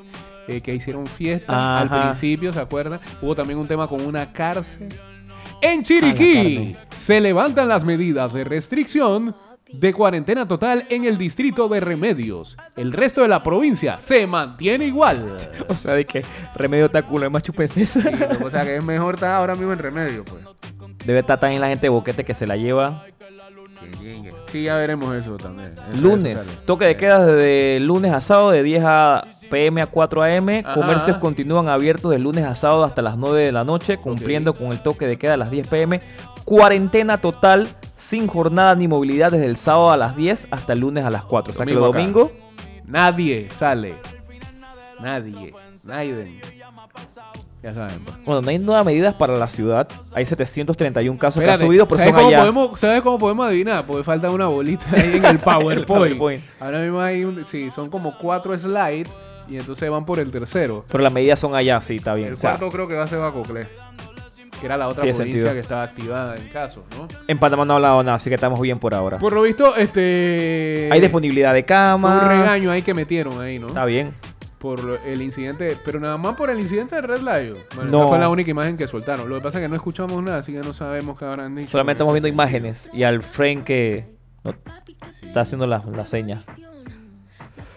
eh, 0.47 0.61
que 0.61 0.73
hicieron 0.73 1.07
fiesta 1.07 1.77
al 1.77 1.89
principio, 1.89 2.53
¿se 2.53 2.61
acuerdan? 2.61 3.01
Hubo 3.21 3.35
también 3.35 3.59
un 3.59 3.67
tema 3.67 3.85
con 3.85 3.99
una 3.99 4.31
cárcel. 4.31 4.87
En 5.61 5.83
Chiriquí 5.83 6.73
se 6.89 7.19
levantan 7.19 7.67
las 7.67 7.83
medidas 7.83 8.31
de 8.31 8.45
restricción 8.45 9.35
de 9.73 9.93
cuarentena 9.93 10.47
total 10.47 10.85
en 10.89 11.05
el 11.05 11.17
distrito 11.17 11.67
de 11.67 11.79
Remedios. 11.79 12.55
El 12.77 12.93
resto 12.93 13.21
de 13.21 13.27
la 13.27 13.43
provincia 13.43 13.97
se 13.99 14.25
mantiene 14.27 14.85
igual. 14.85 15.37
O 15.69 15.75
sea, 15.75 15.93
de 15.93 16.05
que 16.05 16.23
remedio 16.55 16.85
está 16.85 17.01
culo, 17.03 17.25
es 17.25 17.31
más 17.31 17.43
Sí, 17.43 17.51
pues, 17.51 17.71
o 18.41 18.49
sea 18.49 18.63
que 18.63 18.75
es 18.75 18.83
mejor 18.83 19.15
estar 19.15 19.33
ahora 19.35 19.55
mismo 19.55 19.73
en 19.73 19.79
Remedio, 19.79 20.23
pues. 20.23 20.43
Debe 21.05 21.19
estar 21.19 21.39
también 21.39 21.61
la 21.61 21.67
gente 21.67 21.83
de 21.83 21.89
boquete 21.89 22.23
que 22.23 22.33
se 22.33 22.45
la 22.45 22.55
lleva. 22.55 23.03
Sí, 24.47 24.63
ya 24.63 24.75
veremos 24.75 25.15
eso 25.15 25.37
también. 25.37 25.71
Lunes, 25.99 26.61
toque 26.65 26.85
de 26.85 26.95
queda 26.95 27.25
desde 27.25 27.79
lunes 27.79 28.13
a 28.13 28.21
sábado 28.21 28.51
de 28.51 28.63
10 28.63 28.83
a 28.85 29.25
pm 29.49 29.81
a 29.81 29.87
4 29.87 30.23
am. 30.23 30.49
Ajá. 30.49 30.73
Comercios 30.73 31.17
continúan 31.17 31.67
abiertos 31.67 32.11
de 32.11 32.19
lunes 32.19 32.45
a 32.45 32.55
sábado 32.55 32.83
hasta 32.83 33.01
las 33.01 33.17
9 33.17 33.45
de 33.45 33.51
la 33.51 33.63
noche, 33.63 33.97
cumpliendo 33.97 34.53
con 34.53 34.67
el 34.67 34.81
toque 34.81 35.07
de 35.07 35.17
queda 35.17 35.33
a 35.33 35.37
las 35.37 35.51
10 35.51 35.67
pm. 35.67 36.01
Cuarentena 36.45 37.17
total, 37.17 37.67
sin 38.13 38.27
jornada 38.27 38.75
ni 38.75 38.87
movilidad 38.87 39.31
desde 39.31 39.47
el 39.47 39.57
sábado 39.57 39.89
a 39.89 39.97
las 39.97 40.15
10 40.15 40.49
hasta 40.51 40.73
el 40.73 40.81
lunes 40.81 41.03
a 41.03 41.09
las 41.09 41.23
4. 41.23 41.51
O 41.51 41.55
sea 41.55 41.65
que 41.65 41.73
Domingo 41.73 41.89
acá. 41.89 41.97
domingos, 41.97 42.31
Nadie 42.85 43.49
sale. 43.51 43.95
Nadie. 45.01 45.51
Nadie. 45.83 46.27
Ya 47.63 47.73
saben. 47.73 47.99
pues. 48.05 48.23
bueno, 48.23 48.41
no 48.43 48.49
hay 48.51 48.59
nuevas 48.59 48.85
medidas 48.85 49.15
para 49.15 49.35
la 49.35 49.47
ciudad. 49.49 49.87
Hay 50.13 50.27
731 50.27 51.17
casos 51.17 51.41
que 51.43 51.49
han 51.49 51.57
subido, 51.57 51.87
pero 51.87 51.97
¿sabes 51.99 52.13
cómo, 52.13 52.27
allá. 52.27 52.39
podemos, 52.41 52.79
¿Sabes 52.79 53.01
cómo 53.01 53.17
podemos 53.17 53.47
adivinar? 53.47 53.83
Porque 53.87 54.03
falta 54.03 54.29
una 54.29 54.45
bolita 54.45 54.85
ahí 54.91 55.13
en 55.15 55.25
el 55.25 55.39
PowerPoint. 55.39 55.87
PowerPoint. 55.87 56.43
Ahora 56.59 56.81
mismo 56.81 57.01
hay 57.01 57.23
un. 57.23 57.43
Sí, 57.47 57.71
son 57.71 57.89
como 57.89 58.15
cuatro 58.19 58.55
slides 58.55 59.07
y 59.49 59.57
entonces 59.57 59.89
van 59.89 60.05
por 60.05 60.19
el 60.19 60.29
tercero. 60.29 60.85
Pero 60.87 61.03
las 61.03 61.11
medidas 61.11 61.39
son 61.39 61.55
allá, 61.55 61.81
sí, 61.81 61.95
está 61.95 62.13
bien. 62.13 62.27
El 62.27 62.33
O 62.35 62.37
sea, 62.37 62.51
cuarto 62.51 62.69
creo 62.69 62.87
que 62.87 62.95
va 62.95 63.05
a 63.05 63.07
ser 63.07 63.17
Bacoclé. 63.17 63.65
Que 64.63 64.67
era 64.67 64.77
la 64.77 64.87
otra 64.87 65.01
Tiene 65.01 65.17
provincia 65.17 65.39
sentido. 65.41 65.53
que 65.55 65.59
estaba 65.59 65.83
activada 65.83 66.37
en 66.37 66.47
caso, 66.47 66.85
¿no? 66.97 67.05
en 67.27 67.37
Panamá 67.37 67.65
no 67.65 67.73
ha 67.73 67.75
hablado 67.75 68.01
nada, 68.01 68.15
así 68.15 68.29
que 68.29 68.35
estamos 68.35 68.61
bien 68.61 68.79
por 68.79 68.93
ahora. 68.93 69.17
Por 69.19 69.33
lo 69.33 69.41
visto, 69.41 69.75
este. 69.75 70.87
Hay 70.89 71.01
disponibilidad 71.01 71.53
de 71.53 71.63
Fue 71.63 71.67
camas. 71.67 72.23
un 72.23 72.29
regaño 72.29 72.71
ahí 72.71 72.81
que 72.81 72.93
metieron 72.93 73.41
ahí, 73.41 73.59
¿no? 73.59 73.67
Está 73.67 73.83
bien. 73.83 74.13
por 74.59 75.01
el 75.05 75.21
incidente, 75.21 75.77
pero 75.83 75.99
nada 75.99 76.15
más 76.15 76.35
por 76.37 76.49
el 76.49 76.57
incidente 76.61 76.95
de 76.95 77.01
Red 77.01 77.19
Lion. 77.19 77.57
Bueno, 77.75 77.91
No. 77.91 77.99
esa 77.99 78.07
fue 78.07 78.19
la 78.19 78.29
única 78.29 78.49
imagen 78.51 78.77
que 78.77 78.87
soltaron. 78.87 79.27
Lo 79.27 79.35
que 79.35 79.41
pasa 79.41 79.57
es 79.57 79.63
que 79.65 79.67
no 79.67 79.75
escuchamos 79.75 80.23
nada, 80.23 80.37
así 80.37 80.53
que 80.53 80.59
no 80.59 80.71
sabemos 80.71 81.19
qué 81.19 81.25
habrán 81.25 81.53
dicho. 81.53 81.69
Solamente 81.69 81.97
en 81.97 82.03
estamos 82.03 82.13
viendo 82.13 82.29
imágenes 82.29 82.89
y 82.93 83.03
al 83.03 83.21
friend 83.23 83.65
que 83.65 84.05
no- 84.45 84.55
está 85.21 85.41
haciendo 85.41 85.67
las 85.67 85.85
las 85.87 86.09
señas. 86.09 86.45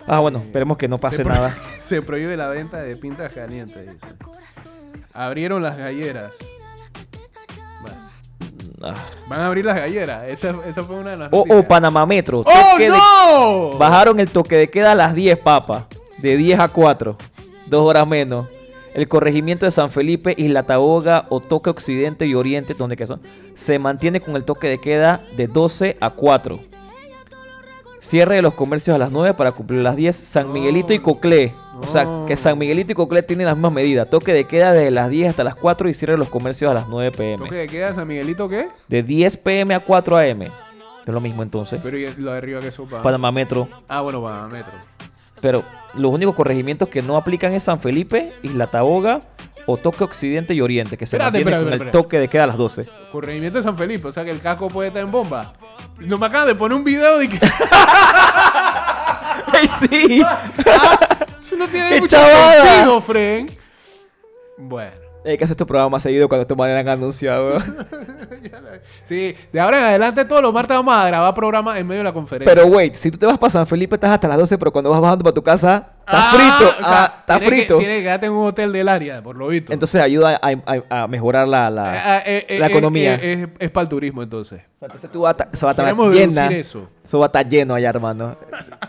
Ah, 0.07 0.21
bueno, 0.21 0.39
esperemos 0.39 0.79
que 0.79 0.87
no 0.87 0.99
pase 0.99 1.17
Se 1.17 1.25
nada. 1.25 1.51
Se 1.81 2.01
prohíbe 2.03 2.37
la 2.37 2.47
venta 2.51 2.81
de 2.81 2.95
pintas 2.97 3.33
calientes, 3.33 3.93
dice. 3.93 4.07
Abrieron 5.13 5.63
las 5.65 5.77
galleras. 5.77 6.37
Ah. 8.83 8.95
van 9.29 9.41
a 9.41 9.47
abrir 9.47 9.65
las 9.65 9.77
galleras. 9.77 10.29
Esa, 10.29 10.55
esa 10.67 10.83
fue 10.85 10.97
una 10.97 11.11
de 11.11 11.17
las 11.17 11.29
Oh, 11.33 11.45
oh, 11.49 11.63
Panamá 11.63 12.05
Metro. 12.07 12.41
¡Oh, 12.41 12.45
Toque 12.45 12.85
de- 12.85 12.89
no! 12.91 13.71
Bajaron 13.79 14.21
el 14.21 14.29
toque 14.31 14.57
de 14.57 14.69
queda 14.69 14.93
a 14.93 14.95
las 14.95 15.15
10, 15.15 15.39
papa. 15.39 15.87
De 16.19 16.37
10 16.37 16.61
a 16.61 16.69
4. 16.69 17.17
Dos 17.67 17.83
horas 17.83 18.07
menos. 18.07 18.47
El 18.95 19.09
corregimiento 19.09 19.67
de 19.67 19.73
San 19.73 19.91
Felipe, 19.91 20.35
Isla 20.39 20.63
Taboga, 20.63 21.27
Otoque 21.29 21.69
Occidente 21.71 22.27
y 22.27 22.35
Oriente, 22.35 22.73
donde 22.75 22.97
que 22.97 23.07
son, 23.07 23.21
se 23.55 23.79
mantiene 23.79 24.21
con 24.21 24.37
el 24.37 24.45
toque 24.45 24.69
de 24.69 24.79
queda 24.79 25.21
de 25.37 25.47
12 25.49 25.97
a 26.01 26.11
4. 26.11 26.59
Cierre 28.01 28.37
de 28.37 28.43
los 28.43 28.55
comercios 28.55 28.95
a 28.95 28.99
las 28.99 29.11
9 29.13 29.35
para 29.35 29.53
cumplir 29.53 29.83
las 29.83 29.97
10. 29.97 30.17
San 30.17 30.53
Miguelito 30.53 30.93
y 30.95 30.99
Coclé. 31.01 31.53
O 31.81 31.87
sea, 31.87 32.07
que 32.27 32.37
San 32.37 32.59
Miguelito 32.59 32.93
y 32.93 32.95
Coclé 32.95 33.23
tienen 33.23 33.47
las 33.47 33.57
mismas 33.57 33.73
medidas. 33.73 34.09
Toque 34.11 34.33
de 34.33 34.47
queda 34.47 34.73
desde 34.73 34.91
las 34.91 35.09
10 35.11 35.31
hasta 35.31 35.45
las 35.45 35.55
4 35.55 35.89
y 35.89 35.95
cierre 35.95 36.15
de 36.15 36.19
los 36.19 36.29
comercios 36.29 36.71
a 36.71 36.75
las 36.75 36.89
9 36.89 37.13
pm. 37.13 37.45
¿Toque 37.45 37.57
de 37.57 37.67
queda 37.69 37.95
San 37.95 38.09
Miguelito 38.09 38.49
qué? 38.49 38.69
De 38.89 39.03
10 39.03 39.37
pm 39.39 39.75
a 39.75 39.81
4 39.81 40.17
am. 40.17 40.43
Es 40.43 41.15
lo 41.15 41.21
mismo 41.21 41.43
entonces. 41.43 41.81
Pero 41.83 41.97
¿y 41.99 42.09
lo 42.17 42.33
de 42.33 42.39
arriba 42.39 42.61
que 42.61 42.73
sopa? 42.73 43.03
Panamá 43.03 43.31
Metro. 43.31 43.69
Ah, 43.89 44.01
bueno, 44.01 44.23
Panamá 44.23 44.49
Metro. 44.49 44.73
Pero 45.41 45.63
los 45.95 46.13
únicos 46.13 46.35
corregimientos 46.35 46.89
que 46.89 47.03
no 47.03 47.17
aplican 47.17 47.53
es 47.53 47.63
San 47.65 47.79
Felipe, 47.79 48.33
Isla 48.43 48.67
Taboga, 48.69 49.23
Otoque 49.67 50.05
Occidente 50.05 50.55
y 50.55 50.61
Oriente, 50.61 50.97
que 50.97 51.07
se 51.07 51.17
Espérate, 51.17 51.39
espérate, 51.39 51.65
con 51.65 51.73
espérate. 51.73 51.97
el 51.97 52.03
toque 52.03 52.19
de 52.19 52.29
queda 52.29 52.45
a 52.45 52.47
las 52.49 52.57
12. 52.57 52.87
Corregimiento 53.13 53.59
de 53.59 53.65
San 53.65 53.77
Felipe, 53.77 54.09
o 54.09 54.13
sea 54.13 54.25
que 54.25 54.31
el 54.31 54.41
casco 54.41 54.69
puede 54.69 54.89
estar 54.89 55.03
en 55.03 55.11
bomba. 55.11 55.53
No 55.99 56.19
me 56.19 56.27
acaban 56.27 56.49
de 56.49 56.55
poner 56.55 56.77
un 56.77 56.85
video 56.85 57.19
de 57.19 57.29
que 57.29 57.39
¡Ay, 59.53 59.69
sí! 59.81 60.23
eso 61.57 61.65
no 61.65 61.69
tiene 61.69 61.89
¡Qué 61.91 62.01
mucho 62.01 62.17
chavada! 62.17 62.65
sentido, 62.67 63.01
Fren. 63.01 63.51
Bueno. 64.59 65.07
Hay 65.25 65.37
que 65.37 65.43
hacer 65.43 65.55
este 65.55 65.67
programa 65.67 65.99
seguido 65.99 66.29
cuando 66.29 66.43
esto 66.43 66.55
me 66.55 66.65
hayan 66.67 66.89
anunciado. 66.89 67.59
Sí, 69.07 69.35
de 69.53 69.61
ahora 69.61 69.79
en 69.79 69.85
adelante 69.85 70.25
todos 70.25 70.43
los 70.43 70.53
martes 70.53 70.77
vamos 70.77 70.95
a 70.95 71.07
grabar 71.07 71.33
programas 71.35 71.79
en 71.79 71.87
medio 71.87 72.01
de 72.01 72.05
la 72.05 72.13
conferencia. 72.13 72.53
Pero 72.55 72.67
wait, 72.69 72.95
si 72.95 73.11
tú 73.11 73.19
te 73.19 73.27
vas 73.27 73.39
para 73.39 73.51
San 73.51 73.67
Felipe 73.67 73.95
estás 73.97 74.11
hasta 74.11 74.27
las 74.29 74.37
12, 74.39 74.59
pero 74.59 74.73
cuando 74.73 74.91
vas 74.91 75.01
bajando 75.01 75.23
para 75.25 75.35
tu 75.35 75.43
casa, 75.43 75.91
está 76.01 76.31
Ah, 76.31 76.33
frito. 76.33 76.75
o 76.77 76.83
sea, 76.87 77.05
ah, 77.05 77.17
está 77.21 77.39
tiene 77.39 77.57
frito. 77.57 77.75
Que, 77.79 77.85
tiene 77.85 77.97
que 77.99 78.03
quedarte 78.05 78.27
en 78.27 78.33
un 78.33 78.47
hotel 78.47 78.73
del 78.73 78.89
área, 78.89 79.23
por 79.23 79.37
lo 79.37 79.49
visto. 79.49 79.73
Entonces 79.73 80.01
ayuda 80.01 80.39
a, 80.43 80.51
a- 80.51 81.03
a 81.03 81.09
mejorar 81.09 81.47
la, 81.49 81.71
la, 81.71 81.93
Ah, 81.93 82.23
eh, 82.27 82.47
eh, 82.49 82.59
la 82.59 82.67
eh, 82.67 82.71
economía. 82.71 83.15
eh, 83.23 83.47
es 83.59 83.71
para 83.71 83.83
el 83.83 83.89
turismo, 83.89 84.23
entonces. 84.23 84.61
Sea, 84.61 84.87
Entonces 84.87 85.11
tú 85.11 85.21
vas 85.23 85.31
a 85.31 85.33
estar- 85.45 85.49
eso 85.53 85.67
va 85.67 85.71
a 85.71 85.73
estar 85.73 86.53
eso. 86.53 86.89
Eso 87.05 87.19
va 87.19 87.27
a 87.27 87.29
estar 87.29 87.49
lleno 87.49 87.75
allá, 87.75 87.89
hermano. 87.91 88.37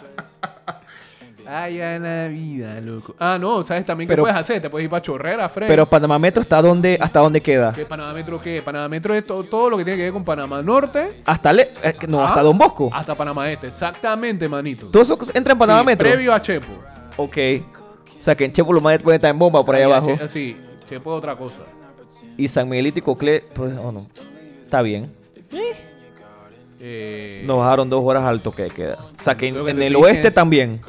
Ay, 1.49 1.79
a 1.81 1.97
la 1.97 2.27
vida, 2.27 2.79
loco. 2.81 3.15
Ah, 3.17 3.37
no, 3.39 3.63
¿sabes 3.63 3.85
también 3.85 4.07
Pero- 4.07 4.23
qué 4.23 4.29
puedes 4.31 4.37
hacer? 4.41 4.61
Te 4.61 4.69
puedes 4.69 4.83
ir 4.83 4.89
para 4.89 5.01
Chorrera, 5.01 5.47
Fren. 5.47 5.67
Pero 5.69 5.85
Panamá 5.89 6.19
Metro 6.19 6.41
está 6.43 6.61
donde, 6.61 6.97
hasta 7.01 7.19
dónde 7.19 7.39
queda. 7.39 7.71
¿Qué 7.73 7.85
Panamá 7.85 8.13
Metro 8.13 8.39
qué? 8.41 8.61
Panamá 8.61 8.89
Metro 8.89 9.13
es 9.13 9.25
to- 9.25 9.43
todo 9.45 9.69
lo 9.69 9.77
que 9.77 9.85
tiene 9.85 9.97
que 9.97 10.03
ver 10.03 10.13
con 10.13 10.25
Panamá 10.25 10.61
Norte. 10.61 11.21
Hasta 11.25 11.53
le, 11.53 11.69
eh, 11.83 11.95
no, 12.07 12.21
Ah, 12.21 12.29
hasta 12.29 12.41
Don 12.43 12.57
Bosco. 12.57 12.89
Hasta 12.93 13.15
Panamá 13.15 13.49
Este, 13.51 13.67
exactamente, 13.67 14.49
manito. 14.49 14.87
Todo 14.87 15.03
eso 15.03 15.17
entra 15.33 15.53
en 15.53 15.59
Panamá 15.59 15.79
Sí, 15.79 15.85
Metro. 15.85 16.09
Previo 16.09 16.33
a 16.33 16.41
Chepo. 16.41 16.73
Ok. 17.15 17.37
O 18.19 18.23
sea 18.23 18.35
que 18.35 18.43
en 18.45 18.51
Chepo 18.51 18.73
lo 18.73 18.81
más 18.81 19.01
puede 19.01 19.15
estar 19.15 19.31
en 19.31 19.39
bomba 19.39 19.63
por 19.65 19.73
ahí 19.75 19.83
abajo. 19.83 20.13
Che- 20.17 20.27
sí, 20.27 20.57
Chepo 20.89 21.13
es 21.13 21.17
otra 21.19 21.35
cosa. 21.37 21.55
Y 22.35 22.47
San 22.49 22.67
Miguelito 22.67 22.99
y 22.99 23.01
Coclé, 23.03 23.43
pues, 23.53 23.73
oh 23.81 23.91
no. 23.93 24.01
Está 24.65 24.81
bien. 24.81 25.09
Eh, 26.79 27.41
Nos 27.45 27.57
bajaron 27.57 27.89
dos 27.89 28.01
horas 28.03 28.23
al 28.23 28.41
toque 28.41 28.63
de 28.63 28.69
queda. 28.69 28.97
O 29.19 29.23
sea 29.23 29.35
que 29.35 29.47
en, 29.47 29.81
el 29.81 29.95
oeste 29.95 30.29
también. 30.29 30.79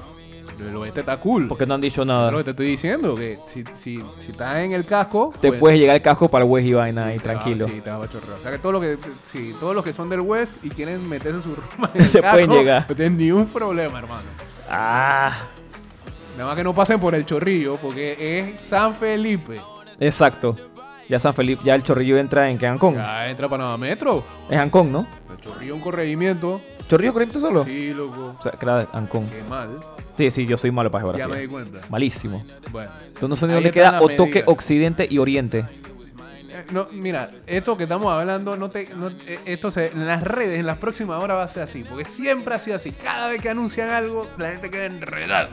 El 0.60 0.76
oeste 0.76 1.00
está 1.00 1.16
cool. 1.18 1.48
Porque 1.48 1.66
no 1.66 1.74
han 1.74 1.80
dicho 1.80 2.04
nada. 2.04 2.30
lo 2.30 2.38
que 2.38 2.44
te 2.44 2.50
estoy 2.50 2.66
diciendo, 2.66 3.14
que 3.14 3.38
si, 3.52 3.64
si, 3.76 3.96
si 4.24 4.30
estás 4.32 4.56
en 4.56 4.72
el 4.72 4.84
casco... 4.84 5.32
Te 5.40 5.48
pues, 5.48 5.60
puedes 5.60 5.78
llegar 5.78 5.96
el 5.96 6.02
casco 6.02 6.28
para 6.28 6.44
el 6.44 6.50
West 6.50 6.66
y 6.66 6.72
vaina 6.72 7.06
ahí, 7.06 7.16
va- 7.16 7.22
tranquilo. 7.22 7.66
sí, 7.68 7.80
te 7.80 7.90
vas 7.90 8.02
a 8.02 8.10
chorrear. 8.10 8.32
O 8.34 8.38
sea 8.42 8.50
que, 8.50 8.58
todo 8.58 8.72
lo 8.72 8.80
que 8.80 8.98
sí, 9.32 9.54
todos 9.60 9.74
los 9.74 9.84
que 9.84 9.92
son 9.92 10.08
del 10.08 10.20
West 10.20 10.52
y 10.64 10.70
quieren 10.70 11.08
meterse 11.08 11.42
su 11.42 11.54
ropa 11.54 11.90
en 11.94 12.00
el 12.02 12.08
Se 12.08 12.22
pueden 12.22 12.50
llegar. 12.50 12.86
No 12.88 12.94
tienen 12.96 13.16
ni 13.18 13.30
un 13.30 13.46
problema, 13.46 13.98
hermano. 13.98 14.28
Ah, 14.70 15.32
Nada 16.36 16.50
más 16.50 16.56
que 16.56 16.62
no 16.64 16.72
pasen 16.74 17.00
por 17.00 17.14
el 17.16 17.26
chorrillo, 17.26 17.76
porque 17.76 18.16
es 18.38 18.60
San 18.68 18.94
Felipe. 18.94 19.60
exacto. 19.98 20.56
Ya 21.08 21.18
San 21.18 21.32
Felipe, 21.32 21.62
ya 21.64 21.74
el 21.74 21.82
chorrillo 21.82 22.18
entra 22.18 22.50
en 22.50 22.58
que 22.58 22.66
Ancón. 22.66 22.94
Ya 22.94 23.28
entra 23.30 23.48
Panamá 23.48 23.78
Metro. 23.78 24.22
Es 24.50 24.58
Ancón, 24.58 24.92
¿no? 24.92 25.06
El 25.30 25.38
chorrillo 25.38 25.72
es 25.74 25.78
un 25.78 25.82
corregimiento. 25.82 26.60
¿Chorrillo 26.88 27.12
correcto 27.12 27.38
solo? 27.38 27.64
Sí, 27.64 27.92
loco. 27.94 28.34
O 28.38 28.42
sea, 28.42 28.52
claro, 28.52 28.88
Ancón. 28.92 29.28
Qué 29.28 29.42
mal. 29.48 29.78
Sí, 30.16 30.30
sí, 30.30 30.46
yo 30.46 30.56
soy 30.56 30.70
malo 30.70 30.90
para 30.90 31.04
Ya 31.04 31.28
me 31.28 31.36
geografía. 31.36 31.42
di 31.42 31.48
cuenta. 31.48 31.80
Malísimo. 31.90 32.44
Bueno. 32.72 32.90
Tú 33.20 33.28
no 33.28 33.34
Ahí 33.34 33.40
dónde 33.52 33.70
queda 33.70 34.00
Otoque. 34.00 34.42
Occidente 34.46 35.06
y 35.08 35.18
Oriente. 35.18 35.58
Eh, 35.60 36.64
No, 36.72 36.88
mira, 36.90 37.30
esto 37.46 37.76
que 37.76 37.84
estamos 37.84 38.12
hablando, 38.12 38.56
no 38.56 38.68
te, 38.70 38.88
no- 38.94 39.08
eh, 39.26 39.38
esto 39.44 39.70
se, 39.70 39.88
en 39.92 40.06
las 40.06 40.22
redes, 40.22 40.58
en 40.58 40.66
las 40.66 40.78
próximas 40.78 41.22
horas 41.22 41.36
va 41.36 41.42
a 41.44 41.48
ser 41.48 41.62
así, 41.62 41.84
porque 41.88 42.04
siempre 42.04 42.54
ha 42.54 42.58
sido 42.58 42.76
así. 42.76 42.90
Cada 42.90 43.28
vez 43.28 43.40
que 43.40 43.48
anuncian 43.50 43.90
algo, 43.90 44.26
la 44.38 44.50
gente 44.52 44.70
queda 44.70 44.86
enredada. 44.86 45.50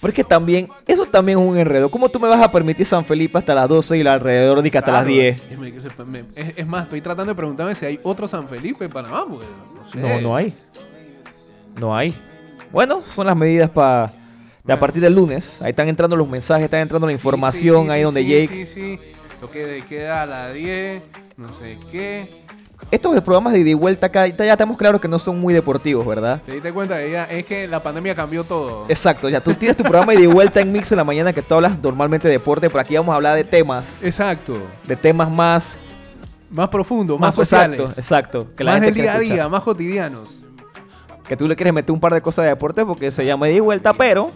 Pero 0.00 0.10
es 0.10 0.14
que 0.14 0.24
también, 0.24 0.68
eso 0.86 1.04
también 1.04 1.38
es 1.38 1.44
un 1.44 1.58
enredo. 1.58 1.90
¿Cómo 1.90 2.08
tú 2.08 2.18
me 2.18 2.28
vas 2.28 2.40
a 2.40 2.50
permitir 2.50 2.86
San 2.86 3.04
Felipe 3.04 3.36
hasta 3.36 3.54
las 3.54 3.68
12 3.68 3.98
y 3.98 4.02
la 4.02 4.14
alrededor 4.14 4.62
de 4.62 4.70
que 4.70 4.78
hasta 4.78 4.92
las 4.92 5.04
Claro, 5.04 5.20
10? 5.20 5.42
Es, 6.56 6.66
más, 6.66 6.84
estoy 6.84 7.00
tratando 7.02 7.32
de 7.32 7.36
preguntarme 7.36 7.74
si 7.74 7.84
hay 7.84 8.00
otro 8.02 8.26
San 8.26 8.48
Felipe 8.48 8.86
en 8.86 8.90
Panamá, 8.90 9.26
porque 9.28 9.46
no 9.74 9.88
sé. 9.90 9.98
No, 9.98 10.20
no 10.20 10.36
hay. 10.36 10.54
No 11.78 11.94
hay. 11.94 12.16
Bueno, 12.72 13.02
son 13.04 13.26
las 13.26 13.36
medidas 13.36 13.68
para... 13.70 14.10
A 14.68 14.76
partir 14.76 15.02
del 15.02 15.14
lunes, 15.14 15.60
ahí 15.62 15.70
están 15.70 15.88
entrando 15.88 16.14
los 16.14 16.28
mensajes, 16.28 16.66
están 16.66 16.80
entrando 16.80 17.06
la 17.06 17.12
información 17.12 17.82
sí, 17.82 17.86
sí, 17.86 17.90
ahí 17.90 18.00
sí, 18.00 18.04
donde 18.04 18.22
sí, 18.22 18.28
Jake... 18.28 18.66
Sí, 18.66 18.66
sí, 18.66 18.98
Toque 19.40 19.66
de 19.66 19.80
queda 19.82 20.22
a 20.22 20.26
las 20.26 20.54
10, 20.54 21.02
no 21.38 21.48
sé 21.58 21.78
qué. 21.90 22.28
Estos 22.90 23.20
programas 23.22 23.52
de 23.52 23.60
ida 23.60 23.70
y 23.70 23.74
vuelta 23.74 24.06
acá, 24.06 24.26
ya 24.26 24.52
estamos 24.52 24.76
claros 24.76 25.00
que 25.00 25.08
no 25.08 25.18
son 25.18 25.38
muy 25.40 25.54
deportivos, 25.54 26.04
¿verdad? 26.06 26.40
¿Te 26.44 26.52
diste 26.52 26.72
cuenta? 26.72 27.00
Ella, 27.00 27.24
es 27.24 27.44
que 27.46 27.68
la 27.68 27.80
pandemia 27.82 28.14
cambió 28.14 28.44
todo. 28.44 28.86
Exacto, 28.88 29.28
ya 29.28 29.40
tú 29.40 29.54
tienes 29.54 29.76
tu 29.76 29.82
programa 29.84 30.12
de 30.12 30.20
ida 30.20 30.24
y 30.28 30.32
vuelta 30.32 30.60
en 30.60 30.72
Mix 30.72 30.90
en 30.90 30.96
la 30.98 31.04
mañana 31.04 31.32
que 31.32 31.42
tú 31.42 31.54
hablas 31.54 31.78
normalmente 31.80 32.26
de 32.28 32.32
deporte, 32.34 32.68
pero 32.68 32.80
aquí 32.80 32.96
vamos 32.96 33.12
a 33.12 33.16
hablar 33.16 33.36
de 33.36 33.44
temas, 33.44 34.02
Exacto. 34.02 34.54
de 34.86 34.96
temas 34.96 35.30
más... 35.30 35.78
Más 36.50 36.68
profundo, 36.68 37.16
más, 37.16 37.28
Más, 37.28 37.34
sociales. 37.36 37.78
exacto, 37.78 38.00
exacto. 38.00 38.56
que 38.56 38.64
la 38.64 38.72
más 38.72 38.80
del 38.80 38.92
día 38.94 39.12
a 39.14 39.18
día, 39.20 39.28
escuchar. 39.34 39.50
más 39.50 39.62
cotidianos. 39.62 40.44
Que 41.28 41.36
tú 41.36 41.46
le 41.46 41.54
quieres 41.54 41.72
meter 41.72 41.92
un 41.92 42.00
par 42.00 42.12
de 42.12 42.20
cosas 42.20 42.42
de 42.42 42.48
deporte 42.48 42.84
porque 42.84 43.12
se 43.12 43.24
llama 43.24 43.48
ida 43.48 43.58
y 43.58 43.60
vuelta, 43.60 43.94
pero 43.94 44.32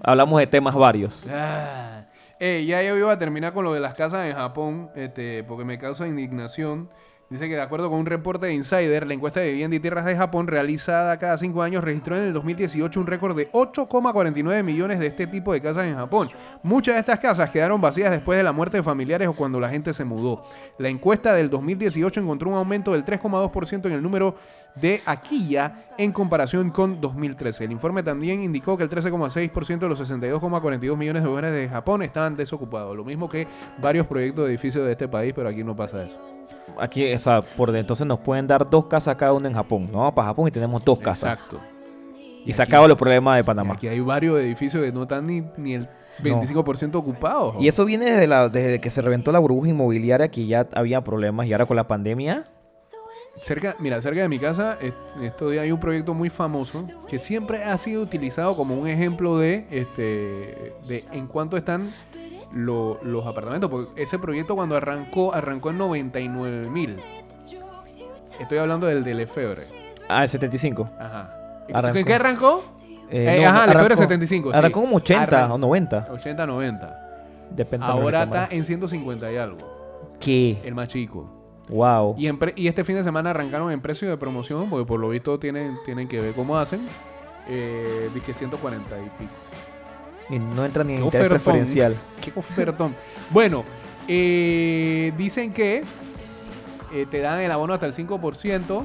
hablamos 0.00 0.38
de 0.38 0.46
temas 0.46 0.72
varios. 0.76 1.26
Ah. 1.28 2.04
Ey, 2.38 2.64
ya 2.64 2.80
yo 2.84 2.96
iba 2.96 3.10
a 3.10 3.18
terminar 3.18 3.52
con 3.52 3.64
lo 3.64 3.74
de 3.74 3.80
las 3.80 3.94
casas 3.94 4.26
en 4.28 4.34
Japón, 4.36 4.88
este, 4.94 5.42
porque 5.42 5.64
me 5.64 5.78
causa 5.78 6.06
indignación. 6.06 6.88
Dice 7.30 7.48
que 7.48 7.54
de 7.54 7.62
acuerdo 7.62 7.88
con 7.88 8.00
un 8.00 8.06
reporte 8.06 8.46
de 8.46 8.54
Insider, 8.54 9.06
la 9.06 9.14
encuesta 9.14 9.38
de 9.38 9.52
vivienda 9.52 9.76
y 9.76 9.78
tierras 9.78 10.04
de 10.04 10.16
Japón 10.16 10.48
realizada 10.48 11.16
cada 11.16 11.38
cinco 11.38 11.62
años 11.62 11.84
registró 11.84 12.16
en 12.16 12.24
el 12.24 12.32
2018 12.32 12.98
un 12.98 13.06
récord 13.06 13.36
de 13.36 13.48
8,49 13.52 14.64
millones 14.64 14.98
de 14.98 15.06
este 15.06 15.28
tipo 15.28 15.52
de 15.52 15.60
casas 15.60 15.86
en 15.86 15.94
Japón. 15.94 16.28
Muchas 16.64 16.96
de 16.96 16.98
estas 16.98 17.20
casas 17.20 17.48
quedaron 17.50 17.80
vacías 17.80 18.10
después 18.10 18.36
de 18.36 18.42
la 18.42 18.50
muerte 18.50 18.78
de 18.78 18.82
familiares 18.82 19.28
o 19.28 19.34
cuando 19.34 19.60
la 19.60 19.68
gente 19.68 19.94
se 19.94 20.04
mudó. 20.04 20.42
La 20.78 20.88
encuesta 20.88 21.32
del 21.32 21.48
2018 21.50 22.18
encontró 22.18 22.50
un 22.50 22.56
aumento 22.56 22.94
del 22.94 23.04
3,2% 23.04 23.86
en 23.86 23.92
el 23.92 24.02
número 24.02 24.34
de 24.74 25.02
Aquilla 25.06 25.84
en 25.98 26.12
comparación 26.12 26.70
con 26.70 27.00
2013. 27.00 27.64
El 27.64 27.72
informe 27.72 28.02
también 28.02 28.42
indicó 28.42 28.76
que 28.76 28.84
el 28.84 28.90
13,6% 28.90 29.78
de 29.78 29.88
los 29.88 30.00
62,42 30.00 30.96
millones 30.96 31.22
de 31.22 31.28
hogares 31.28 31.52
de 31.52 31.68
Japón 31.68 32.02
estaban 32.02 32.36
desocupados. 32.36 32.96
Lo 32.96 33.04
mismo 33.04 33.28
que 33.28 33.46
varios 33.80 34.06
proyectos 34.06 34.44
de 34.44 34.50
edificios 34.50 34.84
de 34.86 34.92
este 34.92 35.08
país, 35.08 35.32
pero 35.34 35.48
aquí 35.48 35.62
no 35.62 35.76
pasa 35.76 36.02
eso. 36.02 36.18
Aquí, 36.78 37.12
o 37.12 37.18
sea, 37.18 37.42
por 37.42 37.74
entonces 37.76 38.06
nos 38.06 38.20
pueden 38.20 38.46
dar 38.46 38.68
dos 38.68 38.86
casas 38.86 39.16
cada 39.16 39.32
uno 39.32 39.46
en 39.46 39.54
Japón. 39.54 39.88
No 39.92 40.12
para 40.14 40.28
Japón 40.28 40.48
y 40.48 40.50
tenemos 40.50 40.84
dos 40.84 40.98
casas. 40.98 41.32
Exacto. 41.32 41.60
Y 42.44 42.52
se 42.52 42.62
acaban 42.62 42.88
los 42.88 42.96
problemas 42.96 43.36
de 43.36 43.44
Panamá. 43.44 43.74
Aquí 43.74 43.86
hay 43.86 44.00
varios 44.00 44.40
edificios 44.40 44.82
que 44.82 44.92
no 44.92 45.02
están 45.02 45.26
ni, 45.26 45.42
ni 45.58 45.74
el 45.74 45.88
25% 46.22 46.94
ocupados. 46.94 47.54
Y 47.60 47.68
eso 47.68 47.84
viene 47.84 48.06
desde, 48.06 48.26
la, 48.26 48.48
desde 48.48 48.80
que 48.80 48.90
se 48.90 49.02
reventó 49.02 49.32
la 49.32 49.38
burbuja 49.38 49.68
inmobiliaria, 49.68 50.28
que 50.28 50.46
ya 50.46 50.66
había 50.74 51.02
problemas 51.02 51.46
y 51.46 51.52
ahora 51.52 51.66
con 51.66 51.76
la 51.76 51.86
pandemia. 51.86 52.46
Cerca, 53.42 53.74
mira, 53.78 54.02
cerca 54.02 54.20
de 54.20 54.28
mi 54.28 54.38
casa, 54.38 54.76
est- 54.82 54.94
estos 55.22 55.50
días 55.50 55.62
hay 55.64 55.72
un 55.72 55.80
proyecto 55.80 56.12
muy 56.12 56.28
famoso 56.28 56.86
que 57.08 57.18
siempre 57.18 57.64
ha 57.64 57.78
sido 57.78 58.02
utilizado 58.02 58.54
como 58.54 58.74
un 58.74 58.86
ejemplo 58.86 59.38
de, 59.38 59.64
este, 59.70 60.74
de 60.86 61.04
en 61.12 61.26
cuánto 61.26 61.56
están 61.56 61.90
lo- 62.52 62.98
los 63.02 63.26
apartamentos. 63.26 63.70
Porque 63.70 64.02
ese 64.02 64.18
proyecto 64.18 64.54
cuando 64.56 64.76
arrancó, 64.76 65.32
arrancó 65.34 65.70
en 65.70 65.78
99 65.78 66.68
mil. 66.68 66.96
Estoy 68.38 68.58
hablando 68.58 68.86
del 68.86 69.04
de 69.04 69.14
Lefebvre. 69.14 69.62
Ah, 70.08 70.22
el 70.22 70.28
75. 70.28 70.90
Ajá. 70.98 71.36
Arrancó. 71.72 71.98
¿En 71.98 72.04
qué 72.04 72.14
arrancó? 72.14 72.64
Eh, 73.10 73.36
Eh, 73.38 73.42
no, 73.42 73.48
ajá, 73.48 73.66
Lefebvre 73.66 73.94
arrancó- 73.94 74.02
75. 74.02 74.50
sí. 74.52 74.58
Arrancó 74.58 74.80
como 74.82 74.96
80 74.96 75.22
Arran- 75.46 75.50
o 75.52 75.58
90. 75.58 76.08
80, 76.10 76.46
90. 76.46 77.06
Depende 77.50 77.86
Ahora 77.86 78.24
está 78.24 78.48
en 78.50 78.64
150 78.64 79.32
y 79.32 79.36
algo. 79.36 79.58
¿Qué? 80.20 80.60
El 80.64 80.74
más 80.74 80.88
chico. 80.88 81.39
Wow. 81.70 82.16
Y, 82.18 82.26
en 82.26 82.38
pre- 82.38 82.52
y 82.56 82.66
este 82.68 82.84
fin 82.84 82.96
de 82.96 83.04
semana 83.04 83.30
arrancaron 83.30 83.70
en 83.70 83.80
precio 83.80 84.08
de 84.08 84.16
promoción, 84.16 84.68
porque 84.68 84.84
por 84.84 84.98
lo 85.00 85.08
visto 85.08 85.38
tienen, 85.38 85.76
tienen 85.84 86.08
que 86.08 86.20
ver 86.20 86.34
cómo 86.34 86.58
hacen. 86.58 86.80
Eh, 87.48 88.08
que 88.24 88.34
140 88.34 88.98
y 88.98 89.02
pico. 89.18 89.30
Y 90.28 90.38
no 90.38 90.64
entra 90.64 90.84
ni 90.84 90.94
en 90.94 91.04
interés 91.04 91.28
preferencial. 91.28 91.96
Qué 92.20 92.32
ofertón. 92.38 92.94
bueno, 93.30 93.64
eh, 94.06 95.12
dicen 95.16 95.52
que 95.52 95.82
eh, 96.92 97.06
te 97.10 97.20
dan 97.20 97.40
el 97.40 97.50
abono 97.50 97.72
hasta 97.74 97.86
el 97.86 97.94
5% 97.94 98.84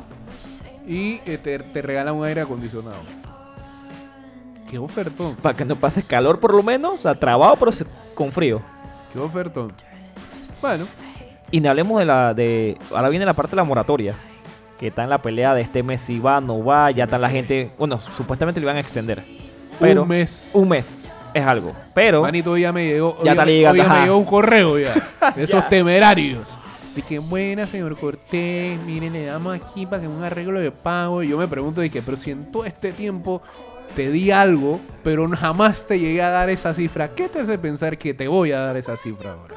y 0.88 1.22
eh, 1.26 1.38
te, 1.38 1.60
te 1.60 1.82
regalan 1.82 2.16
un 2.16 2.26
aire 2.26 2.42
acondicionado. 2.42 2.98
Qué 4.70 4.80
ofertón. 4.80 5.36
Para 5.36 5.56
que 5.56 5.66
no 5.66 5.76
pases 5.76 6.06
calor 6.06 6.40
por 6.40 6.54
lo 6.54 6.64
menos. 6.64 6.94
O 6.96 6.98
sea, 6.98 7.20
trabado 7.20 7.56
pero 7.58 7.72
con 8.16 8.32
frío. 8.32 8.62
Qué 9.14 9.20
ofertón. 9.20 9.72
Bueno, 10.62 10.88
Y 11.58 11.66
hablemos 11.68 12.00
de 12.00 12.06
la... 12.06 12.34
de 12.34 12.78
Ahora 12.94 13.10
viene 13.10 13.26
la 13.26 13.34
parte 13.34 13.52
de 13.52 13.58
la 13.58 13.64
moratoria. 13.64 14.16
Que 14.80 14.88
está 14.88 15.04
en 15.04 15.10
la 15.10 15.22
pelea 15.22 15.54
de 15.54 15.62
este 15.62 15.84
mes 15.84 16.02
si 16.02 16.20
va, 16.20 16.42
no 16.42 16.64
va. 16.64 16.92
Ya 16.92 17.06
está 17.06 17.18
la 17.18 17.30
gente... 17.30 17.72
Bueno, 17.78 18.00
supuestamente 18.00 18.60
le 18.60 18.66
van 18.66 18.76
a 18.76 18.82
extender. 18.82 19.24
Pero 19.80 20.02
un 20.04 20.08
mes. 20.10 20.52
un 20.54 20.68
mes 20.70 20.96
es 21.34 21.46
algo. 21.46 21.74
Pero... 21.94 22.22
Manito, 22.24 22.58
ya 22.58 22.74
me 22.74 22.86
llegó, 22.86 23.14
Ya 23.24 23.32
hoy 23.32 23.80
está 23.80 23.94
me- 23.94 24.02
llegó 24.04 24.18
un 24.18 24.26
correo 24.26 24.78
ya. 24.80 24.94
de 25.36 25.44
esos 25.44 25.64
Ya. 25.64 25.70
temerarios. 25.70 26.58
De 26.94 27.02
que 27.02 27.20
buena, 27.20 27.68
señor 27.68 27.98
Cortés, 27.98 28.80
miren, 28.86 29.12
le 29.14 29.26
damos 29.26 29.56
aquí 29.56 29.86
para 29.86 30.02
que 30.02 30.08
un 30.08 30.24
arreglo 30.24 30.60
de 30.60 30.72
pago. 30.72 31.24
Y 31.24 31.30
yo 31.30 31.38
me 31.38 31.48
pregunto, 31.48 31.82
de 31.82 31.90
que, 31.90 32.02
pero 32.02 32.16
si 32.18 32.32
en 32.32 32.52
todo 32.52 32.66
este 32.66 32.92
tiempo 32.94 33.42
te 33.96 34.12
di 34.12 34.32
algo, 34.32 34.80
pero 35.04 35.30
jamás 35.30 35.86
te 35.88 36.00
llegué 36.00 36.22
a 36.22 36.30
dar 36.30 36.50
esa 36.50 36.74
cifra, 36.74 37.10
¿qué 37.16 37.28
te 37.30 37.40
hace 37.40 37.58
pensar 37.58 37.98
que 37.98 38.14
te 38.14 38.28
voy 38.28 38.52
a 38.54 38.60
dar 38.62 38.78
esa 38.78 38.96
cifra 38.98 39.34
ahora? 39.34 39.56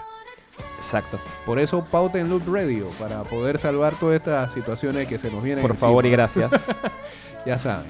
Exacto. 0.78 1.18
Por 1.44 1.58
eso 1.58 1.84
pauta 1.84 2.18
en 2.18 2.28
Loop 2.28 2.42
Radio, 2.54 2.88
para 2.98 3.22
poder 3.24 3.58
salvar 3.58 3.94
todas 3.98 4.16
estas 4.16 4.52
situaciones 4.52 5.06
que 5.08 5.18
se 5.18 5.30
nos 5.30 5.42
vienen 5.42 5.62
Por 5.62 5.72
encima. 5.72 5.88
favor 5.88 6.06
y 6.06 6.10
gracias. 6.10 6.50
Ya 7.46 7.56
saben. 7.58 7.86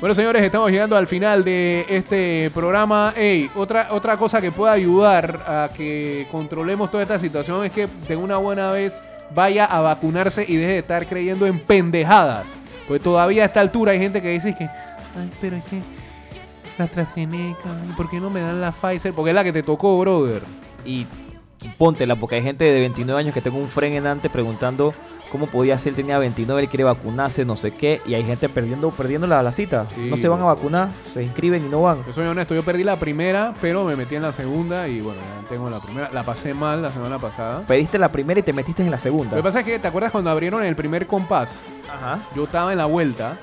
Bueno, 0.00 0.14
señores, 0.14 0.42
estamos 0.42 0.70
llegando 0.70 0.96
al 0.96 1.06
final 1.06 1.44
de 1.44 1.86
este 1.88 2.50
programa. 2.52 3.14
Ey, 3.16 3.50
otra, 3.54 3.88
otra 3.92 4.16
cosa 4.16 4.40
que 4.40 4.50
pueda 4.50 4.72
ayudar 4.72 5.42
a 5.46 5.68
que 5.74 6.26
controlemos 6.30 6.90
toda 6.90 7.02
esta 7.04 7.18
situación 7.18 7.64
es 7.64 7.72
que 7.72 7.88
de 8.08 8.16
una 8.16 8.36
buena 8.38 8.72
vez 8.72 9.00
vaya 9.34 9.64
a 9.64 9.80
vacunarse 9.80 10.44
y 10.46 10.56
deje 10.56 10.72
de 10.72 10.78
estar 10.78 11.06
creyendo 11.06 11.46
en 11.46 11.60
pendejadas. 11.60 12.46
Pues 12.88 13.00
todavía 13.00 13.42
a 13.44 13.46
esta 13.46 13.60
altura 13.60 13.92
hay 13.92 13.98
gente 14.00 14.20
que 14.20 14.30
dice 14.30 14.54
que, 14.56 14.64
ay, 14.64 15.30
pero 15.40 15.56
es 15.56 15.64
que 15.64 15.80
la 16.78 16.86
AstraZeneca, 16.86 17.68
¿y 17.88 17.92
por 17.92 18.10
qué 18.10 18.20
no 18.20 18.28
me 18.30 18.40
dan 18.40 18.60
la 18.60 18.72
Pfizer? 18.72 19.12
Porque 19.14 19.30
es 19.30 19.34
la 19.34 19.44
que 19.44 19.52
te 19.52 19.62
tocó, 19.62 19.98
brother. 20.00 20.42
y 20.84 21.06
póntela, 21.78 22.16
porque 22.16 22.36
hay 22.36 22.42
gente 22.42 22.64
de 22.64 22.80
29 22.80 23.20
años 23.20 23.34
que 23.34 23.40
tengo 23.40 23.58
un 23.58 23.68
fren 23.68 23.92
en 23.94 24.06
antes 24.06 24.30
preguntando 24.30 24.94
cómo 25.30 25.46
podía 25.46 25.78
ser, 25.78 25.94
tenía 25.94 26.18
29, 26.18 26.60
él 26.62 26.68
quiere 26.68 26.82
vacunarse, 26.82 27.44
no 27.44 27.54
sé 27.56 27.70
qué, 27.70 28.00
y 28.04 28.14
hay 28.14 28.24
gente 28.24 28.48
perdiendo, 28.48 28.90
perdiendo 28.90 29.28
la, 29.28 29.42
la 29.44 29.52
cita. 29.52 29.86
Sí, 29.94 30.08
no 30.10 30.16
se 30.16 30.26
van 30.26 30.40
a 30.40 30.44
vacunar, 30.44 30.88
se 31.14 31.22
inscriben 31.22 31.64
y 31.64 31.68
no 31.68 31.82
van. 31.82 32.04
Yo 32.04 32.12
soy 32.12 32.26
honesto, 32.26 32.52
yo 32.54 32.64
perdí 32.64 32.82
la 32.82 32.98
primera, 32.98 33.54
pero 33.60 33.84
me 33.84 33.94
metí 33.94 34.16
en 34.16 34.22
la 34.22 34.32
segunda 34.32 34.88
y 34.88 35.00
bueno, 35.00 35.20
ya 35.20 35.48
tengo 35.48 35.70
la 35.70 35.78
primera. 35.78 36.10
La 36.12 36.24
pasé 36.24 36.52
mal 36.52 36.82
la 36.82 36.90
semana 36.90 37.18
pasada. 37.20 37.62
Pediste 37.66 37.96
la 37.96 38.10
primera 38.10 38.40
y 38.40 38.42
te 38.42 38.52
metiste 38.52 38.82
en 38.82 38.90
la 38.90 38.96
Lo 38.96 39.02
segunda. 39.02 39.36
que 39.36 39.42
pasa 39.42 39.60
es 39.60 39.66
que, 39.66 39.78
¿te 39.78 39.86
acuerdas 39.86 40.10
cuando 40.10 40.30
abrieron 40.30 40.64
el 40.64 40.74
primer 40.74 41.06
compás? 41.06 41.56
Ajá. 41.88 42.18
Yo 42.34 42.44
estaba 42.44 42.72
en 42.72 42.78
la 42.78 42.86
vuelta, 42.86 43.38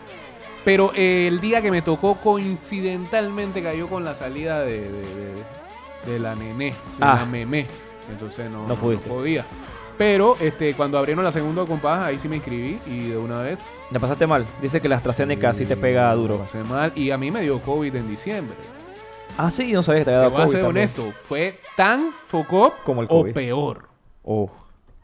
pero 0.65 0.91
eh, 0.93 1.27
el 1.29 1.39
día 1.39 1.61
que 1.61 1.71
me 1.71 1.81
tocó 1.81 2.15
coincidentalmente 2.15 3.63
cayó 3.63 3.87
con 3.87 4.03
la 4.03 4.13
salida 4.15 4.59
de, 4.59 4.81
de- 4.81 4.91
de- 4.91 5.57
de 6.11 6.19
la 6.19 6.35
nené, 6.35 6.65
de 6.65 6.73
Ah. 6.99 7.15
la 7.19 7.25
memé. 7.25 7.65
Entonces 8.09 8.49
no, 8.51 8.67
No 8.67 8.75
pudiste. 8.75 9.09
podía. 9.09 9.45
Pero 9.97 10.37
este, 10.39 10.75
cuando 10.75 10.97
abrieron 10.99 11.23
la 11.23 11.31
segunda 11.31 11.65
compás, 11.65 11.99
ahí 12.05 12.19
sí 12.19 12.27
me 12.29 12.35
inscribí 12.35 12.79
y 12.85 13.09
de 13.09 13.17
una 13.17 13.41
vez. 13.41 13.57
La 13.89 13.99
pasaste 13.99 14.27
mal. 14.27 14.45
Dice 14.61 14.79
que 14.79 14.87
la 14.87 14.97
AstraZeneca 14.97 15.53
sí 15.53 15.65
te 15.65 15.75
pega 15.75 16.13
duro. 16.13 16.37
pasé 16.37 16.63
mal 16.63 16.91
y 16.95 17.09
a 17.11 17.17
mí 17.17 17.31
me 17.31 17.41
dio 17.41 17.59
COVID 17.61 17.95
en 17.95 18.07
diciembre. 18.09 18.55
Ah, 19.37 19.49
sí, 19.51 19.71
no 19.73 19.81
sabía 19.83 20.01
que 20.01 20.05
te 20.05 20.15
había 20.15 20.27
Te 20.29 20.33
dado 20.33 20.45
voy 20.45 20.55
a 20.55 20.57
ser 20.57 20.65
también. 20.65 20.85
honesto, 20.95 21.13
fue 21.27 21.59
tan 21.75 22.11
focop 22.11 22.73
Como 22.83 23.01
el 23.01 23.07
o 23.09 23.21
COVID. 23.21 23.33
peor. 23.33 23.87
Oh. 24.23 24.49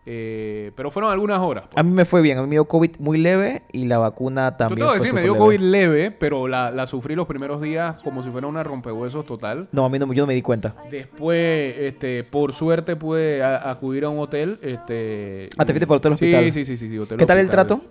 Eh, 0.05 0.71
pero 0.75 0.91
fueron 0.91 1.11
algunas 1.11 1.39
horas. 1.39 1.63
pues. 1.69 1.77
A 1.77 1.83
mí 1.83 1.91
me 1.91 2.03
fue 2.03 2.21
bien, 2.21 2.37
a 2.37 2.41
mí 2.41 2.47
me 2.47 2.55
dio 2.55 2.65
COVID 2.65 2.97
muy 2.99 3.17
leve 3.17 3.63
y 3.71 3.85
la 3.85 3.99
vacuna 3.99 4.49
Yo 4.51 4.57
también 4.57 4.79
te 4.79 4.83
voy 4.83 4.91
a 4.91 4.99
decir, 4.99 5.13
me 5.13 5.21
dio 5.21 5.37
COVID 5.37 5.59
leve. 5.59 6.11
pero 6.11 6.47
la, 6.49 6.71
la 6.71 6.87
sufrí 6.87 7.15
los 7.15 7.25
primeros 7.25 7.61
días 7.61 8.01
como 8.01 8.21
si 8.23 8.29
fuera 8.29 8.47
una 8.47 8.63
rompehuesos 8.63 9.23
total. 9.25 9.69
No, 9.71 9.85
a 9.85 9.89
mí 9.89 9.99
no, 9.99 10.11
yo 10.13 10.23
no 10.23 10.27
me 10.27 10.33
di 10.33 10.41
cuenta. 10.41 10.75
Después, 10.91 11.75
este, 11.79 12.23
por 12.25 12.51
suerte 12.53 12.95
pude 12.97 13.41
a- 13.43 13.69
acudir 13.71 14.03
a 14.03 14.09
un 14.09 14.19
hotel. 14.19 14.57
Este, 14.61 15.47
Ah, 15.57 15.65
te 15.65 15.71
fuiste 15.71 15.87
por 15.87 15.97
hotel 15.97 16.17
Sí, 16.17 16.25
hospital. 16.25 16.43
Sí, 16.51 16.65
sí, 16.65 16.77
sí, 16.77 16.89
sí, 16.89 16.97
hotel 16.99 17.17
¿Qué 17.17 17.25
tal 17.25 17.37
el 17.37 17.49
trato? 17.49 17.81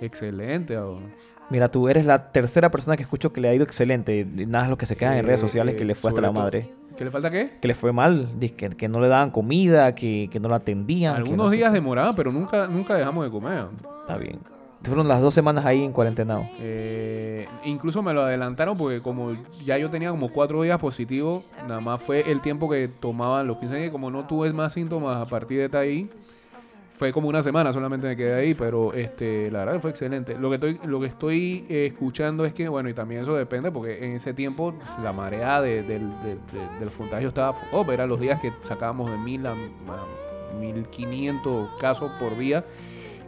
Excelente. 0.00 0.76
ahora. 0.76 1.04
Mira, 1.50 1.70
tú 1.70 1.88
eres 1.88 2.04
la 2.04 2.30
tercera 2.30 2.70
persona 2.70 2.96
que 2.96 3.02
escucho 3.02 3.32
que 3.32 3.40
le 3.40 3.48
ha 3.48 3.54
ido 3.54 3.64
excelente. 3.64 4.24
Nada 4.24 4.64
es 4.64 4.70
lo 4.70 4.76
que 4.78 4.84
se 4.86 4.96
quedan 4.96 5.16
en 5.16 5.24
redes 5.26 5.40
Eh, 5.40 5.46
sociales 5.48 5.74
que 5.76 5.84
le 5.84 5.94
fue 5.94 6.10
hasta 6.10 6.20
la 6.20 6.28
todo- 6.28 6.40
madre. 6.40 6.70
¿Que 6.98 7.04
le 7.04 7.12
falta 7.12 7.30
qué? 7.30 7.58
Que 7.60 7.68
le 7.68 7.74
fue 7.74 7.92
mal, 7.92 8.28
que, 8.40 8.70
que 8.70 8.88
no 8.88 9.00
le 9.00 9.06
daban 9.06 9.30
comida, 9.30 9.94
que, 9.94 10.28
que 10.32 10.40
no 10.40 10.48
la 10.48 10.56
atendían. 10.56 11.14
Algunos 11.14 11.46
no 11.46 11.50
días 11.50 11.70
qué. 11.70 11.74
demoraba, 11.76 12.12
pero 12.16 12.32
nunca, 12.32 12.66
nunca 12.66 12.96
dejamos 12.96 13.24
de 13.24 13.30
comer. 13.30 13.66
Está 14.00 14.16
bien. 14.16 14.40
Fueron 14.82 15.06
las 15.06 15.20
dos 15.20 15.32
semanas 15.32 15.64
ahí 15.64 15.84
en 15.84 15.92
cuarentenado. 15.92 16.48
Eh, 16.60 17.46
incluso 17.64 18.02
me 18.02 18.12
lo 18.12 18.22
adelantaron 18.22 18.76
porque 18.76 19.00
como 19.00 19.32
ya 19.64 19.78
yo 19.78 19.90
tenía 19.90 20.10
como 20.10 20.32
cuatro 20.32 20.60
días 20.62 20.80
positivos, 20.80 21.52
nada 21.68 21.80
más 21.80 22.02
fue 22.02 22.28
el 22.28 22.40
tiempo 22.40 22.68
que 22.68 22.88
tomaban 22.88 23.46
los 23.46 23.58
15 23.58 23.76
días. 23.76 23.90
Como 23.90 24.10
no 24.10 24.26
tuve 24.26 24.52
más 24.52 24.72
síntomas 24.72 25.16
a 25.18 25.26
partir 25.26 25.70
de 25.70 25.78
ahí, 25.78 26.10
fue 26.98 27.12
como 27.12 27.28
una 27.28 27.42
semana 27.42 27.72
solamente 27.72 28.06
me 28.08 28.16
quedé 28.16 28.34
ahí, 28.34 28.54
pero 28.54 28.92
este, 28.92 29.50
la 29.50 29.64
verdad 29.64 29.80
fue 29.80 29.90
excelente. 29.90 30.36
Lo 30.36 30.48
que 30.50 30.56
estoy, 30.56 30.80
lo 30.84 30.98
que 31.00 31.06
estoy 31.06 31.64
eh, 31.68 31.86
escuchando 31.86 32.44
es 32.44 32.52
que, 32.52 32.68
bueno, 32.68 32.88
y 32.88 32.94
también 32.94 33.22
eso 33.22 33.34
depende 33.34 33.70
porque 33.70 34.04
en 34.04 34.12
ese 34.16 34.34
tiempo 34.34 34.74
la 35.02 35.12
marea 35.12 35.60
de- 35.62 35.82
del- 35.84 36.10
del- 36.22 36.40
del 36.80 36.90
contagio 36.90 37.28
estaba, 37.28 37.56
oh, 37.72 37.90
eran 37.92 38.08
los 38.08 38.18
días 38.20 38.40
que 38.40 38.52
sacábamos 38.64 39.10
de 39.10 39.16
mil 39.16 39.46
a, 39.46 39.52
a 39.52 40.54
1500 40.60 41.68
casos 41.80 42.10
por 42.18 42.36
día. 42.36 42.64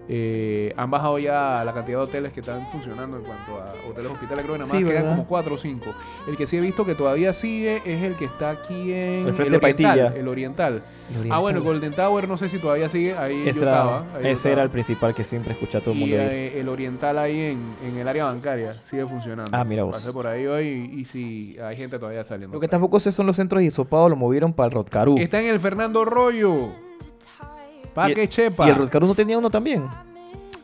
Eh, 0.08 0.72
han 0.76 0.90
bajado 0.90 1.18
ya 1.18 1.62
la 1.64 1.72
cantidad 1.72 1.98
de 1.98 2.04
hoteles 2.04 2.32
que 2.32 2.40
están 2.40 2.66
funcionando 2.72 3.16
en 3.18 3.22
cuanto 3.22 3.56
a 3.60 3.66
hoteles 3.88 4.10
hospitales. 4.10 4.44
Creo 4.44 4.54
que 4.54 4.58
nada 4.60 4.72
más 4.72 4.78
Sí, 4.78 4.84
quedan 4.84 5.02
¿verdad? 5.02 5.16
como 5.16 5.26
4 5.28 5.54
o 5.54 5.58
5. 5.58 5.94
El 6.28 6.36
que 6.36 6.46
sí 6.46 6.56
he 6.56 6.60
visto 6.60 6.84
que 6.84 6.94
todavía 6.94 7.32
sigue 7.32 7.80
es 7.84 8.02
el 8.02 8.16
que 8.16 8.24
está 8.24 8.50
aquí 8.50 8.92
en 8.92 9.28
El 9.28 9.34
frente 9.34 9.50
de 9.50 9.56
oriental. 9.58 9.60
Paitilla. 9.98 10.06
El 10.20 10.28
oriental. 10.28 10.82
El 11.10 11.30
Ah, 11.32 11.38
bueno, 11.38 11.58
oriental. 11.58 11.62
Golden 11.62 11.94
Tower 11.94 12.28
no 12.28 12.36
sé 12.38 12.48
si 12.48 12.58
todavía 12.58 12.88
sigue. 12.88 13.16
Ahí 13.16 13.48
Ese, 13.48 13.60
yo 13.60 13.62
era, 13.66 13.72
estaba. 13.72 13.98
ahí 14.00 14.04
yo 14.14 14.18
ese 14.20 14.30
estaba. 14.32 14.52
era 14.52 14.62
el 14.62 14.70
principal 14.70 15.14
que 15.14 15.24
siempre 15.24 15.52
escucha 15.52 15.78
a 15.78 15.80
todo 15.80 15.92
el 15.94 16.00
mundo. 16.00 16.16
eh, 16.18 16.60
el 16.60 16.68
oriental 16.68 17.18
ahí 17.18 17.38
en, 17.40 17.74
en 17.84 17.96
el 17.96 18.08
área 18.08 18.24
bancaria 18.26 18.74
sigue 18.84 19.06
funcionando. 19.06 19.50
Ah, 19.54 19.64
mira 19.64 19.84
vos. 19.84 19.94
Pasé 19.96 20.12
por 20.12 20.26
ahí 20.26 20.46
hoy 20.46 20.90
y, 20.92 21.00
y 21.00 21.04
sí, 21.04 21.56
hay 21.62 21.76
gente 21.76 21.98
todavía 21.98 22.24
saliendo. 22.24 22.54
Lo 22.56 22.60
que 22.60 22.68
tampoco 22.68 22.98
sé 23.00 23.12
son 23.12 23.26
los 23.26 23.36
centros 23.36 23.60
de 23.60 23.66
hisopado, 23.66 24.08
lo 24.08 24.16
movieron 24.16 24.52
para 24.52 24.66
el 24.66 24.72
Rotcarú. 24.72 25.16
Está 25.18 25.40
en 25.40 25.46
el 25.48 25.60
Fernando 25.60 26.04
Rollo. 26.04 26.89
Pa' 28.00 28.10
Y- 28.10 28.14
que 28.14 28.28
chepa. 28.28 28.66
¿Y 28.66 28.70
el 28.70 28.76
Rotcarú 28.76 29.06
no 29.06 29.14
tenía 29.14 29.36
uno 29.36 29.50
también? 29.50 29.86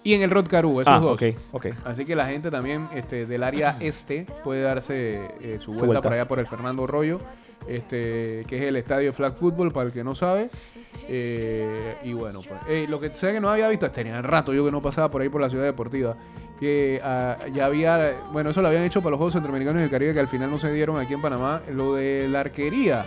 Y 0.03 0.15
en 0.15 0.23
el 0.23 0.31
Rotcarú, 0.31 0.81
esos 0.81 0.95
ah, 0.95 0.99
dos. 1.01 1.21
ok, 1.21 1.37
ok. 1.53 1.67
Así 1.85 2.05
que 2.07 2.15
la 2.17 2.27
gente 2.27 2.51
también 2.51 2.89
este, 2.95 3.27
del 3.27 3.43
área 3.43 3.77
este 3.81 4.27
puede 4.43 4.63
darse 4.63 5.21
eh, 5.41 5.59
su, 5.61 5.73
vuelta 5.73 5.87
vuelta. 5.87 6.03
por 6.03 6.13
allá 6.13 6.29
por 6.29 6.39
el 6.39 6.47
Fernando 6.47 6.87
Rollo, 6.87 7.21
este, 7.69 8.45
que 8.47 8.57
es 8.57 8.63
el 8.63 8.77
estadio 8.77 9.13
Flag 9.13 9.35
Football, 9.35 9.71
para 9.71 9.89
el 9.89 9.93
que 9.93 10.03
no 10.03 10.15
sabe. 10.15 10.49
Eh, 11.09 11.97
y 12.05 12.15
bueno, 12.15 12.41
pues 12.41 12.59
eh, 12.69 12.87
lo 12.89 12.99
que 12.99 13.13
sé 13.13 13.33
que 13.33 13.41
no 13.41 13.51
había 13.51 13.69
visto, 13.69 13.91
tenía 13.91 14.23
rato 14.23 14.55
yo 14.55 14.65
que 14.65 14.71
no 14.71 14.81
pasaba 14.81 15.11
por 15.11 15.21
ahí 15.21 15.29
por 15.29 15.41
la 15.43 15.51
ciudad 15.51 15.65
deportiva, 15.65 16.17
que 16.59 17.01
ah, 17.05 17.37
ya 17.53 17.67
había, 17.67 18.23
bueno, 18.33 18.51
eso 18.51 18.63
lo 18.63 18.69
habían 18.69 18.85
hecho 18.85 19.01
para 19.01 19.11
los 19.11 19.19
Juegos 19.19 19.35
Centroamericanos 19.35 19.83
del 19.83 19.91
Caribe, 19.91 20.15
que 20.15 20.21
al 20.21 20.29
final 20.29 20.51
no 20.51 20.59
se 20.59 20.73
dieron 20.73 20.99
aquí 20.99 21.13
en 21.13 21.21
Panamá, 21.21 21.61
lo 21.71 21.95
de 21.95 22.29
la 22.29 22.41
arquería. 22.41 23.05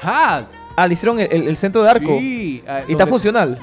¡Ja! 0.00 0.48
Ah, 0.80 0.86
le 0.86 0.92
hicieron 0.94 1.18
el, 1.20 1.28
el- 1.32 1.48
el 1.48 1.56
centro 1.56 1.82
de 1.82 1.90
arco. 1.90 2.18
Sí, 2.18 2.62
ah, 2.68 2.82
¿Y 2.86 2.92
está 2.92 3.06
funcional? 3.06 3.58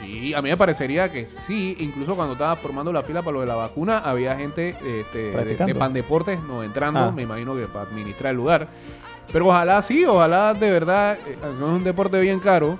Sí, 0.00 0.34
a 0.34 0.42
mí 0.42 0.50
me 0.50 0.56
parecería 0.56 1.10
que 1.10 1.26
sí. 1.26 1.76
Incluso 1.80 2.14
cuando 2.14 2.34
estaba 2.34 2.54
formando 2.56 2.92
la 2.92 3.02
fila 3.02 3.22
para 3.22 3.32
lo 3.34 3.40
de 3.40 3.46
la 3.46 3.54
vacuna, 3.56 3.98
había 3.98 4.36
gente 4.36 4.76
este, 4.84 5.30
de, 5.32 5.56
de 5.66 5.74
Pan 5.74 5.92
Deportes 5.92 6.38
no 6.42 6.62
entrando, 6.62 7.00
Ah. 7.00 7.10
me 7.12 7.22
imagino 7.22 7.54
que 7.56 7.62
para 7.66 7.88
administrar 7.88 8.30
el 8.32 8.36
lugar. 8.36 8.68
Pero 9.32 9.46
ojalá 9.48 9.80
sí, 9.82 10.04
ojalá 10.04 10.54
de 10.54 10.70
verdad, 10.70 11.18
eh, 11.26 11.36
no 11.58 11.66
es 11.68 11.72
un 11.78 11.84
deporte 11.84 12.20
bien 12.20 12.38
caro. 12.38 12.78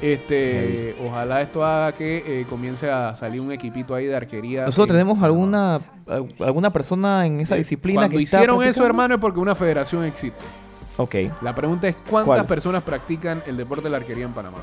Este, 0.00 0.94
ojalá 1.04 1.40
esto 1.42 1.64
haga 1.64 1.92
que 1.92 2.22
eh, 2.24 2.46
comience 2.48 2.88
a 2.88 3.16
salir 3.16 3.40
un 3.40 3.50
equipito 3.50 3.94
ahí 3.94 4.06
de 4.06 4.14
arquería. 4.16 4.64
Nosotros 4.64 4.90
en- 4.96 5.02
tenemos 5.04 5.22
alguna 5.24 5.80
al- 6.08 6.26
alguna 6.40 6.72
persona 6.72 7.26
en 7.26 7.40
esa 7.40 7.56
Eh, 7.56 7.58
disciplina 7.58 8.02
Cuando 8.02 8.16
que 8.16 8.22
está 8.22 8.36
hicieron 8.38 8.56
eso, 8.56 8.60
practicando? 8.62 8.86
hermano, 8.86 9.14
es 9.16 9.20
porque 9.20 9.40
una 9.40 9.54
federación 9.56 10.04
existe. 10.04 10.38
Ok. 10.98 11.14
La 11.40 11.54
pregunta 11.54 11.88
es 11.88 11.96
cuántas 12.10 12.36
¿Cuál? 12.36 12.46
personas 12.46 12.82
practican 12.82 13.42
el 13.46 13.56
deporte 13.56 13.84
de 13.84 13.90
la 13.90 13.96
arquería 13.96 14.24
en 14.26 14.32
Panamá. 14.34 14.58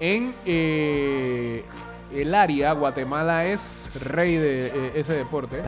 En 0.00 0.34
eh, 0.46 1.64
el 2.14 2.34
área, 2.34 2.72
Guatemala 2.72 3.44
es 3.44 3.90
rey 4.00 4.36
de 4.36 4.66
eh, 4.68 4.92
ese 4.96 5.12
deporte. 5.12 5.62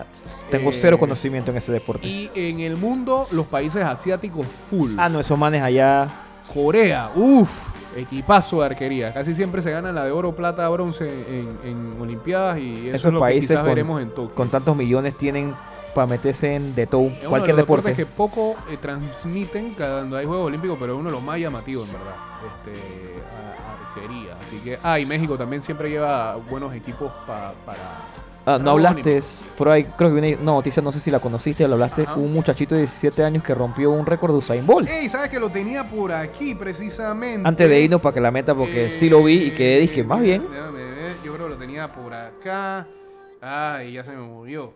Tengo 0.51 0.70
Eh, 0.70 0.74
cero 0.74 0.98
conocimiento 0.98 1.51
en 1.51 1.59
ese 1.59 1.70
deporte. 1.72 2.07
Y 2.09 2.30
en 2.34 2.61
el 2.61 2.76
mundo, 2.76 3.26
los 3.30 3.46
países 3.46 3.84
asiáticos 3.84 4.46
full. 4.70 4.94
Ah, 4.98 5.09
no, 5.09 5.20
esos 5.20 5.38
manes 5.38 5.62
allá. 5.62 6.09
Corea, 6.53 7.11
uff, 7.14 7.51
equipazo 7.96 8.61
de 8.61 8.66
arquería. 8.66 9.12
Casi 9.12 9.34
siempre 9.34 9.62
se 9.62 9.70
gana 9.70 9.92
la 9.92 10.05
de 10.05 10.11
oro, 10.11 10.34
plata, 10.34 10.68
bronce 10.68 11.07
en, 11.07 11.59
en 11.64 12.01
Olimpiadas 12.01 12.59
y 12.59 12.88
eso 12.88 12.96
Esos 12.96 13.05
es 13.07 13.12
lo 13.12 13.18
que 13.18 13.20
países 13.20 13.48
quizás 13.51 13.59
con- 13.62 13.68
veremos 13.68 14.03
en 14.03 14.11
Tokio. 14.11 14.34
Con 14.34 14.48
tantos 14.48 14.74
millones 14.76 15.16
tienen 15.16 15.55
para 15.95 16.07
meterse 16.07 16.55
en 16.55 16.74
de 16.74 16.86
todo, 16.86 17.03
Es 17.03 17.12
uno 17.12 17.20
de 17.20 17.26
cualquier 17.28 17.57
los 17.57 17.62
deporte. 17.64 17.95
que 17.95 18.07
poco 18.07 18.57
eh, 18.70 18.76
transmiten 18.80 19.74
cuando 19.74 20.16
hay 20.16 20.26
Juegos 20.26 20.47
Olímpicos, 20.47 20.76
pero 20.80 20.93
es 20.95 20.99
uno 20.99 21.09
de 21.09 21.14
los 21.16 21.22
más 21.22 21.38
llamativos, 21.38 21.86
en 21.88 21.93
verdad. 21.95 22.14
Este, 22.47 23.14
arquería. 23.91 24.36
Así 24.41 24.57
que, 24.59 24.78
ah, 24.82 24.99
y 24.99 25.07
México 25.07 25.36
también 25.36 25.62
siempre 25.62 25.91
lleva 25.91 26.36
buenos 26.36 26.74
equipos 26.74 27.11
pa- 27.26 27.53
para. 27.64 27.80
Ah, 28.47 28.59
no 28.59 28.70
hablaste, 28.70 29.20
por 29.59 29.68
ahí 29.68 29.84
creo 29.84 30.09
que 30.14 30.18
viene 30.20 30.34
una 30.41 30.53
noticia, 30.53 30.82
no 30.82 30.91
sé 30.91 30.99
si 30.99 31.11
la 31.11 31.18
conociste, 31.20 31.66
lo 31.68 31.74
hablaste, 31.74 32.03
Ajá. 32.05 32.14
un 32.14 32.32
muchachito 32.32 32.74
de 32.74 32.82
17 32.82 33.22
años 33.22 33.43
que 33.43 33.55
rompió 33.55 33.91
un 33.91 34.07
récord 34.07 34.30
de 34.32 34.38
Usain 34.38 34.66
Bolt. 34.66 34.88
Ey, 34.88 35.11
¿sabes 35.11 35.28
que 35.28 35.38
lo 35.38 35.51
tenía 35.51 35.88
por 35.91 36.11
aquí 36.11 36.55
precisamente? 36.55 37.47
Antes 37.47 37.68
de 37.68 37.80
irnos 37.82 38.01
para 38.01 38.14
que 38.14 38.20
la 38.20 38.30
meta, 38.30 38.55
porque 38.55 38.88
sí 38.88 39.11
lo 39.11 39.22
vi 39.24 39.43
y 39.45 39.51
quedé, 39.51 39.80
dije, 39.80 40.03
más 40.05 40.20
bien. 40.22 40.47
Déjame 40.51 40.82
ver, 40.84 41.16
yo 41.22 41.34
creo 41.34 41.47
que 41.49 41.53
lo 41.55 41.59
tenía 41.59 41.93
por 41.93 42.14
acá. 42.14 42.86
Ay, 43.43 43.93
ya 43.93 44.05
se 44.05 44.12
me 44.12 44.22
movió. 44.26 44.72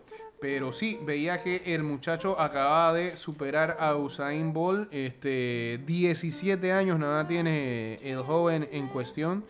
Pero 0.47 0.71
sí, 0.71 0.99
veía 1.01 1.39
que 1.41 1.63
el 1.65 1.81
muchacho 1.81 2.39
acababa 2.39 2.93
de 2.93 3.15
superar 3.15 3.77
a 3.79 3.95
Usain 3.95 4.53
Bolt. 4.53 4.93
Este, 4.93 5.79
17 5.87 6.71
años 6.71 6.99
nada 6.99 7.27
tiene 7.27 7.95
el 8.03 8.19
joven 8.21 8.69
en 8.71 8.87
cuestión. 8.89 9.43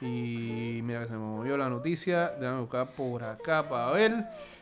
Y 0.00 0.78
mira 0.84 1.00
que 1.00 1.06
se 1.08 1.12
me 1.14 1.18
movió 1.18 1.56
la 1.56 1.68
noticia. 1.68 2.28
Déjame 2.38 2.60
buscar 2.60 2.86
por 2.92 3.24
acá 3.24 3.68
para 3.68 3.90
ver. 3.90 4.12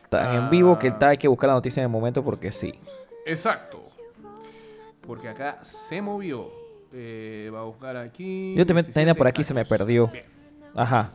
Está 0.05 0.33
en 0.33 0.41
Ah. 0.45 0.49
vivo 0.49 0.79
que 0.79 0.87
está, 0.87 1.09
hay 1.09 1.19
que 1.19 1.27
buscar 1.27 1.49
la 1.49 1.53
noticia 1.53 1.81
en 1.81 1.83
el 1.83 1.91
momento 1.91 2.23
porque 2.23 2.51
sí. 2.51 2.73
Exacto. 3.23 3.83
Porque 5.05 5.27
acá 5.27 5.59
se 5.63 6.01
movió. 6.01 6.49
Eh, 6.91 7.51
va 7.53 7.59
a 7.59 7.63
buscar 7.65 7.97
aquí. 7.97 8.55
Yo 8.57 8.65
también 8.65 8.83
tenía 8.91 9.13
17 9.13 9.15
por 9.15 9.27
aquí, 9.27 9.43
se 9.43 9.53
me 9.53 9.59
años. 9.59 9.69
perdió. 9.69 10.07
Bien. 10.07 10.25
Ajá. 10.73 11.11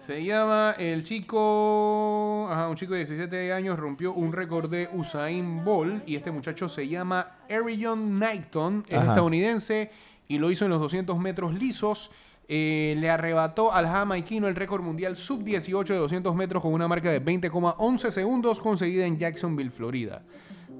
Se 0.00 0.24
llama 0.24 0.76
el 0.78 1.04
chico, 1.04 2.48
ajá, 2.50 2.70
un 2.70 2.76
chico 2.76 2.94
de 2.94 3.00
17 3.00 3.52
años 3.52 3.78
rompió 3.78 4.14
un 4.14 4.32
récord 4.32 4.70
de 4.70 4.88
Usain 4.94 5.62
Bolt 5.62 6.08
y 6.08 6.16
este 6.16 6.30
muchacho 6.30 6.70
se 6.70 6.88
llama 6.88 7.36
Arion 7.50 8.16
Knighton, 8.16 8.86
es 8.88 8.98
estadounidense 8.98 9.90
y 10.26 10.38
lo 10.38 10.50
hizo 10.50 10.64
en 10.64 10.70
los 10.70 10.80
200 10.80 11.18
metros 11.18 11.52
lisos. 11.52 12.10
Eh, 12.48 12.94
le 12.96 13.10
arrebató 13.10 13.74
al 13.74 13.86
jamaiquino 13.86 14.48
el 14.48 14.56
récord 14.56 14.82
mundial 14.82 15.18
sub-18 15.18 15.84
de 15.88 15.96
200 15.98 16.34
metros 16.34 16.62
con 16.62 16.72
una 16.72 16.88
marca 16.88 17.10
de 17.10 17.22
20,11 17.22 18.10
segundos 18.10 18.58
conseguida 18.58 19.04
en 19.04 19.18
Jacksonville, 19.18 19.70
Florida. 19.70 20.22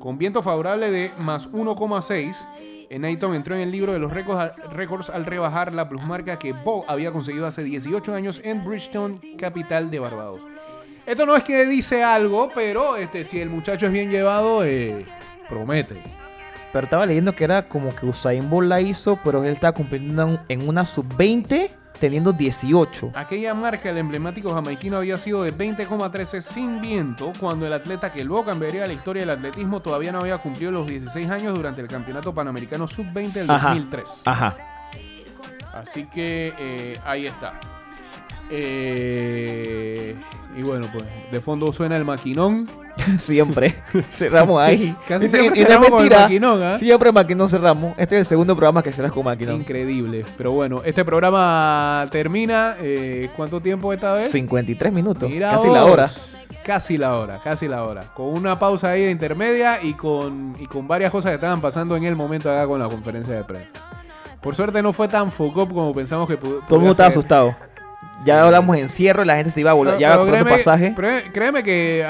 Con 0.00 0.16
viento 0.16 0.42
favorable 0.42 0.90
de 0.90 1.12
más 1.18 1.52
1,6, 1.52 2.46
eh, 2.88 2.96
Knighton 2.96 3.34
entró 3.34 3.54
en 3.54 3.60
el 3.60 3.70
libro 3.70 3.92
de 3.92 3.98
los 3.98 4.10
récords, 4.10 5.10
al 5.10 5.26
rebajar 5.26 5.74
la 5.74 5.90
plusmarca 5.90 6.38
que 6.38 6.54
Bolt 6.54 6.88
había 6.88 7.12
conseguido 7.12 7.46
hace 7.46 7.62
18 7.62 8.14
años 8.14 8.40
en 8.42 8.64
Bridgetown, 8.64 9.20
capital 9.36 9.90
de 9.90 9.98
Barbados. 9.98 10.40
Esto 11.04 11.26
no 11.26 11.36
es 11.36 11.44
que 11.44 11.66
dice 11.66 12.02
algo, 12.02 12.50
pero 12.54 12.96
este, 12.96 13.26
si 13.26 13.40
el 13.40 13.50
muchacho 13.50 13.86
es 13.86 13.92
bien 13.92 14.10
llevado, 14.10 14.64
eh, 14.64 15.04
promete. 15.50 16.02
Pero 16.72 16.84
estaba 16.84 17.04
leyendo 17.04 17.36
que 17.36 17.44
era 17.44 17.68
como 17.68 17.94
que 17.94 18.06
Usain 18.06 18.48
Bolt 18.48 18.68
la 18.68 18.80
hizo, 18.80 19.18
pero 19.22 19.44
él 19.44 19.52
estaba 19.52 19.74
cumpliendo 19.74 20.40
en 20.48 20.66
una 20.66 20.86
sub-20 20.86 21.70
teniendo 22.00 22.32
18. 22.32 23.12
Aquella 23.14 23.54
marca, 23.54 23.90
el 23.90 23.98
emblemático 23.98 24.52
jamaiquino, 24.52 24.96
había 24.96 25.18
sido 25.18 25.42
de 25.42 25.56
20,13 25.56 26.40
sin 26.40 26.80
viento, 26.80 27.32
cuando 27.38 27.66
el 27.66 27.72
atleta 27.72 28.12
que 28.12 28.24
luego 28.24 28.46
cambiaría 28.46 28.86
la 28.86 28.92
historia 28.92 29.20
del 29.22 29.30
atletismo 29.30 29.80
todavía 29.80 30.10
no 30.10 30.20
había 30.20 30.38
cumplido 30.38 30.72
los 30.72 30.86
16 30.86 31.28
años 31.30 31.54
durante 31.54 31.82
el 31.82 31.88
Campeonato 31.88 32.34
Panamericano 32.34 32.88
Sub-20 32.88 33.32
del 33.32 33.50
Ajá. 33.50 33.68
2003. 33.68 34.22
Ajá. 34.24 34.56
Así 35.72 36.06
que 36.06 36.52
eh, 36.58 36.98
ahí 37.04 37.26
está. 37.26 37.60
Eh, 38.50 40.14
y 40.56 40.62
bueno, 40.62 40.88
pues 40.92 41.04
de 41.30 41.40
fondo 41.40 41.72
suena 41.72 41.96
el 41.96 42.04
maquinón. 42.04 42.68
Siempre. 43.18 43.74
cerramos 44.12 44.60
ahí. 44.60 44.94
Casi 45.08 45.26
Y- 45.26 45.28
siempre 45.28 45.46
y 45.46 45.48
no 45.48 45.54
es 45.54 45.58
cerramos 45.68 45.88
con 45.90 45.98
el 45.98 46.02
mentira, 46.04 46.22
maquinón, 46.22 46.62
¿ah? 46.62 46.78
Siempre 46.78 47.12
maquinón 47.12 47.48
cerramos. 47.48 47.94
Este 47.96 48.16
es 48.16 48.20
el 48.20 48.26
segundo 48.26 48.54
programa 48.54 48.82
que 48.82 48.92
cerras 48.92 49.12
con 49.12 49.24
maquinón. 49.24 49.56
Increíble. 49.56 50.24
Pero 50.36 50.52
bueno, 50.52 50.82
este 50.84 51.04
programa 51.04 52.04
termina. 52.10 52.76
eh, 52.80 53.30
¿Cuánto 53.36 53.60
tiempo 53.60 53.92
esta 53.92 54.12
vez? 54.12 54.30
53 54.30 54.92
minutos. 54.92 55.30
Mira 55.30 55.52
casi 55.52 55.68
la 55.68 55.84
hora. 55.84 56.10
Casi 56.62 56.98
la 56.98 57.16
hora, 57.16 57.40
casi 57.42 57.68
la 57.68 57.84
hora. 57.84 58.02
Con 58.14 58.26
una 58.26 58.58
pausa 58.58 58.90
ahí 58.90 59.02
de 59.04 59.10
intermedia 59.10 59.82
y 59.82 59.94
con, 59.94 60.54
y 60.60 60.66
con 60.66 60.86
varias 60.86 61.10
cosas 61.10 61.30
que 61.30 61.36
estaban 61.36 61.60
pasando 61.62 61.96
en 61.96 62.04
el 62.04 62.14
momento 62.16 62.50
acá 62.50 62.66
con 62.66 62.78
la 62.78 62.86
conferencia 62.88 63.34
de 63.34 63.44
prensa. 63.44 63.72
Por 64.42 64.54
suerte 64.54 64.82
no 64.82 64.92
fue 64.92 65.08
tan 65.08 65.32
focop 65.32 65.72
como 65.72 65.94
pensamos 65.94 66.28
que 66.28 66.36
pudo. 66.36 66.58
Todo 66.68 66.76
el 66.76 66.80
mundo 66.80 66.92
estaba 66.92 67.08
asustado. 67.08 67.56
Ya 68.24 68.42
hablamos 68.42 68.76
de 68.76 68.82
encierro 68.82 69.22
y 69.22 69.26
la 69.26 69.36
gente 69.36 69.50
se 69.50 69.60
iba 69.60 69.70
a 69.70 69.74
volar. 69.74 69.98
Ya 69.98 70.16
comprando 70.16 70.50
pasaje. 70.50 70.94
créeme, 71.32 71.62
que 71.62 72.04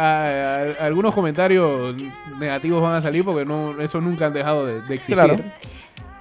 algunos 0.78 1.14
comentarios 1.14 1.94
negativos 2.38 2.82
van 2.82 2.94
a 2.94 3.00
salir 3.00 3.24
porque 3.24 3.44
no, 3.44 3.80
eso 3.80 4.00
nunca 4.00 4.26
han 4.26 4.32
dejado 4.32 4.66
de, 4.66 4.82
de 4.82 4.94
existir. 4.94 5.14
Claro. 5.14 5.36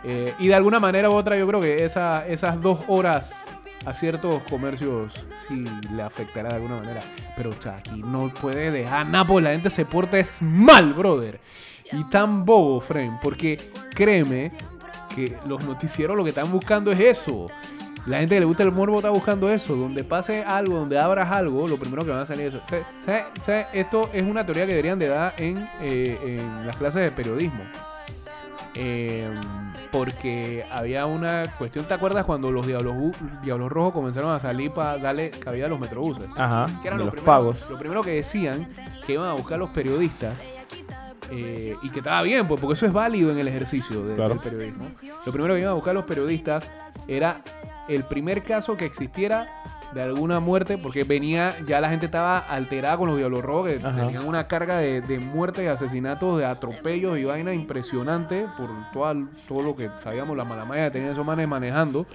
Eh, 0.04 0.34
y 0.40 0.48
de 0.48 0.56
alguna 0.56 0.80
manera 0.80 1.10
u 1.10 1.14
otra 1.14 1.38
yo 1.38 1.46
creo 1.48 1.60
que 1.60 1.84
esa, 1.84 2.26
esas 2.26 2.62
dos 2.62 2.84
horas 2.88 3.48
a 3.86 3.94
ciertos 3.94 4.42
comercios 4.44 5.12
sí 5.48 5.66
le 5.94 6.02
afectará 6.02 6.50
de 6.50 6.56
alguna 6.56 6.78
manera. 6.78 7.02
Pero 7.36 7.52
Chucky 7.54 8.02
no 8.04 8.30
puede 8.30 8.72
dejar 8.72 9.08
nada 9.08 9.26
porque 9.26 9.44
la 9.44 9.52
gente 9.52 9.70
se 9.70 9.86
porta 9.86 10.20
es 10.20 10.42
mal, 10.42 10.94
brother. 10.94 11.40
Y 11.92 12.04
tan 12.06 12.46
bobo, 12.46 12.80
Frame, 12.80 13.20
porque 13.22 13.72
créeme 13.96 14.52
que 15.16 15.36
los 15.48 15.64
noticieros 15.64 16.16
lo 16.16 16.24
que 16.24 16.30
están 16.30 16.52
buscando 16.52 16.92
es 16.92 17.00
eso. 17.00 17.48
La 18.06 18.20
gente 18.20 18.36
que 18.36 18.40
le 18.40 18.46
gusta 18.46 18.64
el 18.64 18.72
morbo 18.72 18.98
está 18.98 19.10
buscando 19.10 19.50
eso. 19.50 19.76
Donde 19.76 20.04
pase 20.04 20.44
algo, 20.44 20.78
donde 20.80 20.98
abras 21.00 21.30
algo, 21.32 21.68
lo 21.68 21.78
primero 21.78 22.04
que 22.04 22.12
van 22.12 22.22
a 22.22 22.26
salir 22.26 22.48
es 22.48 22.54
eso. 22.56 22.64
¿Sabe- 22.68 22.86
sabe- 23.06 23.26
sabe? 23.46 23.68
Esto 23.74 24.10
es 24.14 24.24
una 24.24 24.46
teoría 24.46 24.66
que 24.66 24.72
deberían 24.72 24.98
de 25.00 25.08
dar 25.10 25.34
en, 25.38 25.68
eh, 25.82 26.18
en 26.24 26.66
las 26.66 26.76
clases 26.78 27.02
de 27.04 27.12
periodismo. 27.12 27.62
Eh, 28.76 29.30
porque 29.92 30.64
había 30.72 31.06
una 31.08 31.44
cuestión, 31.58 31.86
¿te 31.86 31.94
acuerdas 31.96 32.24
cuando 32.26 32.52
los 32.52 32.66
Diablos, 32.66 32.94
Rojos 33.72 33.92
comenzaron 33.94 34.32
a 34.32 34.40
salir 34.40 34.72
para 34.72 34.98
darle 35.00 35.32
cabida 35.32 35.66
a 35.66 35.70
los 35.70 35.80
metrobuses? 35.80 36.26
Ajá, 36.38 36.68
que 36.82 36.88
eran 36.88 37.00
los, 37.00 37.08
los 37.08 37.16
primeros- 37.16 37.24
pagos. 37.26 37.70
Lo 37.70 37.78
primero 37.78 38.04
que 38.04 38.12
decían 38.12 38.68
que 39.06 39.14
iban 39.14 39.28
a 39.28 39.34
buscar 39.34 39.58
los 39.60 39.72
periodistas 39.72 40.40
eh, 41.32 41.76
y 41.82 41.90
que 41.90 42.00
estaba 42.00 42.22
bien, 42.24 42.48
pues, 42.48 42.60
porque 42.62 42.74
eso 42.76 42.86
es 42.86 42.94
válido 42.94 43.32
en 43.32 43.40
el 43.40 43.48
ejercicio 43.48 44.02
de- 44.04 44.16
Claro. 44.16 44.30
del 44.30 44.40
periodismo. 44.40 44.88
Lo 45.26 45.32
primero 45.32 45.54
que 45.56 45.60
iban 45.62 45.72
a 45.72 45.76
buscar 45.76 45.94
los 45.96 46.06
periodistas 46.06 46.70
era 47.08 47.38
el 47.90 48.04
primer 48.06 48.44
caso 48.44 48.78
que 48.78 48.86
existiera 48.86 49.48
de 49.94 50.02
alguna 50.04 50.40
muerte, 50.40 50.78
porque 50.78 51.04
venía, 51.04 51.56
ya 51.68 51.82
la 51.82 51.90
gente 51.90 52.06
estaba 52.06 52.38
alterada 52.38 52.96
con 52.98 53.08
los 53.10 53.18
Diablos 53.18 53.42
Rojos, 53.42 53.70
que 53.72 53.78
Ajá. 53.86 53.96
tenían 54.06 54.28
una 54.28 54.48
carga 54.48 54.78
de, 54.78 55.02
de 55.02 55.20
muertes, 55.20 55.64
de 55.64 55.70
asesinatos, 55.72 56.38
de 56.38 56.46
atropellos 56.46 57.18
y 57.18 57.24
vaina 57.26 57.54
impresionante 57.54 58.46
por 58.58 58.70
toda- 58.94 59.16
todo 59.48 59.62
lo 59.64 59.76
que 59.76 59.90
sabíamos, 60.04 60.38
la 60.38 60.46
mala 60.46 60.64
maña 60.66 60.86
que 60.86 60.92
tenían 60.92 61.12
esos 61.14 61.26
manes 61.26 61.48
manejando. 61.48 62.06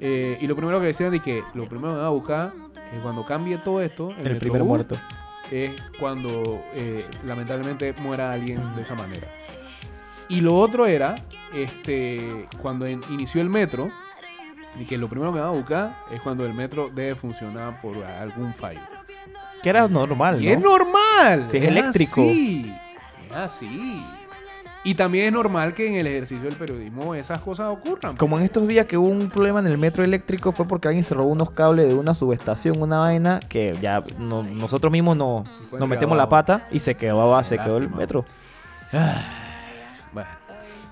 Eh, 0.00 0.36
y 0.40 0.46
lo 0.48 0.56
primero 0.56 0.80
que 0.80 0.86
decían 0.86 1.14
es 1.14 1.22
que 1.22 1.42
lo 1.54 1.66
primero 1.66 1.90
que 1.92 1.96
van 1.98 2.06
a 2.06 2.10
buscar 2.10 2.52
es 2.92 3.00
cuando 3.00 3.24
cambie 3.24 3.58
todo 3.58 3.80
esto, 3.80 4.10
el, 4.18 4.26
El 4.26 4.38
primer 4.38 4.64
muerto. 4.64 4.96
es 5.52 5.70
cuando 6.00 6.62
eh, 6.74 7.06
lamentablemente 7.24 7.92
muera 8.00 8.32
alguien 8.32 8.74
de 8.74 8.82
esa 8.82 8.94
manera. 8.96 9.28
Y 10.28 10.40
lo 10.40 10.56
otro 10.56 10.86
era, 10.86 11.14
este, 11.54 12.46
cuando 12.60 12.86
en- 12.86 13.02
inició 13.10 13.40
el 13.40 13.50
metro, 13.50 13.90
y 14.78 14.84
que 14.84 14.96
lo 14.98 15.08
primero 15.08 15.32
que 15.32 15.38
van 15.40 15.48
a 15.48 15.52
buscar 15.52 15.96
es 16.12 16.20
cuando 16.20 16.44
el 16.46 16.54
metro 16.54 16.88
debe 16.94 17.14
funcionar 17.14 17.80
por 17.80 17.96
algún 18.04 18.52
fallo. 18.54 18.80
Que 19.62 19.70
era 19.70 19.88
normal, 19.88 20.42
Y 20.42 20.46
¿no? 20.46 20.52
es 20.52 20.60
normal. 20.60 21.46
Si 21.50 21.56
es 21.56 21.64
eléctrico. 21.64 22.20
Así, 22.20 22.72
es 23.30 23.36
así. 23.36 24.04
Y 24.86 24.94
también 24.94 25.24
es 25.28 25.32
normal 25.32 25.72
que 25.72 25.88
en 25.88 25.94
el 25.94 26.06
ejercicio 26.06 26.44
del 26.44 26.56
periodismo 26.56 27.14
esas 27.14 27.40
cosas 27.40 27.68
ocurran. 27.72 28.16
Como 28.18 28.36
en 28.36 28.44
estos 28.44 28.68
días 28.68 28.84
que 28.84 28.98
hubo 28.98 29.06
un 29.08 29.28
problema 29.30 29.60
en 29.60 29.66
el 29.66 29.78
metro 29.78 30.04
eléctrico 30.04 30.52
fue 30.52 30.68
porque 30.68 30.88
alguien 30.88 31.04
se 31.04 31.14
robó 31.14 31.30
unos 31.30 31.50
cables 31.52 31.88
de 31.88 31.94
una 31.94 32.12
subestación, 32.12 32.82
una 32.82 32.98
vaina, 32.98 33.40
que 33.48 33.74
ya 33.80 34.02
no- 34.18 34.42
nosotros 34.42 34.92
mismos 34.92 35.16
no- 35.16 35.44
nos 35.72 35.88
metemos 35.88 36.18
la 36.18 36.28
pata 36.28 36.68
y 36.70 36.80
se 36.80 36.94
quedó, 36.96 37.42
se 37.44 37.56
quedó 37.56 37.78
el 37.78 37.88
metro. 37.88 38.26
Bueno. 38.92 39.43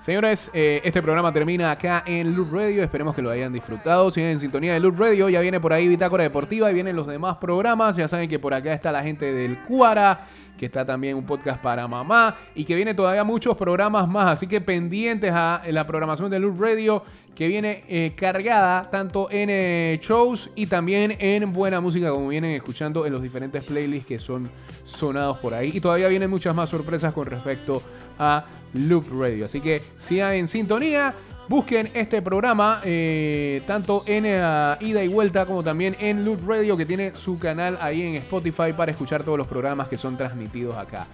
Señores, 0.03 0.51
eh, 0.53 0.81
este 0.83 1.01
programa 1.01 1.31
termina 1.31 1.71
acá 1.71 2.03
en 2.05 2.35
Loop 2.35 2.51
Radio. 2.51 2.83
Esperemos 2.83 3.15
que 3.15 3.21
lo 3.21 3.29
hayan 3.29 3.53
disfrutado. 3.53 4.11
Sigan 4.11 4.31
en 4.31 4.39
sintonía 4.39 4.73
de 4.73 4.81
Loop 4.81 4.99
Radio. 4.99 5.29
Ya 5.29 5.39
viene 5.39 5.61
por 5.61 5.71
ahí 5.71 5.87
Bitácora 5.87 6.23
Deportiva 6.23 6.69
y 6.69 6.73
vienen 6.73 6.97
los 6.97 7.07
demás 7.07 7.37
programas. 7.37 7.95
Ya 7.95 8.09
saben 8.09 8.27
que 8.27 8.37
por 8.37 8.53
acá 8.53 8.73
está 8.73 8.91
la 8.91 9.01
gente 9.01 9.31
del 9.31 9.59
Cuara, 9.59 10.27
que 10.57 10.65
está 10.65 10.85
también 10.85 11.15
un 11.15 11.25
podcast 11.25 11.61
para 11.61 11.87
mamá 11.87 12.35
y 12.53 12.65
que 12.65 12.75
viene 12.75 12.93
todavía 12.93 13.23
muchos 13.23 13.55
programas 13.55 14.05
más. 14.05 14.33
Así 14.33 14.45
que 14.45 14.59
pendientes 14.59 15.31
a 15.33 15.61
la 15.67 15.87
programación 15.87 16.29
de 16.29 16.37
Loop 16.37 16.59
Radio 16.59 17.05
que 17.35 17.47
viene 17.47 17.83
eh, 17.87 18.13
cargada 18.15 18.89
tanto 18.89 19.29
en 19.31 19.49
eh, 19.49 19.99
shows 20.01 20.49
y 20.55 20.67
también 20.67 21.17
en 21.19 21.51
buena 21.51 21.81
música 21.81 22.11
como 22.11 22.27
vienen 22.27 22.51
escuchando 22.51 23.05
en 23.05 23.13
los 23.13 23.21
diferentes 23.21 23.63
playlists 23.63 24.07
que 24.07 24.19
son 24.19 24.49
sonados 24.83 25.39
por 25.39 25.53
ahí. 25.53 25.71
Y 25.73 25.81
todavía 25.81 26.07
vienen 26.07 26.29
muchas 26.29 26.53
más 26.53 26.69
sorpresas 26.69 27.13
con 27.13 27.25
respecto 27.25 27.81
a 28.19 28.45
Loop 28.73 29.05
Radio. 29.19 29.45
Así 29.45 29.61
que 29.61 29.81
sigan 29.99 30.33
en 30.33 30.47
sintonía. 30.47 31.13
Busquen 31.49 31.89
este 31.93 32.21
programa 32.21 32.79
eh, 32.85 33.61
tanto 33.67 34.03
en 34.07 34.25
ida 34.25 34.77
y 34.79 35.07
vuelta 35.09 35.45
como 35.45 35.61
también 35.61 35.93
en 35.99 36.23
Loop 36.23 36.47
Radio 36.47 36.77
que 36.77 36.85
tiene 36.85 37.17
su 37.17 37.37
canal 37.37 37.77
ahí 37.81 38.01
en 38.01 38.15
Spotify 38.15 38.71
para 38.71 38.91
escuchar 38.91 39.23
todos 39.23 39.37
los 39.37 39.47
programas 39.49 39.89
que 39.89 39.97
son 39.97 40.15
transmitidos 40.15 40.77
acá. 40.77 41.05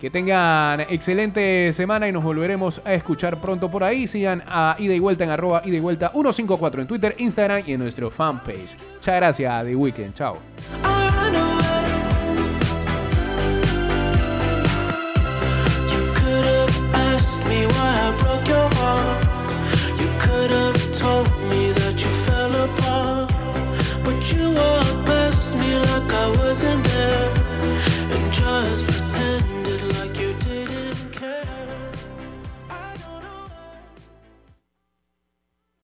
Que 0.00 0.10
tengan 0.10 0.80
excelente 0.80 1.72
semana 1.72 2.06
y 2.06 2.12
nos 2.12 2.22
volveremos 2.22 2.80
a 2.84 2.94
escuchar 2.94 3.40
pronto 3.40 3.70
por 3.70 3.82
ahí. 3.82 4.06
Sigan 4.06 4.42
a 4.46 4.76
ida 4.78 4.94
y 4.94 4.98
vuelta 4.98 5.24
en 5.24 5.30
arroba 5.30 5.62
ida 5.64 5.76
y 5.76 5.80
vuelta 5.80 6.10
154 6.10 6.82
en 6.82 6.86
Twitter, 6.86 7.14
Instagram 7.18 7.62
y 7.66 7.72
en 7.72 7.80
nuestro 7.80 8.10
fanpage. 8.10 8.76
Muchas 8.94 9.16
gracias, 9.16 9.64
The 9.64 9.76
Weekend. 9.76 10.14
Chao. 10.14 10.38
Wasn't 28.66 29.05